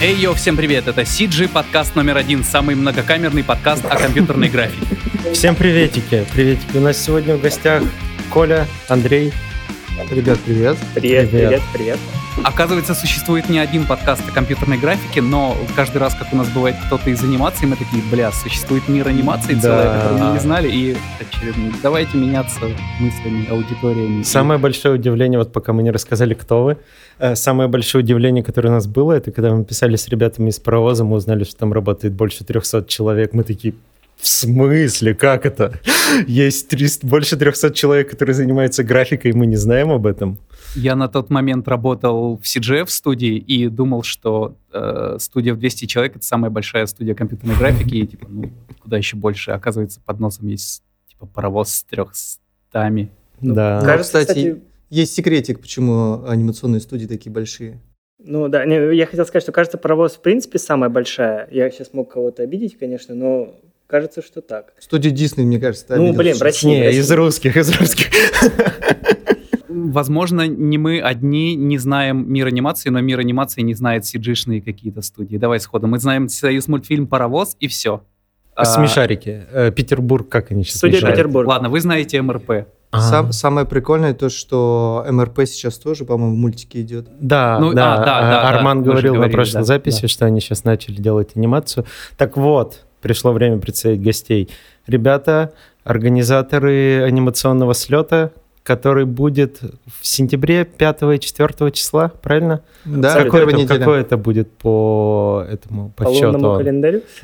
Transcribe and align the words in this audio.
Эй, 0.00 0.14
йо, 0.14 0.32
всем 0.32 0.56
привет! 0.56 0.86
Это 0.86 1.00
CG 1.00 1.48
подкаст 1.48 1.96
номер 1.96 2.18
один, 2.18 2.44
самый 2.44 2.76
многокамерный 2.76 3.42
подкаст 3.42 3.84
о 3.84 3.96
компьютерной 3.96 4.48
графике. 4.48 4.86
Всем 5.34 5.56
приветики, 5.56 6.24
приветики. 6.32 6.76
У 6.76 6.80
нас 6.80 6.96
сегодня 6.98 7.34
в 7.34 7.40
гостях 7.40 7.82
Коля, 8.30 8.68
Андрей. 8.86 9.32
Ребят, 10.10 10.38
привет. 10.44 10.76
Привет, 10.94 11.30
привет, 11.30 11.60
привет. 11.74 11.98
Оказывается, 12.44 12.94
существует 12.94 13.48
не 13.48 13.58
один 13.58 13.84
подкаст 13.84 14.22
о 14.28 14.32
компьютерной 14.32 14.78
графике, 14.78 15.20
но 15.20 15.56
каждый 15.74 15.98
раз, 15.98 16.14
как 16.14 16.32
у 16.32 16.36
нас 16.36 16.48
бывает 16.48 16.76
кто-то 16.86 17.10
из 17.10 17.22
анимации, 17.24 17.66
мы 17.66 17.74
такие, 17.74 18.00
бля, 18.12 18.30
существует 18.30 18.88
мир 18.88 19.08
анимации 19.08 19.54
Да. 19.54 19.60
целая, 19.60 20.00
которую 20.00 20.24
мы 20.24 20.32
не 20.34 20.38
знали, 20.38 20.68
и 20.70 20.96
очередной. 21.20 21.72
Давайте 21.82 22.16
меняться 22.16 22.60
мыслями, 23.00 23.50
аудиториями. 23.50 24.22
Самое 24.22 24.60
большое 24.60 24.94
удивление, 24.94 25.38
вот 25.38 25.52
пока 25.52 25.72
мы 25.72 25.82
не 25.82 25.90
рассказали, 25.90 26.34
кто 26.34 26.62
вы, 26.62 26.76
э, 27.18 27.34
самое 27.34 27.68
большое 27.68 28.04
удивление, 28.04 28.44
которое 28.44 28.68
у 28.68 28.72
нас 28.72 28.86
было, 28.86 29.14
это 29.14 29.32
когда 29.32 29.52
мы 29.52 29.64
писали 29.64 29.96
с 29.96 30.06
ребятами 30.08 30.50
из 30.50 30.60
паровоза, 30.60 31.02
мы 31.04 31.16
узнали, 31.16 31.42
что 31.42 31.56
там 31.56 31.72
работает 31.72 32.14
больше 32.14 32.44
300 32.44 32.84
человек. 32.86 33.32
Мы 33.32 33.42
такие, 33.42 33.74
в 34.18 34.26
смысле, 34.26 35.14
как 35.14 35.46
это? 35.46 35.74
Есть 36.26 36.68
300 36.68 37.06
больше 37.06 37.36
300 37.36 37.72
человек, 37.72 38.10
которые 38.10 38.34
занимаются 38.34 38.82
графикой, 38.82 39.30
и 39.30 39.34
мы 39.34 39.46
не 39.46 39.56
знаем 39.56 39.90
об 39.90 40.06
этом. 40.06 40.38
Я 40.74 40.96
на 40.96 41.08
тот 41.08 41.30
момент 41.30 41.68
работал 41.68 42.36
в 42.36 42.42
CGF 42.42 42.88
студии 42.88 43.36
и 43.36 43.68
думал, 43.68 44.02
что 44.02 44.56
э, 44.72 45.16
студия 45.20 45.54
в 45.54 45.58
200 45.58 45.86
человек 45.86 46.16
это 46.16 46.24
самая 46.24 46.50
большая 46.50 46.86
студия 46.86 47.14
компьютерной 47.14 47.56
графики, 47.56 47.94
и 47.94 48.06
типа, 48.06 48.26
ну, 48.28 48.50
куда 48.82 48.96
еще 48.96 49.16
больше. 49.16 49.52
Оказывается, 49.52 50.00
под 50.04 50.20
носом 50.20 50.48
есть 50.48 50.82
типа 51.08 51.26
паровоз 51.26 51.70
с 51.70 51.84
300 51.84 52.40
Да. 52.72 52.90
Ну, 53.80 53.86
Кажется, 53.86 54.20
кстати, 54.20 54.26
кстати- 54.26 54.62
есть 54.90 55.14
секретик, 55.14 55.60
почему 55.60 56.24
анимационные 56.26 56.80
студии 56.80 57.06
такие 57.06 57.30
большие. 57.32 57.80
Ну 58.18 58.48
да, 58.48 58.64
не, 58.64 58.96
я 58.96 59.06
хотел 59.06 59.24
сказать, 59.26 59.44
что 59.44 59.52
кажется, 59.52 59.78
паровоз 59.78 60.16
в 60.16 60.22
принципе 60.22 60.58
самая 60.58 60.90
большая. 60.90 61.48
Я 61.52 61.70
сейчас 61.70 61.92
мог 61.92 62.12
кого-то 62.12 62.42
обидеть, 62.42 62.76
конечно, 62.76 63.14
но 63.14 63.54
кажется, 63.88 64.22
что 64.22 64.40
так. 64.40 64.74
Студия 64.78 65.10
Дисней, 65.10 65.44
мне 65.44 65.58
кажется, 65.58 65.96
Ну, 65.96 66.12
блин. 66.12 66.36
России. 66.40 66.68
Не, 66.68 66.84
России. 66.84 67.00
из 67.00 67.10
русских, 67.10 67.56
из 67.56 67.70
русских. 67.76 68.06
Возможно, 69.68 70.46
не 70.46 70.78
мы 70.78 71.00
одни 71.00 71.54
не 71.54 71.78
знаем 71.78 72.30
мир 72.30 72.46
анимации, 72.46 72.90
но 72.90 73.00
мир 73.00 73.18
анимации 73.18 73.62
не 73.62 73.74
знает 73.74 74.04
CG-шные 74.04 74.60
какие-то 74.60 75.02
студии. 75.02 75.36
Давай 75.36 75.58
сходу. 75.60 75.86
Мы 75.86 75.98
знаем 75.98 76.28
союз 76.28 76.68
мультфильм 76.68 77.06
«Паровоз» 77.06 77.56
и 77.60 77.68
все. 77.68 78.02
А 78.54 78.64
Смешарики. 78.64 79.44
Э, 79.52 79.70
Петербург, 79.70 80.28
как 80.28 80.50
они 80.50 80.64
сейчас 80.64 80.78
Студия? 80.78 81.00
Петербург. 81.00 81.48
Ладно, 81.48 81.68
вы 81.68 81.80
знаете 81.80 82.20
МРП. 82.20 82.66
А. 82.90 83.00
Сам- 83.00 83.32
самое 83.32 83.66
прикольное 83.66 84.14
то, 84.14 84.28
что 84.30 85.04
МРП 85.08 85.40
сейчас 85.46 85.78
тоже, 85.78 86.04
по-моему, 86.04 86.34
в 86.34 86.38
мультике 86.38 86.80
идет. 86.80 87.06
Да, 87.20 87.58
Ну, 87.60 87.72
да, 87.72 87.94
а, 87.94 87.96
да, 87.98 88.02
а, 88.02 88.04
да, 88.22 88.30
да, 88.42 88.48
Арман 88.48 88.78
же 88.78 88.90
говорил 88.90 89.14
на 89.14 89.28
прошлой 89.28 89.58
да, 89.58 89.64
записи, 89.64 90.02
да. 90.02 90.08
что 90.08 90.24
они 90.26 90.40
сейчас 90.40 90.64
начали 90.64 90.96
делать 90.96 91.30
анимацию. 91.36 91.84
Так 92.16 92.36
вот, 92.36 92.86
пришло 93.00 93.32
время 93.32 93.58
представить 93.58 94.02
гостей. 94.02 94.48
Ребята, 94.86 95.52
организаторы 95.84 97.02
анимационного 97.02 97.74
слета, 97.74 98.32
который 98.62 99.06
будет 99.06 99.60
в 99.62 100.06
сентябре 100.06 100.64
5 100.64 101.02
и 101.14 101.18
4 101.20 101.70
числа, 101.72 102.12
правильно? 102.22 102.60
Да, 102.84 103.08
Абсолютно. 103.14 103.24
какой, 103.24 103.40
первая 103.40 103.54
это, 103.54 103.62
неделя. 103.62 103.78
какой 103.78 104.00
это 104.02 104.16
будет 104.18 104.50
по 104.58 105.44
этому 105.50 105.90
по, 105.96 106.04
По 106.04 106.12
счету? 106.12 106.26
лунному 106.26 106.56
календарю. 106.58 107.02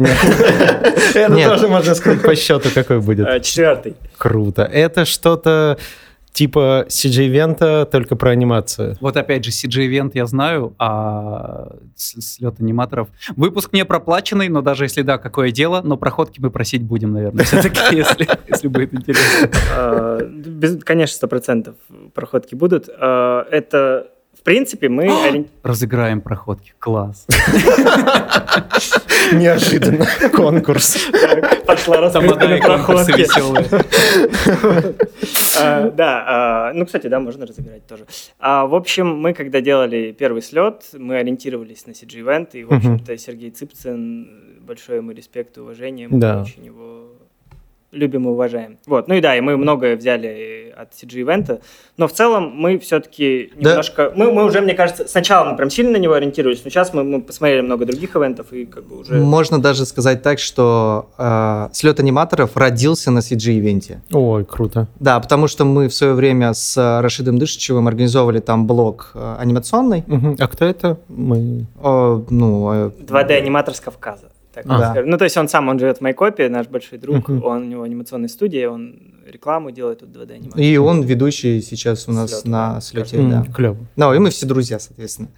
Это 1.15 1.49
тоже 1.49 1.69
можно 1.69 1.95
сказать 1.95 2.23
по 2.23 2.35
счету, 2.35 2.69
какой 2.75 3.01
будет. 3.01 3.27
А, 3.27 3.41
Четвертый. 3.41 3.95
Круто. 4.17 4.63
Это 4.63 5.05
что-то 5.05 5.79
типа 6.35 6.85
CG-ивента, 6.89 7.87
только 7.91 8.17
про 8.17 8.31
анимацию. 8.33 8.97
Вот 9.01 9.17
опять 9.17 9.45
же, 9.45 9.53
CG-ивент 9.53 10.15
я 10.15 10.27
знаю, 10.27 10.75
а 10.79 11.69
с- 11.95 12.21
слет 12.21 12.57
аниматоров. 12.61 13.09
Выпуск 13.37 13.73
не 13.73 13.85
проплаченный, 13.85 14.49
но 14.49 14.61
даже 14.61 14.85
если 14.85 15.03
да, 15.03 15.17
какое 15.17 15.53
дело, 15.53 15.81
но 15.83 15.97
проходки 15.97 16.41
мы 16.41 16.51
просить 16.51 16.83
будем, 16.83 17.13
наверное, 17.13 17.45
все-таки, 17.45 17.79
если, 17.97 18.67
будет 18.69 18.93
интересно. 18.93 19.49
А, 19.77 20.19
Конечно, 20.85 21.15
сто 21.15 21.29
процентов 21.29 21.77
проходки 22.15 22.55
будут. 22.57 22.89
А, 22.99 23.47
Это, 23.51 24.09
принципе, 24.45 24.89
мы... 24.89 25.07
ори- 25.07 25.47
Разыграем 25.63 26.21
проходки. 26.21 26.73
Класс. 26.79 27.27
Неожиданно. 29.33 30.07
Конкурс. 30.33 30.99
Пошла 31.67 32.01
проходке. 32.61 33.13
веселые. 33.23 33.67
А, 35.57 35.89
Да, 35.91 36.25
а, 36.27 36.73
ну, 36.75 36.85
кстати, 36.85 37.07
да, 37.07 37.21
можно 37.21 37.47
разыграть 37.47 37.87
тоже. 37.87 38.07
А, 38.41 38.67
В 38.67 38.75
общем, 38.75 39.07
мы, 39.17 39.35
когда 39.35 39.61
делали 39.61 40.11
первый 40.11 40.43
слет, 40.43 40.83
мы 40.95 41.17
ориентировались 41.17 41.87
на 41.87 41.93
CG-ивент, 41.93 42.57
и, 42.57 42.65
в 42.65 42.73
общем-то, 42.73 43.17
Сергей 43.17 43.51
Цыпцин, 43.51 44.59
большое 44.63 44.99
ему 44.99 45.13
респект 45.13 45.57
и 45.57 45.61
уважение, 45.61 46.09
мы 46.09 46.19
Да. 46.19 46.43
очень 46.43 46.67
его 46.67 47.13
любим 47.95 48.27
и 48.27 48.31
уважаем. 48.31 48.79
Вот, 48.87 49.09
ну 49.09 49.15
и 49.15 49.21
да, 49.21 49.37
и 49.37 49.41
мы 49.41 49.57
многое 49.57 49.97
взяли 49.97 50.73
от 50.77 50.93
CG-ивента, 50.93 51.61
но 51.97 52.09
в 52.09 52.13
целом 52.13 52.53
мы 52.55 52.79
все-таки 52.79 53.53
Да. 53.57 53.71
немножко... 53.71 54.13
Мы, 54.15 54.33
мы 54.33 54.45
уже, 54.45 54.61
мне 54.61 54.75
кажется, 54.75 55.07
сначала 55.07 55.51
мы 55.51 55.57
прям 55.57 55.71
сильно 55.71 55.93
на 55.93 55.97
него 55.97 56.15
ориентировались, 56.15 56.63
но 56.65 56.71
сейчас 56.71 56.93
мы, 56.93 57.05
мы 57.05 57.23
посмотрели 57.23 57.61
много 57.61 57.87
других 57.87 58.17
ивентов 58.17 58.53
и 58.53 58.65
как 58.67 58.85
бы 58.85 58.99
уже... 59.01 59.15
Можно 59.15 59.61
даже 59.61 59.87
сказать 59.87 60.23
так, 60.23 60.39
что 60.39 61.11
э, 61.17 61.69
слет 61.73 62.01
аниматоров 62.01 62.57
родился 62.57 63.11
на 63.11 63.21
CG-ивенте. 63.21 64.01
Ой, 64.13 64.45
круто. 64.45 64.89
Да, 64.99 65.21
потому 65.21 65.47
что 65.49 65.65
мы 65.65 65.89
в 65.89 65.95
свое 65.95 66.15
время 66.15 66.53
с 66.55 66.77
э, 66.77 67.01
Рашидом 67.01 67.39
Дышичевым 67.39 67.87
организовывали 67.87 68.41
там 68.41 68.67
блок 68.67 69.13
э, 69.15 69.37
анимационный. 69.39 70.03
Мгм. 70.07 70.37
А 70.39 70.49
кто 70.49 70.65
это? 70.65 70.99
Мы... 71.09 71.67
Э, 71.83 72.23
ну, 72.31 72.73
э, 72.73 72.91
2D-аниматор 73.01 73.75
с 73.75 73.81
Кавказа. 73.81 74.31
Так 74.55 74.65
А. 74.69 75.03
Ну, 75.05 75.19
то 75.19 75.25
есть 75.25 75.37
он 75.37 75.49
сам, 75.49 75.69
он 75.69 75.79
живет 75.79 75.99
в 75.99 76.01
Майкопе, 76.01 76.49
наш 76.49 76.69
большой 76.69 76.99
друг, 76.99 77.29
Мгм. 77.29 77.45
он, 77.45 77.63
у 77.63 77.65
него 77.65 77.83
анимационная 77.83 78.29
студия, 78.29 78.69
он 78.71 79.15
рекламу 79.27 79.71
делает 79.71 80.01
тут 80.01 80.11
2D 80.11 80.33
анимацию. 80.35 80.65
и 80.65 80.77
он 80.77 81.03
ведущий 81.03 81.61
сейчас 81.63 82.09
у 82.09 82.13
нас 82.13 82.31
Слёт, 82.31 82.45
на 82.47 82.75
да. 82.75 82.81
слете. 82.81 83.17
М, 83.19 83.31
Да. 83.31 83.45
Клево. 83.53 83.77
Ну, 83.97 84.15
и 84.15 84.19
мы 84.19 84.31
все 84.31 84.47
друзья, 84.47 84.79
соответственно. 84.79 85.29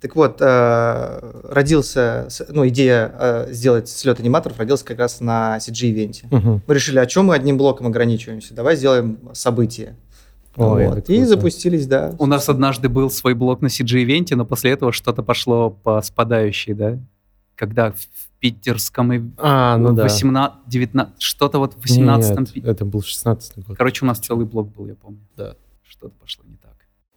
Так 0.00 0.14
вот, 0.14 0.36
э, 0.40 1.20
родился, 1.50 2.28
ну, 2.50 2.66
идея 2.68 3.12
э, 3.18 3.46
сделать 3.52 3.88
слет 3.88 4.20
аниматоров 4.20 4.58
родилась 4.58 4.82
как 4.84 4.98
раз 4.98 5.20
на 5.20 5.56
CG-ивенте. 5.58 6.26
Мгм. 6.30 6.62
Мы 6.66 6.74
решили, 6.74 6.98
а 6.98 7.06
чем 7.06 7.26
мы 7.26 7.34
одним 7.34 7.56
блоком 7.58 7.86
ограничиваемся? 7.88 8.54
Давай 8.54 8.76
сделаем 8.76 9.18
событие. 9.32 9.96
Ой, 10.56 10.86
Вот. 10.88 10.98
И 11.08 11.16
круто. 11.16 11.26
запустились, 11.26 11.86
да. 11.86 12.14
У 12.18 12.26
нас 12.26 12.48
однажды 12.48 12.88
был 12.88 13.10
свой 13.10 13.34
блок 13.34 13.60
на 13.60 13.66
CG-ивенте, 13.68 14.34
но 14.36 14.44
после 14.44 14.72
этого 14.72 14.92
что-то 14.92 15.22
пошло 15.22 15.70
по 15.70 16.00
спадающей, 16.02 16.74
да? 16.74 16.98
Когда 17.58 17.90
в 17.90 18.06
питерском 18.38 19.12
и 19.12 19.20
А, 19.36 19.76
ну 19.78 19.92
да. 19.92 20.04
18, 20.04 20.58
19, 20.68 21.20
что-то 21.20 21.58
вот 21.58 21.74
в 21.74 21.82
18 21.82 22.56
Нет, 22.56 22.64
это 22.64 22.84
был 22.84 23.02
16 23.02 23.66
год. 23.66 23.76
Короче, 23.76 24.04
у 24.04 24.08
нас 24.08 24.20
целый 24.20 24.46
блок 24.46 24.72
был, 24.72 24.86
я 24.86 24.94
помню. 24.94 25.26
Да. 25.36 25.56
Что-то 25.82 26.14
пошло 26.20 26.44
не. 26.46 26.57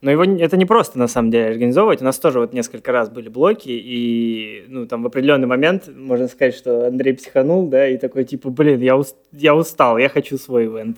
Но 0.02 0.10
его 0.10 0.24
это 0.24 0.58
не 0.58 0.66
просто, 0.66 0.98
на 0.98 1.08
самом 1.08 1.30
деле, 1.30 1.46
организовывать. 1.52 2.02
У 2.02 2.04
нас 2.06 2.18
тоже 2.18 2.40
вот 2.40 2.54
несколько 2.54 2.92
раз 2.92 3.10
были 3.10 3.30
блоки, 3.30 3.70
и, 3.70 4.66
ну, 4.68 4.88
там 4.88 5.04
в 5.04 5.06
определенный 5.06 5.46
момент, 5.46 5.90
можно 5.96 6.28
сказать, 6.28 6.56
что 6.56 6.88
Андрей 6.88 7.14
психанул, 7.14 7.68
да, 7.70 7.88
и 7.88 7.98
такой, 7.98 8.24
типа, 8.24 8.50
блин, 8.50 8.82
я, 8.82 8.98
ус- 8.98 9.14
я 9.32 9.54
устал, 9.56 10.00
я 10.00 10.10
хочу 10.10 10.40
свой 10.40 10.66
ивент. 10.66 10.98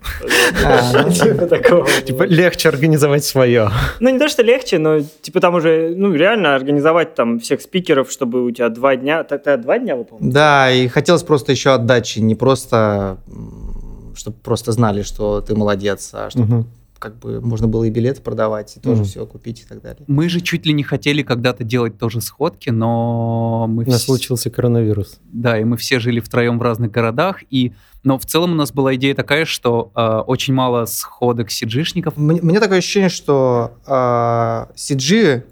А. 0.66 1.09
Типа 1.09 1.47
такого. 1.47 1.86
Типа 2.06 2.24
легче 2.24 2.69
организовать 2.69 3.25
свое. 3.25 3.69
Ну, 4.00 4.09
не 4.09 4.19
то, 4.19 4.30
что 4.30 4.41
легче, 4.41 4.80
но, 4.80 5.02
типа, 5.22 5.41
там 5.41 5.56
уже, 5.56 5.94
ну, 5.97 6.14
реально 6.14 6.56
организовать 6.56 7.14
там 7.14 7.40
всех 7.41 7.59
спикеров, 7.59 8.09
чтобы 8.09 8.46
у 8.46 8.52
тебя 8.52 8.70
два 8.70 8.96
дня... 8.96 9.25
Тогда 9.25 9.58
два 9.58 9.80
дня, 9.80 9.97
вы 9.97 10.06
помните? 10.06 10.34
Да, 10.34 10.72
и 10.72 10.88
хотелось 10.88 11.24
просто 11.24 11.52
еще 11.52 11.72
отдачи, 11.72 12.20
не 12.20 12.35
просто, 12.35 13.18
чтобы 14.16 14.38
просто 14.41 14.72
знали, 14.72 15.02
что 15.02 15.41
ты 15.41 15.56
молодец, 15.56 16.12
а 16.14 16.30
чтобы. 16.30 16.66
Как 17.03 17.19
бы 17.19 17.41
можно 17.41 17.68
было 17.68 17.84
и 17.84 17.90
билеты 17.90 18.22
продавать, 18.22 18.78
и 18.78 18.80
тоже 18.80 19.02
Мгм. 19.02 19.06
все 19.06 19.25
купить 19.25 19.59
и 19.62 19.66
так 19.66 19.81
далее. 19.81 20.06
Мы 20.08 20.30
же 20.30 20.40
чуть 20.40 20.66
ли 20.66 20.72
не 20.72 20.84
хотели 20.84 21.22
когда-то 21.22 21.66
делать 21.66 21.97
тоже 21.97 22.22
сходки, 22.22 22.69
но 22.69 23.66
мы 23.67 23.84
У 23.84 23.90
нас 23.90 24.02
вс- 24.03 24.05
случился 24.05 24.50
коронавирус. 24.50 25.20
Да, 25.34 25.59
и 25.59 25.66
мы 25.66 25.76
все 25.76 26.00
жили 26.00 26.22
втроем 26.22 26.59
в 26.59 26.61
разных 26.61 26.91
городах, 26.91 27.44
и 27.50 27.73
но 28.05 28.17
в 28.17 28.26
целом 28.26 28.52
у 28.52 28.55
нас 28.55 28.72
была 28.73 28.96
идея 28.96 29.16
такая, 29.16 29.46
что 29.46 29.91
э, 29.96 30.02
очень 30.28 30.53
мало 30.53 30.85
сходок 30.85 31.52
сиджишников. 31.52 32.16
Мне, 32.17 32.41
мне 32.41 32.59
такое 32.59 32.78
ощущение, 32.79 33.09
что 33.09 33.73
э, 33.85 34.73
в- 34.76 35.44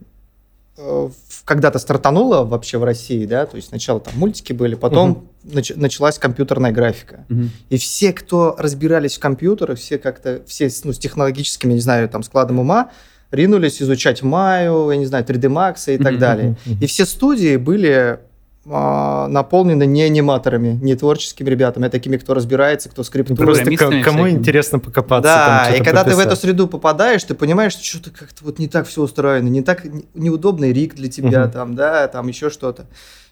когда-то 1.45 1.79
стартануло 1.79 2.43
вообще 2.43 2.77
в 2.77 2.83
России, 2.83 3.25
да, 3.25 3.45
то 3.45 3.55
есть 3.57 3.69
сначала 3.69 3.99
там 3.99 4.13
мультики 4.17 4.53
были, 4.53 4.75
потом 4.75 5.27
нач- 5.43 5.73
началась 5.75 6.17
компьютерная 6.19 6.71
графика. 6.71 7.25
Мгм. 7.29 7.51
И 7.69 7.77
все, 7.77 8.13
кто 8.13 8.55
разбирались 8.57 9.17
в 9.17 9.19
компьютерах, 9.19 9.77
все 9.79 9.97
как-то, 9.97 10.41
все 10.45 10.69
с- 10.69 10.83
ну, 10.83 10.93
с 10.93 10.99
технологическим, 10.99 11.69
я 11.69 11.75
не 11.75 11.81
знаю, 11.81 12.07
там, 12.09 12.23
складом 12.23 12.59
ума, 12.59 12.91
ринулись 13.31 13.81
изучать 13.81 14.21
Maya, 14.21 14.91
я 14.91 14.97
не 14.97 15.05
знаю, 15.05 15.23
3D 15.25 15.47
Max 15.49 15.93
и 15.93 15.97
так 15.97 16.13
Мгм, 16.13 16.19
далее. 16.19 16.57
мгм. 16.65 16.77
И 16.81 16.85
все 16.85 17.05
студии 17.05 17.57
были 17.57 18.19
наполнены 18.63 19.85
не 19.87 20.03
аниматорами, 20.03 20.77
не 20.81 20.95
творческими 20.95 21.49
ребятами, 21.49 21.87
а 21.87 21.89
такими, 21.89 22.17
кто 22.17 22.35
разбирается, 22.35 22.89
кто 22.89 23.03
скриптует. 23.03 23.39
Просто 23.39 23.63
кому 23.75 24.01
всякими. 24.01 24.29
интересно 24.29 24.77
покопаться. 24.77 25.23
Да, 25.23 25.65
там, 25.65 25.75
и 25.75 25.83
когда 25.83 26.03
ты 26.03 26.15
в 26.15 26.19
эту 26.19 26.35
среду 26.35 26.67
попадаешь, 26.67 27.23
ты 27.23 27.33
понимаешь, 27.33 27.71
что 27.73 27.83
что-то 27.83 28.11
как-то 28.11 28.43
вот 28.45 28.59
не 28.59 28.67
так 28.67 28.87
все 28.87 29.01
устроено, 29.01 29.47
не 29.47 29.63
так 29.63 29.83
не- 29.85 30.05
неудобный 30.13 30.73
рик 30.73 30.93
для 30.93 31.09
тебя, 31.09 31.43
Мгм. 31.45 31.51
там, 31.51 31.75
да, 31.75 32.07
там 32.07 32.27
еще 32.27 32.51
что-то. 32.51 32.85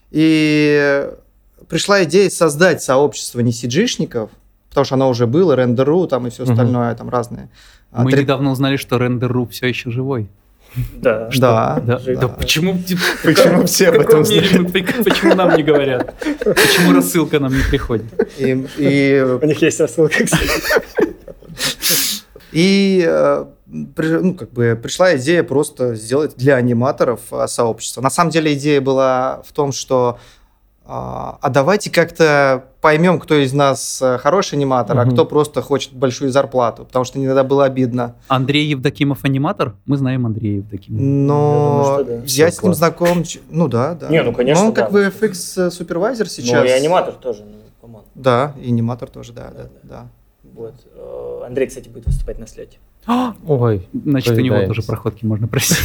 И 0.09 1.07
пришла 1.67 2.03
идея 2.03 2.29
создать 2.31 2.81
сообщество 2.81 3.41
не 3.41 3.51
сиджишников, 3.51 4.31
потому 4.69 4.85
что 4.85 4.95
оно 4.95 5.09
уже 5.09 5.27
было, 5.27 5.53
рендеру, 5.55 6.07
там 6.07 6.25
и 6.25 6.31
все 6.31 6.43
остальное, 6.43 6.95
там 6.95 7.09
разные. 7.09 7.49
А, 7.91 8.03
Мы 8.03 8.11
три- 8.11 8.21
недавно 8.21 8.51
узнали, 8.51 8.77
что 8.77 8.97
Render.ru 8.97 9.47
все 9.49 9.67
еще 9.67 9.91
живой. 9.91 10.29
Да. 10.95 11.29
Да, 11.35 11.79
Да, 11.85 11.99
Жив. 11.99 12.19
да 12.19 12.27
почему, 12.27 12.77
Почему 13.23 13.65
все 13.65 13.89
об 13.89 13.99
этом 13.99 14.23
знают? 14.23 14.71
Почему 14.71 15.35
нам 15.35 15.55
не 15.55 15.63
говорят? 15.63 16.13
Почему 16.43 16.93
рассылка 16.93 17.39
нам 17.39 17.55
не 17.55 17.63
приходит? 17.63 18.05
И, 18.37 18.65
и 18.77 19.25
У 19.41 19.45
них 19.45 19.61
есть 19.61 19.79
рассылка, 19.79 20.23
кстати. 20.23 20.49
И 22.51 23.05
э, 23.07 23.45
ну, 23.67 24.33
как 24.33 24.51
бы 24.51 24.79
пришла 24.81 25.15
идея 25.17 25.43
просто 25.43 25.95
сделать 25.95 26.33
для 26.35 26.55
аниматоров 26.55 27.21
э, 27.31 27.47
сообщество. 27.47 28.01
На 28.01 28.09
самом 28.09 28.31
деле 28.31 28.53
идея 28.53 28.81
была 28.81 29.41
в 29.45 29.53
том, 29.53 29.71
что 29.71 30.19
а 30.91 31.37
а 31.41 31.49
давайте 31.49 31.91
как-то 31.91 32.65
поймем, 32.81 33.19
кто 33.19 33.35
из 33.35 33.53
нас 33.53 34.01
э, 34.01 34.17
хороший 34.17 34.55
аниматор, 34.55 34.97
а 34.97 35.05
Мгм. 35.05 35.13
кто 35.13 35.25
просто 35.25 35.61
хочет 35.61 35.93
большую 35.93 36.31
зарплату, 36.31 36.83
потому 36.85 37.05
что 37.05 37.19
иногда 37.23 37.43
было 37.43 37.65
обидно. 37.65 38.15
Андрей 38.27 38.65
Евдокимов 38.69 39.23
аниматор? 39.23 39.75
Мы 39.85 39.97
знаем 39.97 40.25
Андрея 40.25 40.57
Евдокимова. 40.57 41.01
Но 41.01 41.35
Я 41.43 42.03
думаю, 42.05 42.27
что 42.27 42.37
да. 42.37 42.45
я 42.45 42.51
с 42.51 42.63
ним 42.63 42.73
знаком, 42.73 43.23
ну 43.51 43.67
да, 43.67 43.93
да. 43.93 44.09
Не, 44.09 44.23
ну, 44.23 44.33
конечно, 44.33 44.63
Но 44.63 44.69
он 44.69 44.73
как 44.73 44.85
да. 44.85 44.91
бы 44.91 45.05
FX 45.05 45.69
супервайзер 45.69 46.27
сейчас. 46.27 46.63
Ну, 46.63 46.65
и 46.67 46.71
аниматор 46.71 47.13
тоже, 47.13 47.43
ну, 47.43 47.57
come 47.81 47.94
on. 47.94 48.03
Да, 48.15 48.53
и 48.59 48.69
аниматор 48.69 49.09
тоже, 49.11 49.31
да, 49.33 49.51
да, 49.55 49.63
Да, 49.63 49.69
да. 49.83 50.07
Вот. 50.55 50.73
Э, 50.95 51.43
Андрей, 51.45 51.67
кстати, 51.67 51.87
будет 51.89 52.07
выступать 52.07 52.39
на 52.39 52.47
слете. 52.47 52.79
Ой, 53.05 53.87
Значит, 54.05 54.37
у 54.37 54.41
него 54.41 54.61
тоже 54.67 54.83
проходки 54.83 55.25
можно 55.25 55.47
просить. 55.47 55.77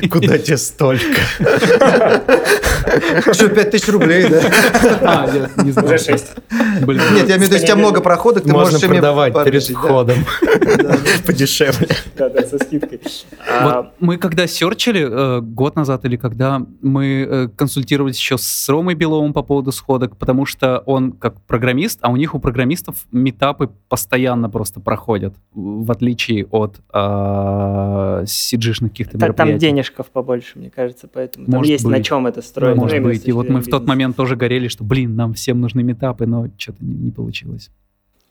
куда 0.10 0.38
тебе 0.38 0.56
столько? 0.56 1.20
Что, 3.32 3.48
5000 3.48 3.88
рублей, 3.88 4.28
да? 4.28 4.42
А, 5.02 5.28
я 5.32 5.64
не 5.64 5.70
знаю. 5.72 5.88
Уже 5.88 5.98
шесть. 5.98 6.34
Блин, 6.82 7.00
Нет, 7.14 7.28
я 7.28 7.36
имею 7.36 7.38
в 7.38 7.42
виду, 7.42 7.54
если 7.54 7.64
у 7.64 7.68
тебя 7.68 7.76
много 7.76 8.00
проходок, 8.00 8.44
ты 8.44 8.52
Можно 8.52 8.72
можешь 8.72 8.82
ими 8.82 8.92
продавать 8.94 9.44
перед 9.44 9.62
входом. 9.64 10.18
Подешевле. 11.26 11.88
Да, 12.16 12.28
да, 12.28 12.42
со 12.42 12.58
скидкой. 12.58 13.00
А, 13.48 13.82
Вот 13.82 13.92
мы 14.00 14.18
когда 14.18 14.46
серчили 14.46 15.06
э, 15.08 15.40
год 15.40 15.76
назад 15.76 16.04
или 16.04 16.16
когда 16.16 16.62
мы 16.82 17.26
э, 17.28 17.48
консультировались 17.56 18.18
еще 18.18 18.36
с 18.38 18.68
Ромой 18.68 18.94
Беловым 18.94 19.32
по 19.32 19.42
поводу 19.42 19.72
сходок, 19.72 20.16
потому 20.16 20.46
что 20.46 20.78
он 20.86 21.12
как 21.12 21.40
программист, 21.42 21.98
а 22.02 22.10
у 22.10 22.16
них 22.16 22.34
у 22.34 22.38
программистов 22.38 23.06
метапы 23.12 23.70
постоянно 23.88 24.50
просто 24.50 24.80
проходят, 24.80 25.34
в 25.54 25.90
отличие 25.90 26.46
от 26.54 26.80
э, 26.92 28.24
сиджишных 28.26 28.92
каких-то 28.92 29.18
та- 29.18 29.32
Там 29.32 29.48
мероприятий. 29.48 29.66
денежков 29.66 30.10
побольше, 30.10 30.58
мне 30.58 30.70
кажется, 30.70 31.08
поэтому 31.12 31.46
там 31.46 31.54
Может 31.56 31.70
есть 31.72 31.84
на 31.84 31.96
быть. 31.96 32.06
чем 32.06 32.26
это 32.28 32.42
строить. 32.42 32.76
Может 32.76 33.00
Ну, 33.00 33.04
быть. 33.08 33.26
И 33.26 33.32
вот 33.32 33.48
мы 33.48 33.60
в 33.60 33.66
тот 33.66 33.86
момент 33.86 34.14
тоже 34.16 34.36
горели, 34.36 34.68
что, 34.68 34.84
блин, 34.84 35.16
нам 35.16 35.34
всем 35.34 35.60
нужны 35.60 35.82
метапы, 35.82 36.26
но 36.26 36.46
что-то 36.56 36.84
не, 36.84 36.94
не 36.94 37.10
получилось. 37.10 37.70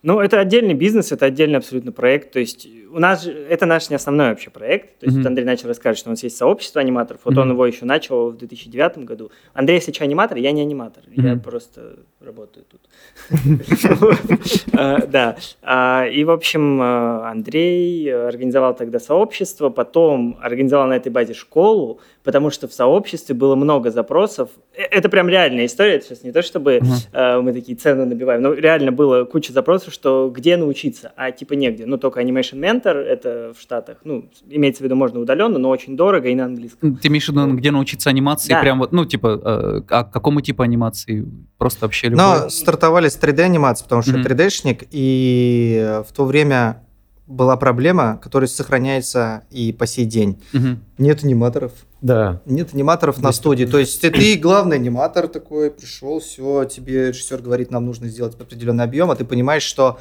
Ну, 0.04 0.20
это 0.20 0.40
отдельный 0.40 0.74
бизнес, 0.74 1.12
это 1.14 1.26
отдельный 1.28 1.58
абсолютно 1.58 1.94
проект. 1.94 2.32
То 2.34 2.40
есть 2.40 2.68
у 2.92 3.00
нас 3.00 3.26
это 3.26 3.66
наш 3.66 3.90
не 3.90 3.96
основной 3.96 4.30
вообще 4.30 4.50
проект. 4.50 5.00
То 5.00 5.06
есть 5.06 5.16
Мгм. 5.16 5.24
вот 5.24 5.28
Андрей 5.30 5.46
начал 5.46 5.70
рассказывать, 5.70 5.98
что 6.00 6.10
у 6.10 6.12
нас 6.12 6.22
есть 6.24 6.36
сообщество 6.38 6.82
аниматоров. 6.82 7.22
Вот 7.24 7.38
он 7.38 7.46
Мгм. 7.48 7.54
его 7.54 7.66
еще 7.66 7.86
начал 7.86 8.30
в 8.32 8.38
2009 8.38 9.06
году. 9.06 9.32
Андрей, 9.54 9.76
если 9.76 9.94
что, 9.94 10.04
аниматор, 10.04 10.38
я 10.38 10.52
не 10.52 10.62
аниматор. 10.62 11.04
Я 11.10 11.34
Мгм. 11.34 11.40
просто 11.42 11.96
работаю 12.20 12.66
тут. 12.70 12.82
А, 14.74 15.06
Да. 15.08 15.38
А, 15.62 16.06
И, 16.08 16.24
в 16.26 16.32
общем, 16.32 16.82
э, 16.82 17.22
Андрей 17.26 18.14
организовал 18.14 18.76
тогда 18.76 19.00
сообщество, 19.00 19.70
потом 19.70 20.38
организовал 20.42 20.88
на 20.88 20.94
этой 20.98 21.12
базе 21.12 21.34
школу, 21.34 22.00
потому 22.24 22.50
что 22.50 22.68
в 22.68 22.74
сообществе 22.74 23.36
было 23.36 23.56
много 23.56 23.90
запросов. 23.92 24.50
Э, 24.76 24.82
Это 24.92 25.10
прям 25.10 25.30
реальная 25.30 25.66
история. 25.66 25.96
Это 25.96 26.06
сейчас 26.08 26.24
не 26.24 26.32
то, 26.32 26.42
чтобы 26.42 26.82
э, 27.14 27.40
мы 27.42 27.54
такие 27.54 27.78
цены 27.78 28.06
набиваем. 28.06 28.42
Но 28.42 28.54
реально 28.54 28.92
было 28.92 29.24
куча 29.26 29.54
запросов, 29.54 29.93
что 29.94 30.32
где 30.36 30.58
научиться, 30.58 31.12
а 31.16 31.32
типа 31.32 31.54
негде. 31.54 31.86
Ну, 31.86 31.98
только 31.98 32.22
Animation 32.22 32.60
Mentor, 32.60 32.96
это 32.96 33.54
в 33.58 33.62
Штатах. 33.62 34.00
Ну, 34.04 34.30
имеется 34.50 34.82
в 34.82 34.86
виду, 34.86 34.96
можно 34.96 35.20
удаленно, 35.20 35.60
но 35.60 35.70
очень 35.70 35.96
дорого 35.96 36.28
и 36.28 36.36
на 36.36 36.46
английском. 36.46 36.98
Ты 36.98 37.08
имеешь 37.08 37.28
в 37.28 37.32
виду, 37.32 37.54
где 37.54 37.72
научиться 37.72 38.10
анимации? 38.10 38.50
Да. 38.50 38.62
Прям 38.62 38.80
вот, 38.80 38.92
ну, 38.92 39.06
типа, 39.06 39.42
э, 39.44 39.82
а 39.90 40.04
к 40.04 40.12
какому 40.12 40.42
типу 40.42 40.64
анимации? 40.64 41.26
Просто 41.58 41.86
вообще 41.86 42.10
любой? 42.10 42.26
Но 42.26 42.50
стартовали 42.50 43.08
с 43.08 43.18
3D-анимации, 43.18 43.84
потому 43.84 44.02
что 44.02 44.18
я 44.18 44.24
3D-шник, 44.24 44.88
и 44.92 46.02
в 46.08 46.12
то 46.14 46.26
время 46.26 46.84
была 47.28 47.56
проблема, 47.56 48.20
которая 48.22 48.48
сохраняется 48.48 49.44
и 49.50 49.72
по 49.72 49.88
сей 49.88 50.06
день. 50.06 50.42
Мгм. 50.52 50.84
Нет 50.98 51.24
аниматоров. 51.24 51.72
Да. 52.02 52.42
Нет 52.46 52.74
аниматоров 52.74 53.20
на 53.22 53.28
Есть 53.28 53.40
студии. 53.40 53.66
То 53.66 53.80
есть 53.80 54.02
ты, 54.02 54.36
главный 54.36 54.76
аниматор 54.76 55.28
такой, 55.28 55.72
пришел, 55.72 56.20
все, 56.20 56.66
тебе 56.66 57.08
режиссер 57.10 57.42
говорит, 57.42 57.72
нам 57.72 57.86
нужно 57.86 58.08
сделать 58.10 58.36
определенный 58.40 58.84
объем, 58.84 59.10
а 59.10 59.16
ты 59.16 59.24
понимаешь, 59.24 59.64
что 59.64 60.00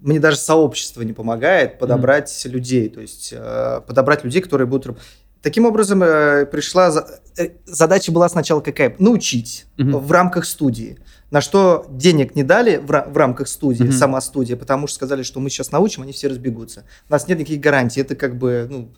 мне 0.00 0.18
даже 0.18 0.38
сообщество 0.38 1.02
не 1.02 1.12
помогает 1.12 1.78
подобрать 1.78 2.42
людей, 2.46 2.88
то 2.88 3.00
есть 3.00 3.34
э, 3.36 3.80
подобрать 3.86 4.24
людей, 4.24 4.40
которые 4.40 4.66
будут... 4.66 4.98
Таким 5.42 5.66
образом, 5.66 6.02
э, 6.02 6.46
пришла... 6.46 6.90
за- 6.90 7.20
э, 7.38 7.50
Задача 7.66 8.10
была 8.12 8.28
сначала 8.28 8.60
какая? 8.60 8.96
Научить 8.98 9.66
Мгм. 9.76 9.98
в 9.98 10.10
рамках 10.10 10.44
студии. 10.46 10.98
На 11.30 11.40
что 11.40 11.86
денег 11.90 12.36
не 12.36 12.44
дали 12.44 12.76
в, 12.76 12.86
в 12.86 13.16
рамках 13.16 13.48
студии, 13.48 13.84
Мгм. 13.84 13.92
сама 13.92 14.20
студия, 14.20 14.56
потому 14.56 14.86
что 14.86 14.94
сказали, 14.96 15.22
что 15.22 15.40
мы 15.40 15.50
сейчас 15.50 15.72
научим, 15.72 16.02
они 16.02 16.12
все 16.12 16.28
разбегутся. 16.28 16.84
У 17.08 17.12
нас 17.12 17.26
нет 17.26 17.38
никаких 17.38 17.60
гарантий. 17.60 18.00
Это 18.00 18.14
как 18.14 18.38
бы, 18.38 18.66
ну, 18.70 18.92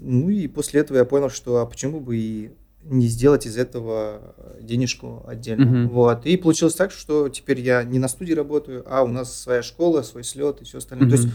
ну 0.00 0.28
и 0.28 0.46
после 0.46 0.80
этого 0.80 0.98
я 0.98 1.04
понял, 1.04 1.30
что 1.30 1.58
а 1.58 1.66
почему 1.66 2.00
бы 2.00 2.16
и 2.16 2.50
не 2.84 3.06
сделать 3.06 3.46
из 3.46 3.56
этого 3.56 4.34
денежку 4.60 5.24
отдельно. 5.26 5.64
Мгм. 5.64 5.88
Вот. 5.88 6.26
И 6.26 6.36
получилось 6.36 6.74
так, 6.74 6.92
что 6.92 7.30
теперь 7.30 7.60
я 7.60 7.82
не 7.82 7.98
на 7.98 8.08
студии 8.08 8.34
работаю, 8.34 8.84
а 8.86 9.02
у 9.02 9.06
нас 9.08 9.34
своя 9.34 9.62
школа, 9.62 10.02
свой 10.02 10.22
слет 10.22 10.60
и 10.60 10.64
все 10.64 10.78
остальное. 10.78 11.08
То 11.08 11.16
есть. 11.16 11.28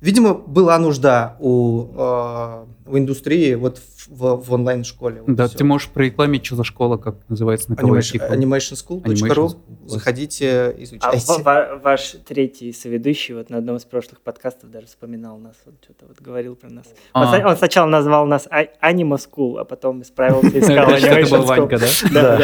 Видимо, 0.00 0.34
была 0.34 0.78
нужда 0.78 1.36
у, 1.40 1.86
э, 1.96 2.64
у 2.86 2.98
индустрии 2.98 3.54
вот 3.54 3.78
в, 3.78 4.08
в- 4.08 4.44
в 4.44 4.52
онлайн-школе. 4.52 5.22
Вот 5.26 5.36
Да, 5.36 5.46
всё. 5.48 5.58
ты 5.58 5.64
можешь 5.64 5.88
прорекламить, 5.88 6.44
что 6.44 6.56
за 6.56 6.64
школа, 6.64 6.96
как 6.96 7.16
называется, 7.28 7.70
на 7.70 7.76
кого 7.76 7.96
Animation, 7.96 8.30
animationschool.ru. 8.30 9.04
Animation. 9.04 9.56
Заходите, 9.86 10.48
А 10.50 10.74
изучайте. 10.82 11.26
ва- 11.32 11.42
ва- 11.42 11.80
ваш 11.82 12.16
третий 12.26 12.72
соведущий 12.72 13.34
вот 13.34 13.50
на 13.50 13.58
одном 13.58 13.76
из 13.76 13.84
прошлых 13.84 14.20
подкастов 14.20 14.70
даже 14.70 14.86
вспоминал 14.86 15.38
нас, 15.38 15.56
вот 15.66 15.74
что-то 15.84 16.06
вот 16.06 16.20
говорил 16.20 16.56
про 16.56 16.70
нас. 16.70 16.86
Он, 17.12 17.24
А. 17.24 17.48
он 17.50 17.56
сначала 17.56 17.86
назвал 17.86 18.26
нас 18.26 18.48
а- 18.50 18.64
Anima 18.82 19.18
School, 19.18 19.58
а 19.60 19.64
потом 19.64 20.02
исправился 20.02 20.56
и 20.58 20.60
сказал 20.62 20.86
Значит, 20.88 21.04
это 21.08 21.20
Animation 21.20 21.38
был. 21.38 21.44
Ванька, 21.46 21.78
да? 21.78 22.38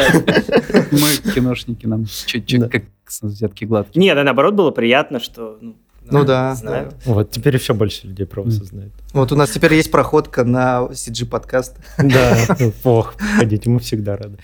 Мы 0.91 1.31
киношники, 1.33 1.85
нам 1.85 2.05
чуть-чуть 2.05 2.69
как 2.69 2.83
взятки 3.21 3.65
гладкие. 3.65 4.01
Нет, 4.01 4.15
да, 4.15 4.23
наоборот, 4.23 4.53
было 4.53 4.71
приятно, 4.71 5.19
что 5.19 5.59
ну, 6.11 6.25
да, 6.25 6.55
знают. 6.55 6.89
да. 6.89 6.95
Вот, 7.05 7.31
теперь 7.31 7.55
еще 7.55 7.73
больше 7.73 8.07
людей 8.07 8.25
про 8.25 8.43
вас 8.43 8.59
узнают. 8.59 8.93
Вот 9.13 9.31
у 9.31 9.35
нас 9.35 9.51
теперь 9.51 9.73
есть 9.73 9.91
проходка 9.91 10.43
на 10.43 10.87
CG 10.91 11.25
подкаст. 11.25 11.77
Да, 11.97 12.37
ох, 12.83 13.15
приходите, 13.15 13.69
мы 13.69 13.79
всегда 13.79 14.17
рады. 14.17 14.37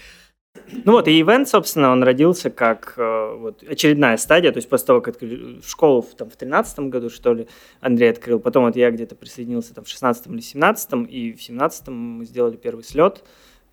Ну 0.85 0.93
вот, 0.93 1.07
и 1.07 1.21
event, 1.21 1.47
собственно, 1.47 1.91
он 1.91 2.03
родился 2.03 2.49
как 2.49 2.95
э, 2.97 3.35
вот, 3.37 3.63
очередная 3.63 4.17
стадия, 4.17 4.51
то 4.51 4.57
есть 4.57 4.69
после 4.69 4.87
того, 4.87 5.01
как 5.01 5.15
открыли 5.15 5.61
школу 5.65 6.01
в, 6.01 6.15
там, 6.15 6.29
в 6.29 6.35
13 6.35 6.79
году, 6.79 7.09
что 7.09 7.33
ли, 7.33 7.47
Андрей 7.79 8.09
открыл, 8.09 8.39
потом 8.39 8.65
вот 8.65 8.75
я 8.75 8.89
где-то 8.91 9.15
присоединился 9.15 9.73
там 9.73 9.83
в 9.83 9.89
16 9.89 10.27
или 10.27 10.41
17 10.41 10.89
и 11.09 11.33
в 11.33 11.41
17 11.41 11.87
мы 11.89 12.25
сделали 12.25 12.55
первый 12.55 12.83
слет. 12.83 13.23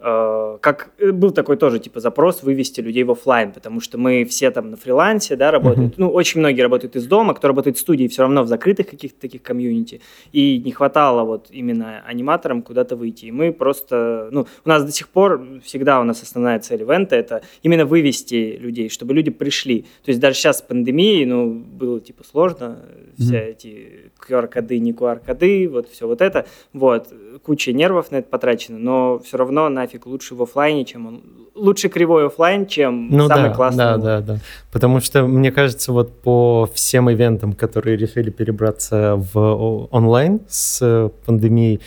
Э, 0.02 0.56
как 0.62 0.92
э, 0.98 1.12
был 1.12 1.30
такой 1.30 1.56
тоже 1.56 1.78
типа 1.78 2.00
запрос 2.00 2.42
вывести 2.42 2.80
людей 2.80 3.04
в 3.04 3.10
оффлайн, 3.10 3.52
потому 3.52 3.80
что 3.80 3.98
мы 3.98 4.24
все 4.24 4.50
там 4.50 4.70
на 4.70 4.76
фрилансе, 4.78 5.36
да, 5.36 5.50
работают. 5.50 5.98
Ну, 5.98 6.08
очень 6.08 6.40
многие 6.40 6.62
работают 6.62 6.96
из 6.96 7.06
дома, 7.06 7.34
кто 7.34 7.48
работает 7.48 7.76
в 7.76 7.80
студии, 7.80 8.08
все 8.08 8.22
равно 8.22 8.42
в 8.42 8.48
закрытых 8.48 8.88
каких-то 8.88 9.20
таких 9.20 9.42
community. 9.42 10.00
И 10.32 10.62
не 10.64 10.72
хватало 10.72 11.24
вот 11.24 11.48
именно 11.50 12.02
аниматорам 12.06 12.62
куда-то 12.62 12.96
выйти. 12.96 13.26
И 13.26 13.30
мы 13.30 13.52
просто, 13.52 14.28
ну, 14.32 14.46
у 14.64 14.68
нас 14.68 14.84
до 14.84 14.90
сих 14.92 15.08
пор 15.08 15.46
всегда 15.62 16.00
у 16.00 16.04
нас 16.04 16.22
основная 16.22 16.58
цель 16.60 16.80
ивента 16.80 17.14
это 17.14 17.42
именно 17.62 17.84
вывести 17.84 18.56
людей, 18.58 18.88
чтобы 18.88 19.12
люди 19.12 19.30
пришли. 19.30 19.82
То 20.04 20.08
есть 20.10 20.20
даже 20.20 20.36
сейчас 20.36 20.58
с 20.58 20.62
пандемией, 20.62 21.26
ну, 21.26 21.50
было 21.52 22.00
типа 22.00 22.24
сложно, 22.24 22.78
все 23.18 23.38
Мгм. 23.38 23.48
эти 23.50 24.10
QR-коды, 24.26 24.78
не 24.78 24.92
QR-коды, 24.92 25.68
вот 25.68 25.88
все 25.90 26.06
вот 26.06 26.22
это, 26.22 26.46
вот, 26.72 27.12
куча 27.42 27.72
нервов 27.72 28.10
на 28.10 28.16
это 28.16 28.28
потрачено, 28.28 28.78
но 28.78 29.18
все 29.18 29.36
равно 29.36 29.68
нафиг 29.90 30.06
лучше 30.06 30.34
в 30.34 30.42
оффлайне, 30.42 30.84
чем 30.84 31.06
он, 31.06 31.22
лучше 31.54 31.88
кривой 31.88 32.26
оффлайн, 32.26 32.66
чем 32.66 33.08
Ну 33.10 33.26
самый 33.26 33.48
да, 33.50 33.54
классный. 33.54 33.78
да, 33.84 33.96
да, 33.96 34.20
да. 34.20 34.38
Потому 34.72 35.00
что, 35.00 35.26
мне 35.26 35.50
кажется, 35.50 35.92
вот 35.92 36.12
по 36.22 36.68
всем 36.74 37.10
ивентам, 37.10 37.52
которые 37.52 37.96
решили 37.96 38.30
перебраться 38.30 39.16
в 39.32 39.88
онлайн 39.90 40.40
с 40.48 41.10
пандемией, 41.26 41.80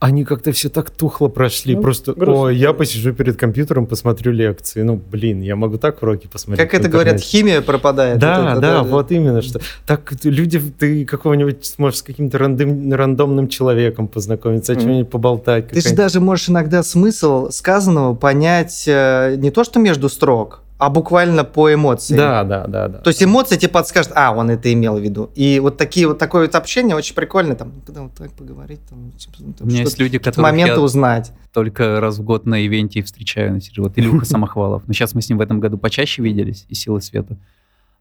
Они 0.00 0.24
как-то 0.24 0.50
все 0.52 0.70
так 0.70 0.88
тухло 0.88 1.28
прошли. 1.28 1.76
Ну, 1.76 1.82
Просто, 1.82 2.14
грустно. 2.14 2.44
ой, 2.44 2.56
я 2.56 2.72
посижу 2.72 3.12
перед 3.12 3.36
компьютером, 3.36 3.86
посмотрю 3.86 4.32
лекции. 4.32 4.80
Ну, 4.80 4.96
блин, 4.96 5.42
я 5.42 5.56
могу 5.56 5.76
так 5.76 6.02
уроки 6.02 6.26
посмотреть. 6.26 6.66
Как 6.70 6.80
это 6.80 6.88
говорят, 6.88 7.20
химия 7.20 7.60
пропадает. 7.60 8.18
Да, 8.18 8.54
Вот 8.54 8.60
да, 8.62 8.80
это, 8.80 8.82
вот 8.88 9.12
именно 9.12 9.42
что. 9.42 9.60
Так 9.86 10.10
люди, 10.24 10.58
ты 10.58 11.04
какого-нибудь 11.04 11.66
сможешь 11.66 11.98
с 11.98 12.02
каким-то 12.02 12.38
рандом- 12.38 12.90
рандомным 12.94 13.48
человеком 13.48 14.08
познакомиться, 14.08 14.72
о 14.72 14.76
Мгм. 14.76 14.82
чем-нибудь 14.84 15.10
поболтать. 15.10 15.68
Ты 15.68 15.82
же 15.82 15.94
даже 15.94 16.18
можешь 16.20 16.48
иногда 16.48 16.82
смысл 16.82 17.50
сказанного 17.50 18.14
понять 18.14 18.84
э, 18.86 19.34
не 19.36 19.50
то, 19.50 19.64
что 19.64 19.80
между 19.80 20.08
строк, 20.08 20.62
а 20.80 20.90
буквально 20.90 21.44
по 21.44 21.72
эмоциям. 21.72 22.18
Да, 22.18 22.42
да, 22.44 22.66
да, 22.66 22.88
да. 22.88 22.98
То 22.98 23.08
есть 23.08 23.22
эмоции 23.22 23.56
тебе 23.56 23.68
подскажут, 23.68 24.12
а, 24.14 24.32
он 24.32 24.50
это 24.50 24.72
имел 24.72 24.96
в 24.96 25.00
виду. 25.00 25.30
И 25.34 25.60
вот 25.60 25.76
такие 25.76 26.08
вот 26.08 26.18
такое 26.18 26.42
вот 26.46 26.54
общение 26.54 26.96
очень 26.96 27.14
прикольно. 27.14 27.54
Там, 27.54 27.72
ну, 27.74 27.80
когда 27.86 28.02
вот 28.02 28.14
так 28.14 28.32
поговорить, 28.32 28.80
там, 28.88 29.12
типа, 29.12 29.34
ну, 29.40 29.54
У 29.60 29.66
меня 29.66 29.76
что-то- 29.76 29.82
есть 29.82 29.98
люди, 29.98 30.18
которых 30.18 30.38
моменты 30.38 30.74
я 30.74 30.80
узнать. 30.80 31.32
только 31.52 32.00
раз 32.00 32.18
в 32.18 32.22
год 32.22 32.46
на 32.46 32.64
ивенте 32.66 33.02
встречаю. 33.02 33.60
Вот 33.76 33.92
Илюха 33.96 34.24
Самохвалов. 34.24 34.82
Но 34.86 34.92
сейчас 34.94 35.14
мы 35.14 35.22
с 35.22 35.28
ним 35.28 35.38
в 35.38 35.42
этом 35.42 35.60
году 35.60 35.76
почаще 35.78 36.22
виделись 36.22 36.64
из 36.68 36.80
«Силы 36.80 37.00
света». 37.02 37.36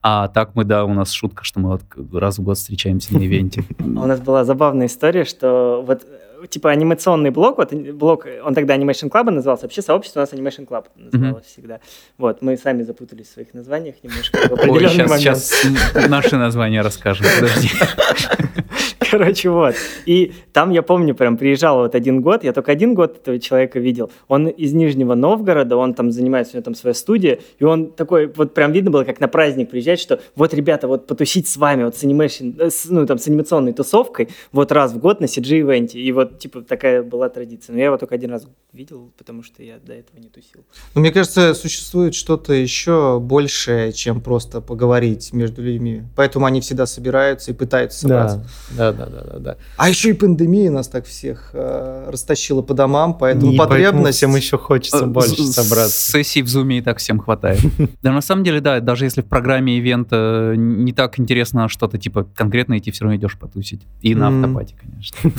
А 0.02 0.30
так 0.30 0.52
мы, 0.56 0.64
да, 0.64 0.86
у 0.86 0.94
нас 0.94 1.12
шутка, 1.12 1.44
что 1.44 1.60
мы 1.60 1.72
вот 1.72 1.82
раз 2.14 2.40
в 2.40 2.44
год 2.44 2.58
встречаемся 2.58 3.14
на 3.14 3.20
ивенте. 3.20 3.66
А 3.80 3.84
У 3.84 4.06
нас 4.08 4.22
была 4.22 4.46
забавная 4.46 4.88
история, 4.88 5.26
что 5.26 5.84
вот 5.86 6.04
типа 6.48 6.72
анимационный 6.72 7.30
блок, 7.32 7.58
вот 7.58 7.74
э, 7.74 7.92
блок, 7.94 8.28
он 8.44 8.54
тогда 8.54 8.76
Animation 8.76 9.10
Club 9.10 9.32
назывался, 9.32 9.64
вообще 9.64 9.82
сообщество 9.82 10.20
у 10.20 10.24
нас 10.24 10.34
Animation 10.34 10.68
Club 10.68 10.86
называлось 10.96 11.46
всегда. 11.46 11.80
Вот, 12.18 12.42
мы 12.42 12.58
сами 12.58 12.84
запутались 12.84 13.28
в 13.28 13.32
своих 13.34 13.54
названиях 13.54 13.96
немножко 14.04 14.38
в 14.50 14.70
Ой, 14.70 14.80
сейчас, 14.90 15.10
момент. 15.10 15.38
сейчас 15.38 16.10
наши 16.10 16.38
названия 16.38 16.82
расскажем. 16.82 17.26
Подожди. 17.40 17.70
Короче, 19.12 19.50
вот. 19.50 19.76
И 20.06 20.34
там, 20.54 20.72
я 20.72 20.82
помню, 20.82 21.16
прям 21.16 21.38
приезжал 21.38 21.78
вот 21.78 21.96
один 21.96 22.22
год, 22.22 22.44
я 22.44 22.54
только 22.54 22.72
один 22.72 22.94
год 22.94 23.18
этого 23.18 23.40
человека 23.40 23.80
видел. 23.80 24.12
Он 24.28 24.48
из 24.48 24.74
Нижнего 24.74 25.16
Новгорода, 25.16 25.78
он 25.78 25.94
там 25.94 26.12
занимается, 26.12 26.54
у 26.54 26.58
него 26.58 26.64
там 26.64 26.76
своя 26.76 26.94
студия, 26.94 27.40
и 27.60 27.64
он 27.64 27.92
такой, 27.92 28.28
вот 28.28 28.54
прям 28.54 28.72
видно 28.72 28.92
было, 28.92 29.04
как 29.04 29.20
на 29.20 29.28
праздник 29.28 29.70
приезжает, 29.70 30.00
что 30.00 30.20
вот, 30.36 30.54
ребята, 30.54 30.88
вот 30.88 31.08
потусить 31.08 31.48
с 31.48 31.58
вами, 31.58 31.84
вот 31.84 31.96
с 31.96 32.04
анимейшн, 32.04 32.52
э, 32.60 32.70
с, 32.70 32.86
ну, 32.90 33.06
там, 33.06 33.18
с 33.18 33.28
анимационной 33.28 33.74
тусовкой, 33.74 34.30
вот 34.52 34.72
раз 34.72 34.94
в 34.94 35.00
год 35.00 35.22
на 35.22 35.26
CG-ивенте. 35.26 36.00
И 36.00 36.12
вот, 36.12 36.40
типа, 36.40 36.62
такая 36.62 37.04
была 37.04 37.30
традиция. 37.30 37.74
Но 37.74 37.80
я 37.80 37.86
его 37.86 37.98
только 37.98 38.16
один 38.16 38.32
раз 38.32 38.48
видел, 38.74 39.12
потому 39.18 39.44
что 39.44 39.64
я 39.64 39.78
до 39.80 39.94
этого 39.94 40.20
не 40.20 40.30
тусил. 40.30 40.62
Но 40.94 41.02
мне 41.02 41.12
кажется, 41.12 41.54
существует 41.54 42.14
что-то 42.14 42.54
еще 42.54 43.20
большее, 43.20 43.92
чем 43.94 44.22
просто 44.22 44.62
поговорить 44.62 45.34
между 45.34 45.62
людьми. 45.62 46.04
Поэтому 46.16 46.46
они 46.46 46.62
всегда 46.62 46.86
собираются 46.86 47.52
и 47.52 47.54
пытаются 47.54 48.00
собраться. 48.00 48.46
Да, 48.78 48.92
да, 48.92 48.99
да, 49.00 49.06
да, 49.06 49.24
да, 49.34 49.40
да. 49.40 49.58
А 49.78 49.90
еще 49.90 50.10
и 50.10 50.14
пандемия 50.14 50.72
нас 50.72 50.88
так 50.88 51.06
всех 51.06 51.52
э, 51.54 52.10
растащила 52.10 52.62
по 52.62 52.74
домам, 52.74 53.18
поэтому 53.18 53.52
И 53.52 53.58
поэтому 53.58 53.70
потребность... 53.70 54.18
всем 54.18 54.36
еще 54.36 54.58
хочется 54.58 55.06
больше 55.06 55.44
С- 55.44 55.54
собраться. 55.54 56.12
Сессий 56.12 56.42
в 56.42 56.48
зуме 56.48 56.80
и 56.80 56.82
так 56.82 56.98
всем 56.98 57.20
хватает. 57.20 57.60
Да, 58.02 58.12
на 58.12 58.22
самом 58.22 58.44
деле, 58.44 58.62
да, 58.62 58.80
даже 58.80 59.06
если 59.06 59.22
в 59.22 59.26
программе 59.26 59.78
ивента 59.78 60.54
не 60.56 60.94
так 60.94 61.20
интересно 61.20 61.68
что-то 61.68 61.98
типа 61.98 62.28
конкретно 62.36 62.78
идти, 62.78 62.92
все 62.92 63.04
равно 63.04 63.18
идешь 63.18 63.38
потусить. 63.38 63.82
И 64.02 64.16
на 64.16 64.28
автопате, 64.30 64.76
конечно. 64.80 65.32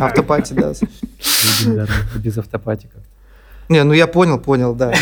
Автопати, 0.00 0.52
да. 0.54 0.72
Без 2.16 2.38
автопати 2.38 2.88
как 2.92 3.02
Не, 3.68 3.84
ну 3.84 3.92
я 3.92 4.06
понял, 4.06 4.38
понял, 4.38 4.74
да. 4.74 4.92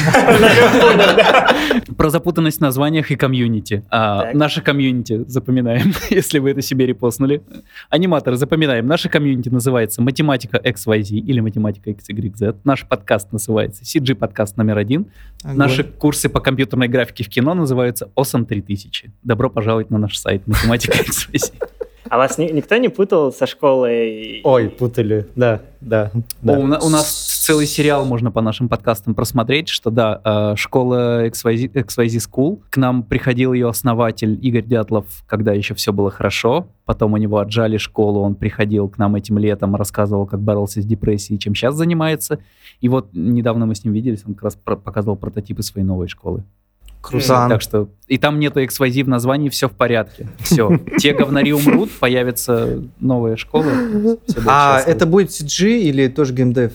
Про 1.96 2.10
запутанность 2.10 2.58
в 2.58 2.60
названиях 2.60 3.10
и 3.10 3.16
комьюнити. 3.16 3.84
А, 3.90 4.32
наше 4.34 4.62
комьюнити 4.62 5.24
запоминаем, 5.26 5.92
если 6.10 6.38
вы 6.38 6.50
это 6.50 6.62
себе 6.62 6.86
репостнули. 6.86 7.42
Аниматоры 7.90 8.36
запоминаем. 8.36 8.86
Наше 8.86 9.08
комьюнити 9.08 9.48
называется 9.48 10.02
Математика 10.02 10.58
XYZ 10.58 11.10
или 11.10 11.40
Математика 11.40 11.90
XYZ. 11.90 12.58
Наш 12.64 12.86
подкаст 12.86 13.32
называется 13.32 13.82
CG 13.84 14.14
подкаст 14.14 14.56
номер 14.56 14.78
один. 14.78 15.06
Наши 15.44 15.84
курсы 15.84 16.28
по 16.28 16.40
компьютерной 16.40 16.88
графике 16.88 17.24
в 17.24 17.28
кино 17.28 17.54
называются 17.54 18.10
Awesome 18.16 18.44
3000. 18.44 19.10
Добро 19.22 19.50
пожаловать 19.50 19.90
на 19.90 19.98
наш 19.98 20.16
сайт 20.18 20.46
Математика 20.46 20.98
XYZ. 20.98 21.52
А 22.12 22.18
вас 22.18 22.36
ни- 22.36 22.52
никто 22.52 22.76
не 22.76 22.90
путал 22.90 23.32
со 23.32 23.46
школой? 23.46 24.42
Ой, 24.44 24.68
путали, 24.68 25.26
да, 25.34 25.62
да. 25.80 26.10
да. 26.42 26.58
О, 26.58 26.60
у, 26.60 26.66
на- 26.66 26.78
у 26.78 26.90
нас 26.90 27.06
целый 27.46 27.64
сериал 27.66 28.04
можно 28.04 28.30
по 28.30 28.42
нашим 28.42 28.68
подкастам 28.68 29.14
просмотреть, 29.14 29.70
что 29.70 29.88
да, 29.88 30.20
э, 30.22 30.56
школа 30.56 31.26
XYZ, 31.28 31.72
XYZ 31.72 32.18
School, 32.30 32.60
к 32.68 32.76
нам 32.76 33.02
приходил 33.02 33.54
ее 33.54 33.66
основатель 33.70 34.38
Игорь 34.46 34.66
Дятлов, 34.66 35.06
когда 35.26 35.54
еще 35.54 35.72
все 35.74 35.90
было 35.94 36.10
хорошо, 36.10 36.66
потом 36.84 37.14
у 37.14 37.16
него 37.16 37.38
отжали 37.38 37.78
школу, 37.78 38.20
он 38.20 38.34
приходил 38.34 38.90
к 38.90 38.98
нам 38.98 39.14
этим 39.16 39.38
летом, 39.38 39.74
рассказывал, 39.74 40.26
как 40.26 40.42
боролся 40.42 40.82
с 40.82 40.84
депрессией, 40.84 41.38
чем 41.38 41.54
сейчас 41.54 41.76
занимается, 41.76 42.40
и 42.82 42.90
вот 42.90 43.08
недавно 43.14 43.64
мы 43.64 43.74
с 43.74 43.84
ним 43.84 43.94
виделись, 43.94 44.22
он 44.26 44.34
как 44.34 44.42
раз 44.44 44.56
про- 44.56 44.76
показывал 44.76 45.16
прототипы 45.16 45.62
своей 45.62 45.86
новой 45.86 46.08
школы. 46.08 46.44
Крузан. 47.02 47.50
Так 47.50 47.60
что 47.60 47.88
и 48.06 48.16
там 48.16 48.38
нету 48.38 48.62
XYZ 48.62 49.04
в 49.04 49.08
названии, 49.08 49.48
все 49.48 49.68
в 49.68 49.72
порядке. 49.72 50.28
Все. 50.38 50.78
Те 50.98 51.12
говнари 51.12 51.52
умрут, 51.52 51.90
появится 51.90 52.82
новая 53.00 53.36
школа. 53.36 53.66
А 54.46 54.80
это 54.80 55.04
будет 55.04 55.28
CG 55.30 55.80
или 55.80 56.08
тоже 56.08 56.32
геймдев? 56.32 56.72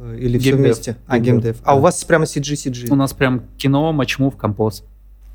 Э, 0.00 0.16
Или 0.18 0.38
все 0.38 0.54
вместе? 0.54 0.96
А, 1.06 1.18
Геймдев. 1.18 1.56
А 1.64 1.76
у 1.76 1.80
вас 1.80 2.04
прямо 2.04 2.24
CG-CG? 2.24 2.88
У 2.90 2.94
нас 2.94 3.12
прям 3.12 3.42
кино, 3.56 3.92
мачмув, 3.92 4.36
композ. 4.36 4.84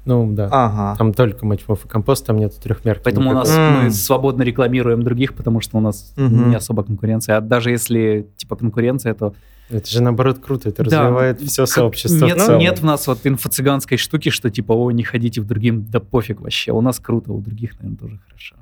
Ну, 0.05 0.31
да. 0.33 0.47
Ага. 0.51 0.95
Там 0.97 1.13
только 1.13 1.45
матчмов 1.45 1.85
и 1.85 1.87
компост, 1.87 2.25
там 2.25 2.37
нету 2.37 2.55
трехмерки. 2.61 3.01
Поэтому 3.03 3.31
у 3.31 3.33
нас 3.33 3.55
мы 3.55 3.91
свободно 3.91 4.43
рекламируем 4.43 5.03
других, 5.03 5.33
потому 5.33 5.61
что 5.61 5.77
у 5.77 5.81
нас 5.81 6.13
не 6.17 6.55
особо 6.55 6.83
конкуренция. 6.83 7.37
А 7.37 7.41
даже 7.41 7.71
если 7.71 8.27
типа 8.37 8.55
конкуренция, 8.55 9.13
то 9.13 9.33
Это 9.69 9.89
же 9.89 10.01
наоборот 10.01 10.39
круто, 10.39 10.69
это 10.69 10.83
Да. 10.83 11.03
развивает 11.03 11.41
все 11.41 11.63
Как- 11.63 11.69
сообщество. 11.73 12.25
Нет, 12.25 12.37
в 12.39 12.57
нет 12.57 12.79
в 12.79 12.85
нас 12.85 13.05
вот 13.07 13.19
инфо-цыганской 13.25 13.97
штуки, 13.97 14.29
что 14.29 14.49
типа, 14.49 14.73
о, 14.73 14.91
не 14.91 15.03
ходите 15.03 15.41
в 15.41 15.45
другим, 15.45 15.85
да 15.89 15.99
пофиг 15.99 16.41
вообще. 16.41 16.71
У 16.71 16.81
нас 16.81 16.99
круто, 16.99 17.31
у 17.33 17.39
других, 17.41 17.73
наверное, 17.79 17.97
тоже 17.97 18.19
хорошо. 18.27 18.55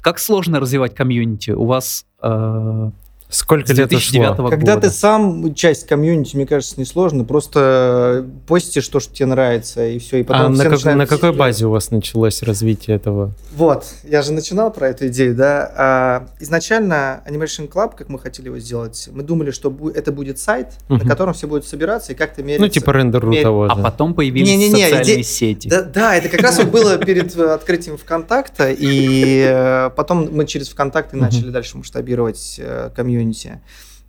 Как 0.00 0.18
сложно 0.18 0.60
развивать 0.60 0.94
комьюнити? 0.94 1.50
У 1.50 1.64
вас 1.66 2.06
э, 2.22 2.90
Сколько 3.28 3.68
лет 3.72 3.88
2009 3.88 4.30
ушло? 4.34 4.48
Когда 4.50 4.74
года. 4.76 4.88
ты 4.88 4.94
сам 4.94 5.54
часть 5.54 5.86
комьюнити, 5.86 6.36
мне 6.36 6.46
кажется, 6.46 6.78
несложно. 6.80 7.24
Просто 7.24 8.24
постишь 8.46 8.86
то, 8.88 9.00
что 9.00 9.12
тебе 9.14 9.26
нравится, 9.26 9.86
и 9.86 9.98
все. 9.98 10.18
И 10.20 10.22
потом 10.22 10.46
А 10.46 10.48
на, 10.50 10.54
все 10.54 10.62
как- 10.64 10.72
начинают 10.72 10.98
на 10.98 11.06
какой 11.06 11.32
базе 11.32 11.66
у 11.66 11.70
вас 11.70 11.90
началось 11.90 12.42
развитие 12.42 12.96
этого? 12.96 13.32
Вот, 13.56 13.84
я 14.04 14.22
же 14.22 14.32
начинал 14.32 14.70
про 14.72 14.88
эту 14.88 15.08
идею, 15.08 15.34
да. 15.34 15.72
А, 15.76 16.26
изначально 16.40 17.22
Animation 17.28 17.68
Club, 17.68 17.94
как 17.96 18.08
мы 18.08 18.18
хотели 18.18 18.46
его 18.46 18.58
сделать, 18.58 19.08
мы 19.12 19.22
думали, 19.22 19.50
что 19.50 19.70
бу- 19.70 19.92
это 19.92 20.12
будет 20.12 20.38
сайт, 20.38 20.68
на 20.88 20.96
Мгм. 20.96 21.08
котором 21.08 21.34
все 21.34 21.46
будут 21.48 21.66
собираться 21.66 22.12
и 22.12 22.14
как-то 22.14 22.42
мериться. 22.42 22.62
Ну, 22.62 22.68
типа 22.68 22.92
рендер 22.92 23.26
Мерь- 23.26 23.42
того 23.42 23.64
А 23.70 23.74
же. 23.76 23.82
потом 23.82 24.14
появились 24.14 24.48
Не-не-не, 24.48 24.84
социальные 24.84 25.20
иде- 25.20 25.22
сети. 25.24 25.68
Да, 25.68 25.82
да, 25.82 26.14
это 26.16 26.28
как 26.28 26.40
раз 26.42 26.62
было 26.64 26.96
перед 26.98 27.36
э, 27.36 27.44
открытием 27.54 27.96
ВКонтакта, 27.98 28.70
и 28.70 29.44
э, 29.48 29.90
потом 29.96 30.28
мы 30.32 30.46
через 30.46 30.68
ВКонтакте 30.68 31.16
начали 31.16 31.50
дальше 31.50 31.76
масштабировать 31.78 32.56
э, 32.58 32.90
комьюнити. 33.20 33.58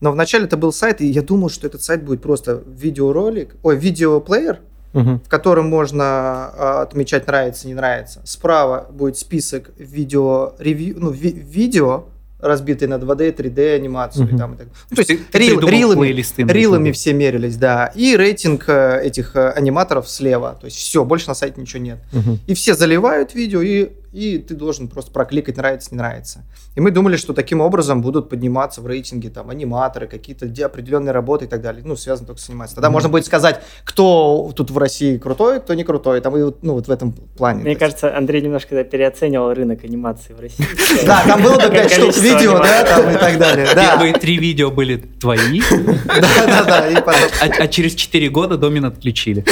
Но 0.01 0.11
вначале 0.11 0.45
это 0.45 0.57
был 0.57 0.71
сайт, 0.71 1.01
и 1.01 1.07
я 1.07 1.21
думал, 1.21 1.49
что 1.49 1.65
этот 1.67 1.81
сайт 1.81 2.03
будет 2.03 2.21
просто 2.21 2.61
видеоролик, 2.67 3.55
ой, 3.63 3.75
видеоплеер, 3.77 4.59
Мгм. 4.93 5.19
в 5.25 5.29
котором 5.29 5.67
можно 5.69 6.03
а, 6.03 6.81
отмечать 6.83 7.27
нравится, 7.27 7.67
не 7.67 7.73
нравится. 7.73 8.21
Справа 8.23 8.87
будет 8.91 9.17
список 9.17 9.71
видео 9.77 10.53
ревью, 10.59 10.95
ну 10.99 11.09
ви- 11.11 11.31
видео 11.33 12.03
разбитые 12.39 12.87
на 12.87 12.95
2D, 12.99 13.31
3D 13.35 13.75
анимацию 13.75 14.25
Мгм. 14.25 14.35
и 14.35 14.37
там 14.39 14.53
и 14.53 14.57
так. 14.57 14.67
Ну, 14.91 14.95
то 14.95 15.01
есть 15.01 15.29
Ты- 15.31 15.37
рил- 15.39 15.59
рилами, 15.59 16.51
рилами 16.51 16.91
все 16.91 17.13
мерились, 17.13 17.57
да. 17.57 17.91
И 17.95 18.15
рейтинг 18.15 18.65
э, 18.69 19.01
этих 19.03 19.35
э, 19.35 19.49
аниматоров 19.49 20.07
слева. 20.07 20.55
То 20.61 20.65
есть 20.65 20.77
все, 20.77 21.03
больше 21.03 21.27
на 21.27 21.33
сайте 21.33 21.59
ничего 21.59 21.81
нет. 21.81 21.97
Мгм. 22.13 22.39
И 22.45 22.53
все 22.53 22.75
заливают 22.75 23.33
видео, 23.33 23.61
и, 23.63 23.89
и 24.17 24.39
ты 24.39 24.55
должен 24.55 24.87
просто 24.87 25.11
прокликать 25.11 25.57
нравится, 25.57 25.89
не 25.91 25.97
нравится. 25.97 26.43
И 26.75 26.79
мы 26.81 26.89
думали, 26.91 27.17
что 27.17 27.33
таким 27.33 27.61
образом 27.61 28.01
будут 28.01 28.29
подниматься 28.29 28.81
в 28.81 28.87
рейтинге 28.87 29.29
там 29.29 29.49
аниматоры, 29.51 30.07
какие-то 30.07 30.47
де- 30.47 30.65
определенные 30.65 31.11
работы 31.11 31.45
и 31.45 31.47
так 31.47 31.61
далее. 31.61 31.83
Ну, 31.85 31.95
связано 31.95 32.25
только 32.27 32.41
с 32.41 32.49
анимацией. 32.49 32.75
Тогда 32.75 32.89
Мгм. 32.89 32.93
можно 32.93 33.09
будет 33.09 33.25
сказать, 33.25 33.59
кто 33.83 34.51
тут 34.55 34.71
в 34.71 34.77
России 34.77 35.17
крутой, 35.17 35.59
кто 35.59 35.73
не 35.75 35.83
крутой. 35.83 36.21
Там 36.21 36.35
и 36.35 36.41
вот, 36.43 36.63
ну, 36.63 36.73
вот 36.73 36.87
в 36.87 36.91
этом 36.91 37.11
плане. 37.13 37.61
Мне 37.63 37.75
кажется, 37.75 38.15
Андрей 38.17 38.41
немножко 38.41 38.75
да, 38.75 38.83
переоценивал 38.83 39.53
рынок 39.53 39.83
анимации 39.83 40.33
в 40.33 40.39
России. 40.39 40.65
Да, 41.05 41.23
там 41.25 41.43
было 41.43 41.55
бы 41.55 41.69
5 41.69 41.91
штук 41.91 42.17
видео, 42.17 42.57
да, 42.59 42.83
там 42.83 43.09
и 43.11 43.17
так 43.17 43.37
далее. 43.37 43.67
Да, 43.75 43.91
Первые 43.91 44.13
три 44.13 44.37
видео 44.37 44.71
были 44.71 44.97
твои, 44.97 45.61
да, 46.07 46.45
да, 46.47 46.63
да. 46.63 46.87
И 46.89 46.95
потом- 46.95 47.29
а, 47.41 47.63
а 47.63 47.67
через 47.67 47.93
4 47.93 48.29
года 48.29 48.57
домен 48.57 48.85
отключили. 48.85 49.43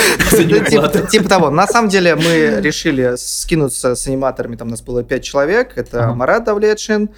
типа, 0.69 0.89
типа 1.10 1.29
того. 1.29 1.50
На 1.50 1.67
самом 1.67 1.89
деле 1.89 2.15
мы 2.15 2.62
решили 2.62 3.13
скинуться 3.17 3.95
с 3.95 4.07
аниматорами. 4.07 4.54
Там 4.57 4.67
у 4.67 4.71
нас 4.71 4.81
было 4.81 5.03
пять 5.03 5.24
человек. 5.24 5.74
Это 5.77 6.05
Ага. 6.05 6.13
Марат 6.15 6.43
Давлетшин, 6.45 7.09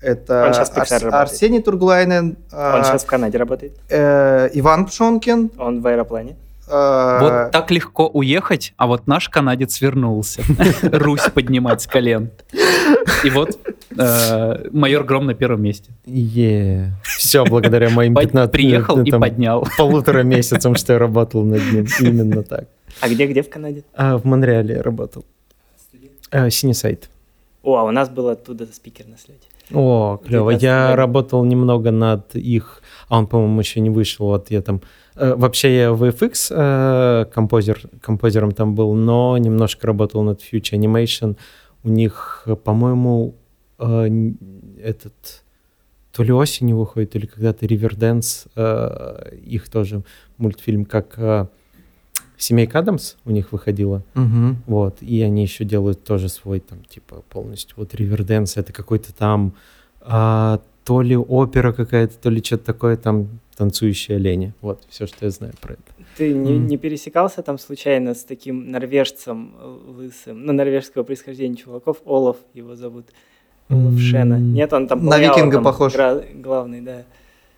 это 0.00 0.52
работает. 0.52 1.14
Арсений 1.14 1.62
Турглайнен, 1.62 2.36
а, 2.52 2.76
Он 2.78 2.84
сейчас 2.84 3.04
в 3.04 3.06
Канаде 3.06 3.38
работает. 3.38 3.72
э, 3.88 4.48
Иван 4.54 4.86
Пшонкин, 4.86 5.50
Он 5.58 5.80
в 5.80 5.86
аэроплане. 5.86 6.36
э, 6.68 7.18
Вот 7.20 7.50
так 7.52 7.70
легко 7.70 8.08
уехать, 8.08 8.74
а 8.76 8.86
вот 8.86 9.06
наш 9.06 9.28
канадец 9.28 9.80
вернулся. 9.80 10.42
Русь 10.82 11.28
поднимать 11.32 11.80
с 11.82 11.86
колен. 11.86 12.30
И 13.24 13.30
вот 13.30 13.58
э, 13.96 14.68
майор 14.72 15.04
Гром 15.04 15.26
на 15.26 15.34
первом 15.34 15.62
месте. 15.62 15.90
Все 17.04 17.44
благодаря 17.44 17.88
моим 17.90 18.14
Под- 18.14 18.24
15 18.24 18.52
Приехал 18.52 19.00
и 19.02 19.10
там, 19.10 19.20
поднял. 19.20 19.66
полутора 19.78 20.22
месяцам, 20.24 20.74
что 20.74 20.92
я 20.94 20.98
работал 20.98 21.42
над 21.44 21.62
ним. 21.72 21.86
Именно 22.00 22.42
так. 22.42 22.64
А 23.00 23.08
где, 23.08 23.26
где 23.26 23.42
в 23.42 23.48
Канаде? 23.50 23.82
А 23.94 24.16
в 24.18 24.24
Монреале 24.24 24.76
я 24.76 24.82
работал. 24.82 25.24
А, 26.30 26.50
Синий 26.50 26.74
сайт. 26.74 27.10
О, 27.62 27.76
а 27.76 27.82
у 27.84 27.90
нас 27.90 28.08
был 28.08 28.28
оттуда 28.28 28.66
спикер 28.66 29.06
на 29.06 29.16
слете. 29.18 29.46
О, 29.72 30.18
клево. 30.24 30.52
19 30.52 30.62
Я 30.62 30.88
лет. 30.90 30.96
работал 30.96 31.44
немного 31.44 31.90
над 31.90 32.34
их... 32.36 32.82
А 33.08 33.18
он, 33.18 33.26
по-моему, 33.26 33.58
еще 33.60 33.80
не 33.80 33.90
вышел. 33.90 34.26
Вот 34.26 34.50
я 34.50 34.62
там... 34.62 34.80
э, 35.16 35.34
Вообще 35.34 35.76
я 35.76 35.88
VFX 35.88 36.46
э, 36.50 37.24
композер, 37.32 37.80
композером 38.00 38.52
там 38.52 38.74
был, 38.76 38.94
но 38.94 39.36
немножко 39.38 39.86
работал 39.88 40.22
над 40.22 40.40
Future 40.40 40.78
Animation. 40.78 41.36
У 41.82 41.88
них, 41.88 42.42
э, 42.46 42.54
по-моему, 42.54 43.34
э, 43.78 44.08
этот... 44.82 45.42
То 46.12 46.22
ли 46.22 46.32
осенью 46.32 46.78
выходит, 46.78 47.16
или 47.16 47.26
когда-то 47.26 47.66
Риверденс, 47.66 48.46
их 48.56 49.68
тоже 49.68 50.02
мультфильм, 50.38 50.86
как 50.86 51.18
э, 51.18 51.46
Семейка 52.38 52.80
Адамс 52.80 53.16
у 53.24 53.30
них 53.30 53.52
выходила. 53.52 54.02
мгм. 54.14 54.56
Вот, 54.66 54.98
и 55.02 55.22
они 55.22 55.42
еще 55.42 55.64
делают 55.64 56.04
тоже 56.04 56.28
свой 56.28 56.60
там, 56.60 56.84
типа, 56.84 57.22
полностью. 57.30 57.74
Вот 57.78 57.94
Риверденс 57.94 58.56
это 58.56 58.72
какой-то 58.72 59.14
там 59.14 59.54
а, 60.00 60.60
то 60.84 61.02
ли 61.02 61.16
опера 61.16 61.72
какая-то, 61.72 62.14
то 62.16 62.30
ли 62.30 62.42
что-то 62.42 62.64
такое 62.66 62.96
там 62.96 63.28
танцующие 63.56 64.16
олени. 64.18 64.52
Вот, 64.60 64.82
все, 64.88 65.06
что 65.06 65.24
я 65.24 65.30
знаю 65.30 65.54
про 65.60 65.72
это. 65.74 65.82
Ты 66.16 66.32
не, 66.32 66.52
Мгм. 66.54 66.66
не 66.66 66.76
пересекался 66.76 67.42
там 67.42 67.58
случайно 67.58 68.14
с 68.14 68.22
таким 68.24 68.70
норвежцем 68.70 69.54
э, 69.58 69.76
лысым, 69.96 70.44
ну, 70.46 70.52
норвежского 70.52 71.02
происхождения 71.04 71.56
чуваков, 71.56 71.96
Олаф 72.04 72.36
его 72.54 72.76
зовут, 72.76 73.06
Олаф 73.68 73.98
Шена. 73.98 74.38
Нет, 74.38 74.72
он 74.72 74.86
там 74.88 75.04
На 75.06 75.18
викинга 75.18 75.54
там 75.56 75.64
похож. 75.64 75.94
гра- 75.94 76.22
главный, 76.34 76.82
да. 76.82 77.02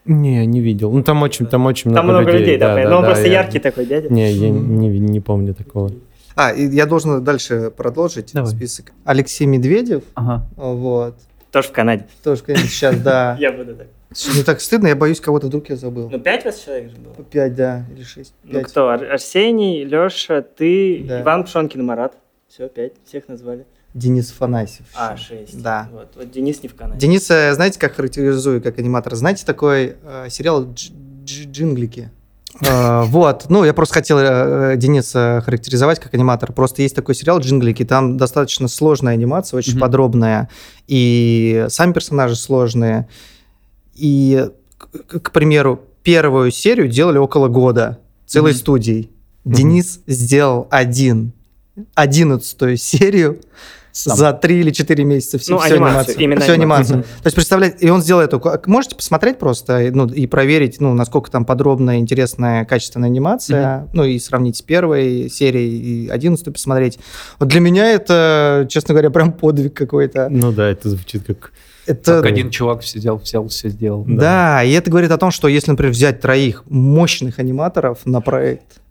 Не, 0.05 0.45
не 0.45 0.61
видел. 0.61 0.91
Ну, 0.91 1.03
там 1.03 1.21
очень, 1.21 1.45
там 1.45 1.65
очень 1.65 1.93
Там 1.93 2.05
много, 2.05 2.21
много 2.21 2.37
людей, 2.37 2.57
да, 2.57 2.69
да, 2.69 2.73
понятно. 2.73 2.89
да, 2.89 2.95
но 2.95 2.97
он 2.97 3.03
да, 3.03 3.09
просто 3.09 3.27
я- 3.27 3.41
яркий 3.41 3.59
такой 3.59 3.85
дядя. 3.85 4.09
Не, 4.13 4.31
я 4.31 4.49
не, 4.49 4.89
не 4.99 5.19
помню 5.19 5.53
такого. 5.53 5.91
А, 6.35 6.51
и 6.51 6.67
я 6.67 6.85
должен 6.85 7.23
дальше 7.23 7.71
продолжить 7.75 8.31
Давай. 8.33 8.49
список. 8.51 8.91
Алексей 9.03 9.45
Медведев, 9.45 10.03
Ага. 10.15 10.47
вот. 10.55 11.15
Тоже 11.51 11.67
в 11.67 11.71
Канаде. 11.71 12.05
Тоже, 12.23 12.43
конечно, 12.43 12.67
сейчас, 12.67 12.97
да. 13.01 13.35
Я 13.39 13.51
буду 13.51 13.75
так. 13.75 13.87
Мне 14.33 14.43
так 14.43 14.59
стыдно, 14.61 14.87
я 14.87 14.95
боюсь, 14.95 15.19
кого-то 15.19 15.47
вдруг 15.47 15.69
я 15.69 15.75
забыл. 15.75 16.09
Ну, 16.09 16.19
пять 16.19 16.43
вас 16.45 16.63
человек 16.63 16.89
же 16.89 16.97
было. 16.97 17.13
Пять, 17.25 17.53
да, 17.55 17.85
или 17.95 18.03
шесть. 18.03 18.33
Ну, 18.43 18.61
кто? 18.61 18.87
Ар- 18.89 19.03
Арсений, 19.11 19.83
Леша, 19.83 20.41
ты, 20.41 21.05
Да. 21.07 21.21
Иван 21.21 21.43
Пшонкин 21.43 21.81
и 21.81 21.83
Марат. 21.83 22.13
Все, 22.47 22.67
пять. 22.69 22.93
Всех 23.05 23.27
назвали. 23.27 23.65
Денис 23.93 24.31
Афанасьев. 24.31 24.85
А, 24.95 25.13
еще. 25.15 25.23
шесть. 25.23 25.61
Да. 25.61 25.89
Вот, 25.91 26.11
вот 26.15 26.31
Денис 26.31 26.61
не 26.61 26.69
в 26.69 26.75
Канаде. 26.75 26.99
Дениса, 26.99 27.53
знаете, 27.55 27.79
как 27.79 27.95
характеризую 27.95 28.61
как 28.61 28.77
аниматор? 28.79 29.15
Знаете 29.15 29.45
такой 29.45 29.95
э, 30.03 30.27
сериал 30.29 30.63
Дж- 30.65 30.91
Дж- 31.25 31.51
«Джинглики»? 31.51 32.11
Э, 32.61 33.03
Вот, 33.05 33.45
ну, 33.49 33.63
я 33.63 33.73
просто 33.73 33.93
хотел 33.95 34.17
э, 34.19 34.73
Дениса 34.75 35.41
характеризовать 35.45 35.99
как 35.99 36.13
аниматор. 36.15 36.51
Просто 36.51 36.81
есть 36.81 36.95
такой 36.95 37.15
сериал 37.15 37.39
«Джинглики», 37.39 37.85
там 37.85 38.17
достаточно 38.17 38.67
сложная 38.67 39.13
анимация, 39.13 39.57
очень 39.59 39.79
подробная, 39.79 40.49
и 40.87 41.65
сами 41.69 41.93
персонажи 41.93 42.35
сложные. 42.35 43.07
И, 43.93 44.49
к, 44.77 45.19
к 45.19 45.31
примеру, 45.31 45.81
первую 46.03 46.51
серию 46.51 46.87
делали 46.89 47.17
около 47.17 47.47
года, 47.49 47.99
целой 48.25 48.53
студией. 48.53 49.11
Денис 49.45 50.01
сделал 50.07 50.67
один, 50.71 51.33
одиннадцатую 51.93 52.77
серию 52.77 53.39
Сам. 53.91 54.17
за 54.17 54.33
три 54.33 54.59
или 54.59 54.71
четыре 54.71 55.03
месяца. 55.03 55.37
Все, 55.39 55.53
Ну, 55.53 55.59
всю 55.59 55.73
анимацию, 55.75 56.17
анимацию. 56.17 56.41
Всю 56.43 56.53
анимацию. 56.53 56.93
анимацию. 56.95 57.03
То 57.03 57.27
есть, 57.27 57.35
представляете, 57.35 57.77
и 57.79 57.89
он 57.89 58.01
сделал 58.01 58.21
эту... 58.21 58.39
как- 58.39 58.67
Можете 58.67 58.95
посмотреть 58.95 59.39
просто 59.39 59.89
ну, 59.93 60.05
и 60.07 60.27
проверить, 60.27 60.79
ну, 60.79 60.93
насколько 60.93 61.31
там 61.31 61.45
подробная, 61.45 61.97
интересная, 61.97 62.65
качественная 62.65 63.09
анимация, 63.09 63.87
ну, 63.93 64.03
и 64.03 64.19
сравнить 64.19 64.57
с 64.57 64.61
первой 64.61 65.29
серией 65.29 66.05
и 66.05 66.09
одиннадцатой 66.09 66.53
посмотреть. 66.53 66.99
Вот 67.39 67.49
для 67.49 67.59
меня 67.59 67.91
это, 67.91 68.67
честно 68.69 68.93
говоря, 68.93 69.09
прям 69.09 69.33
подвиг 69.33 69.73
какой-то. 69.73 70.29
Ну 70.29 70.51
да, 70.51 70.67
это 70.69 70.89
звучит 70.89 71.23
как... 71.25 71.51
Это... 71.85 72.21
Как 72.21 72.25
один 72.27 72.51
чувак 72.51 72.81
все 72.81 72.99
взял, 72.99 73.17
взял, 73.17 73.47
все 73.47 73.69
сделал. 73.69 74.05
Да. 74.07 74.63
и 74.63 74.71
это 74.71 74.91
говорит 74.91 75.09
о 75.11 75.17
том, 75.17 75.31
что 75.31 75.47
если, 75.47 75.71
например, 75.71 75.91
взять 75.91 76.21
троих 76.21 76.63
мощных 76.69 77.39
аниматоров 77.39 77.99
на 78.05 78.21
проект, 78.21 78.77
а, 78.77 78.88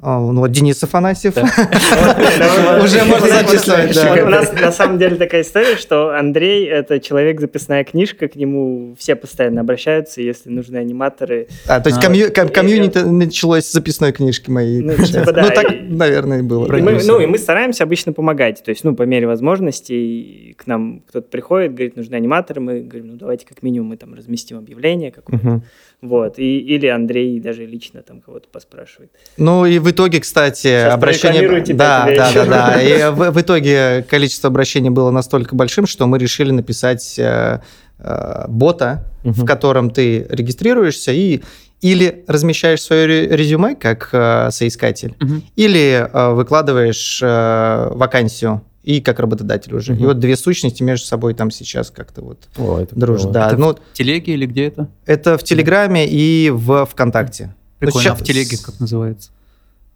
ну, 0.00 0.40
вот 0.40 0.52
Денис 0.52 0.82
Афанасьев, 0.82 1.36
Уже 2.84 3.04
можно 3.04 3.28
записывать, 3.28 3.94
да. 3.94 4.24
У 4.24 4.28
нас 4.28 4.52
на 4.52 4.70
самом 4.70 4.98
деле 4.98 5.16
такая 5.16 5.42
история, 5.42 5.76
что 5.76 6.16
Андрей— 6.16 6.66
это 6.68 7.00
человек 7.00 7.40
записная 7.40 7.82
книжка, 7.82 8.28
к 8.28 8.36
нему 8.36 8.94
все 8.96 9.16
постоянно 9.16 9.60
обращаются, 9.60 10.22
если 10.22 10.50
нужны 10.50 10.76
аниматоры. 10.76 11.48
А, 11.66 11.80
то 11.80 11.90
есть 11.90 11.98
А, 12.04 12.46
комьюнити 12.46 12.98
началось 12.98 13.64
с 13.64 13.72
записной 13.72 14.12
книжки 14.12 14.50
моей. 14.50 14.82
Ну, 14.82 14.94
типа, 14.94 15.32
Ну, 15.32 15.48
так, 15.50 15.66
наверное, 15.88 16.40
и 16.40 16.42
было. 16.42 16.66
Ну, 16.68 17.20
и 17.20 17.26
мы 17.26 17.38
стараемся 17.38 17.82
обычно 17.82 18.12
помогать, 18.12 18.62
то 18.62 18.70
есть, 18.70 18.84
ну, 18.84 18.94
по 18.94 19.02
мере 19.02 19.26
возможностей 19.26 20.54
к 20.56 20.66
нам 20.66 21.02
кто-то 21.08 21.28
приходит, 21.28 21.74
говорит, 21.74 21.96
нужны 21.96 22.14
аниматоры, 22.14 22.60
мы 22.60 22.80
говорим, 22.80 23.08
ну, 23.08 23.16
давайте 23.16 23.46
как 23.46 23.62
минимум 23.62 23.88
мы 23.88 23.96
там 23.96 24.14
разместим 24.14 24.58
объявление 24.58 25.10
какое-то, 25.10 25.62
вот, 26.00 26.38
и, 26.38 26.60
или 26.60 26.86
Андрей 26.86 27.40
даже 27.40 27.66
лично 27.66 28.02
там 28.02 28.20
кого-то 28.20 28.48
поспрашивает. 28.48 29.10
Ну 29.36 29.66
и 29.66 29.78
в 29.88 29.90
итоге, 29.90 30.20
кстати, 30.20 30.58
Сейчас 30.66 30.94
обращение... 30.94 31.62
Да, 31.74 32.06
да, 32.14 32.32
да, 32.34 32.44
да. 32.44 32.82
И 32.82 33.10
в, 33.10 33.30
в 33.30 33.40
итоге 33.40 34.04
количество 34.08 34.48
обращений 34.48 34.90
было 34.90 35.10
настолько 35.10 35.54
большим, 35.54 35.86
что 35.86 36.06
мы 36.06 36.18
решили 36.18 36.50
написать 36.50 37.18
э, 37.18 37.60
э, 37.98 38.44
бота, 38.48 39.04
в 39.24 39.38
Мгм. 39.38 39.46
котором 39.46 39.90
ты 39.90 40.26
регистрируешься 40.28 41.12
и 41.12 41.40
или 41.80 42.24
размещаешь 42.26 42.82
свое 42.82 43.06
ре- 43.06 43.28
резюме 43.36 43.76
как 43.76 44.08
э, 44.12 44.48
соискатель, 44.50 45.14
Мгм. 45.20 45.44
или 45.54 46.08
э, 46.12 46.30
выкладываешь 46.34 47.20
э, 47.22 47.88
вакансию 47.92 48.62
и 48.82 49.00
как 49.00 49.20
работодатель 49.20 49.74
уже. 49.74 49.92
И 49.92 49.96
Мгм. 49.96 50.06
вот 50.06 50.18
две 50.18 50.36
сущности 50.36 50.82
между 50.82 51.06
собой 51.06 51.34
там 51.34 51.50
сейчас 51.52 51.90
как-то 51.90 52.22
вот 52.22 52.48
О, 52.58 52.80
это 52.80 52.96
дружат. 52.96 53.30
Да, 53.32 53.46
Это 53.48 53.56
ну, 53.56 53.74
в 53.74 53.78
телеге 53.92 54.34
или 54.34 54.46
где 54.46 54.66
это? 54.66 54.88
это 55.06 55.38
в 55.38 55.44
Телеграме 55.44 56.06
и 56.08 56.50
в 56.50 56.84
ВКонтакте. 56.84 57.54
Прикольно. 57.78 58.02
щас- 58.08 58.20
А 58.20 58.24
в 58.24 58.26
телеге 58.26 58.56
как 58.60 58.80
называется? 58.80 59.30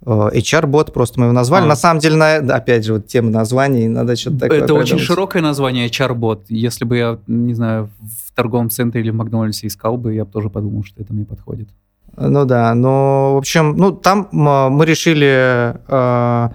Э, 0.04 0.30
HR-бот 0.34 0.92
просто 0.92 1.20
мы 1.20 1.26
его 1.26 1.32
назвали. 1.32 1.64
А. 1.64 1.68
На 1.68 1.76
самом 1.76 2.00
деле, 2.00 2.16
на- 2.16 2.36
опять 2.56 2.84
же, 2.84 2.94
вот 2.94 3.06
тема 3.06 3.30
названий, 3.30 3.86
надо 3.88 4.16
что-то 4.16 4.40
такое 4.40 4.58
это 4.58 4.74
очень 4.74 4.96
придумать. 4.96 5.04
широкое 5.06 5.42
название 5.42 5.86
HR-бот. 5.88 6.46
Если 6.48 6.84
бы 6.84 6.96
я, 6.96 7.18
не 7.26 7.54
знаю, 7.54 7.90
в 8.00 8.32
торговом 8.34 8.70
центре 8.70 9.00
или 9.00 9.10
в 9.10 9.14
Макдональдсе 9.14 9.66
искал 9.68 9.96
бы, 9.96 10.14
я 10.14 10.24
бы 10.24 10.30
тоже 10.32 10.50
подумал, 10.50 10.82
что 10.84 11.00
это 11.02 11.12
мне 11.12 11.24
подходит. 11.24 11.68
Ну 12.16 12.44
да, 12.44 12.74
но, 12.74 13.34
в 13.34 13.38
общем, 13.38 13.76
ну 13.76 13.92
там 13.92 14.28
мы 14.32 14.84
решили 14.84 15.74
э, 15.88 16.48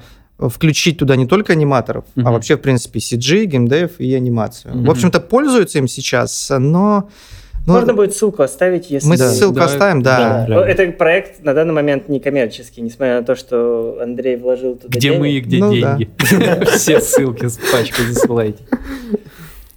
включить 0.50 1.00
туда 1.00 1.16
не 1.16 1.26
только 1.26 1.54
аниматоров, 1.54 2.06
а 2.16 2.20
Мгм. 2.20 2.34
вообще, 2.34 2.58
в 2.58 2.62
принципе, 2.62 3.00
CG, 3.00 3.46
геймдев 3.46 4.00
и 4.00 4.14
анимацию. 4.14 4.76
Мгм. 4.76 4.86
В 4.86 4.92
общем-то, 4.92 5.20
пользуются 5.20 5.80
им 5.80 5.88
сейчас, 5.88 6.52
но... 6.58 7.10
ну, 7.68 7.74
Можно 7.74 7.94
будет 7.94 8.16
ссылку 8.16 8.44
оставить, 8.44 8.90
если... 8.90 9.10
мы 9.10 9.18
Да, 9.18 9.30
ссылку 9.30 9.56
да, 9.60 9.66
оставим, 9.66 10.02
да. 10.02 10.46
да. 10.48 10.66
Это 10.66 10.90
проект 10.94 11.44
на 11.44 11.54
данный 11.54 11.74
момент 11.74 12.08
не 12.08 12.22
коммерческий, 12.22 12.80
несмотря 12.80 13.20
на 13.20 13.26
то, 13.26 13.36
что 13.36 14.00
Андрей 14.02 14.38
вложил 14.38 14.78
туда 14.78 14.88
Где 14.88 15.10
денег. 15.10 15.20
мы 15.20 15.30
и 15.32 15.42
где 15.42 15.58
Ну 15.60 15.74
деньги. 15.74 16.10
Все 16.78 17.02
ссылки 17.02 17.48
с 17.48 17.58
пачкой 17.58 18.06
засылайте. 18.06 18.64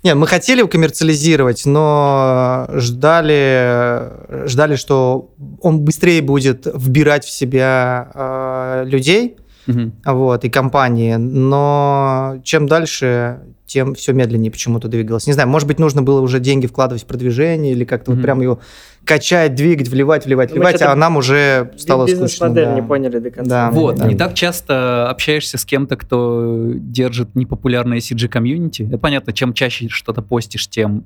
Нет, 0.05 0.15
мы 0.15 0.29
хотели 0.29 0.65
коммерциализировать, 0.65 1.67
но 1.67 2.69
ждали, 2.75 4.47
ждали, 4.47 4.77
что 4.77 5.33
он 5.61 5.81
быстрее 5.81 6.23
будет 6.23 6.67
вбирать 6.73 7.25
в 7.25 7.31
себя 7.31 8.09
э, 8.15 8.85
людей, 8.87 9.37
Мгм. 9.67 9.93
вот, 10.05 10.45
и 10.45 10.49
компании, 10.51 11.17
но 11.17 12.41
чем 12.45 12.67
дальше, 12.67 13.41
тем 13.67 13.95
все 13.95 14.13
медленнее 14.13 14.51
почему-то 14.51 14.89
двигалось. 14.89 15.27
Не 15.27 15.33
знаю, 15.33 15.49
может 15.49 15.69
быть, 15.69 15.79
нужно 15.79 16.03
было 16.03 16.21
уже 16.21 16.41
деньги 16.41 16.67
вкладывать 16.67 17.03
в 17.05 17.07
продвижение 17.07 17.73
или 17.73 17.85
как-то 17.85 18.11
вот 18.11 18.17
Мгм. 18.17 18.23
прям 18.23 18.41
его 18.41 18.61
качать, 19.05 19.55
двигать, 19.55 19.89
вливать, 19.89 20.27
вливать, 20.27 20.51
Ну, 20.51 20.57
вливать, 20.57 20.83
а 20.83 20.95
нам 20.95 21.17
уже 21.17 21.73
стало 21.77 22.07
скучно. 22.07 22.23
Бизнес-модель 22.25 22.65
да. 22.65 22.75
не 22.75 22.83
поняли 22.83 23.19
до 23.19 23.31
конца. 23.31 23.71
Да. 23.71 23.71
Вот, 23.71 23.97
да. 23.97 24.07
не 24.07 24.15
так 24.17 24.35
часто 24.35 25.09
общаешься 25.09 25.57
с 25.57 25.65
кем-то, 25.65 25.97
кто 25.97 26.73
держит 26.75 27.35
непопулярное 27.35 27.99
CG-комьюнити. 27.99 28.89
Это 28.89 28.99
понятно, 28.99 29.33
чем 29.33 29.53
чаще 29.53 29.89
что-то 29.89 30.23
постишь, 30.23 30.69
тем 30.69 31.05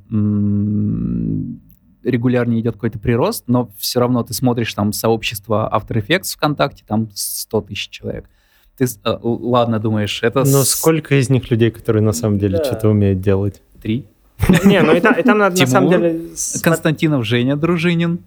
регулярнее 2.03 2.61
идет 2.61 2.75
какой-то 2.75 2.99
прирост, 2.99 3.45
но 3.47 3.71
все 3.79 4.01
равно 4.01 4.23
ты 4.23 4.35
смотришь 4.35 4.75
там 4.75 4.93
сообщество 4.93 5.71
After 5.73 6.05
Effects 6.05 6.35
ВКонтакте, 6.37 6.85
там 6.87 7.09
100 7.14 7.61
тысяч 7.62 7.88
человек. 7.88 8.27
Ты, 8.76 8.84
э, 9.04 9.16
ладно, 9.22 9.78
думаешь, 9.78 10.20
это 10.22 10.40
Но 10.40 10.64
с- 10.64 10.70
сколько 10.70 11.14
из 11.14 11.30
них 11.30 11.50
людей, 11.50 11.70
которые 11.70 12.02
на 12.02 12.12
самом 12.12 12.38
деле 12.38 12.58
Да. 12.58 12.64
что-то 12.64 12.88
умеют 12.88 13.20
делать? 13.20 13.62
три. 13.80 14.06
Не, 14.64 14.80
ну 14.82 14.94
и 14.94 15.00
там, 15.00 15.14
и 15.14 15.22
там 15.22 15.38
надо 15.38 15.60
на 15.60 15.66
самом 15.66 15.90
деле... 15.90 16.20
Константинов 16.62 17.24
Женя 17.24 17.54
Дружинин 17.56 18.18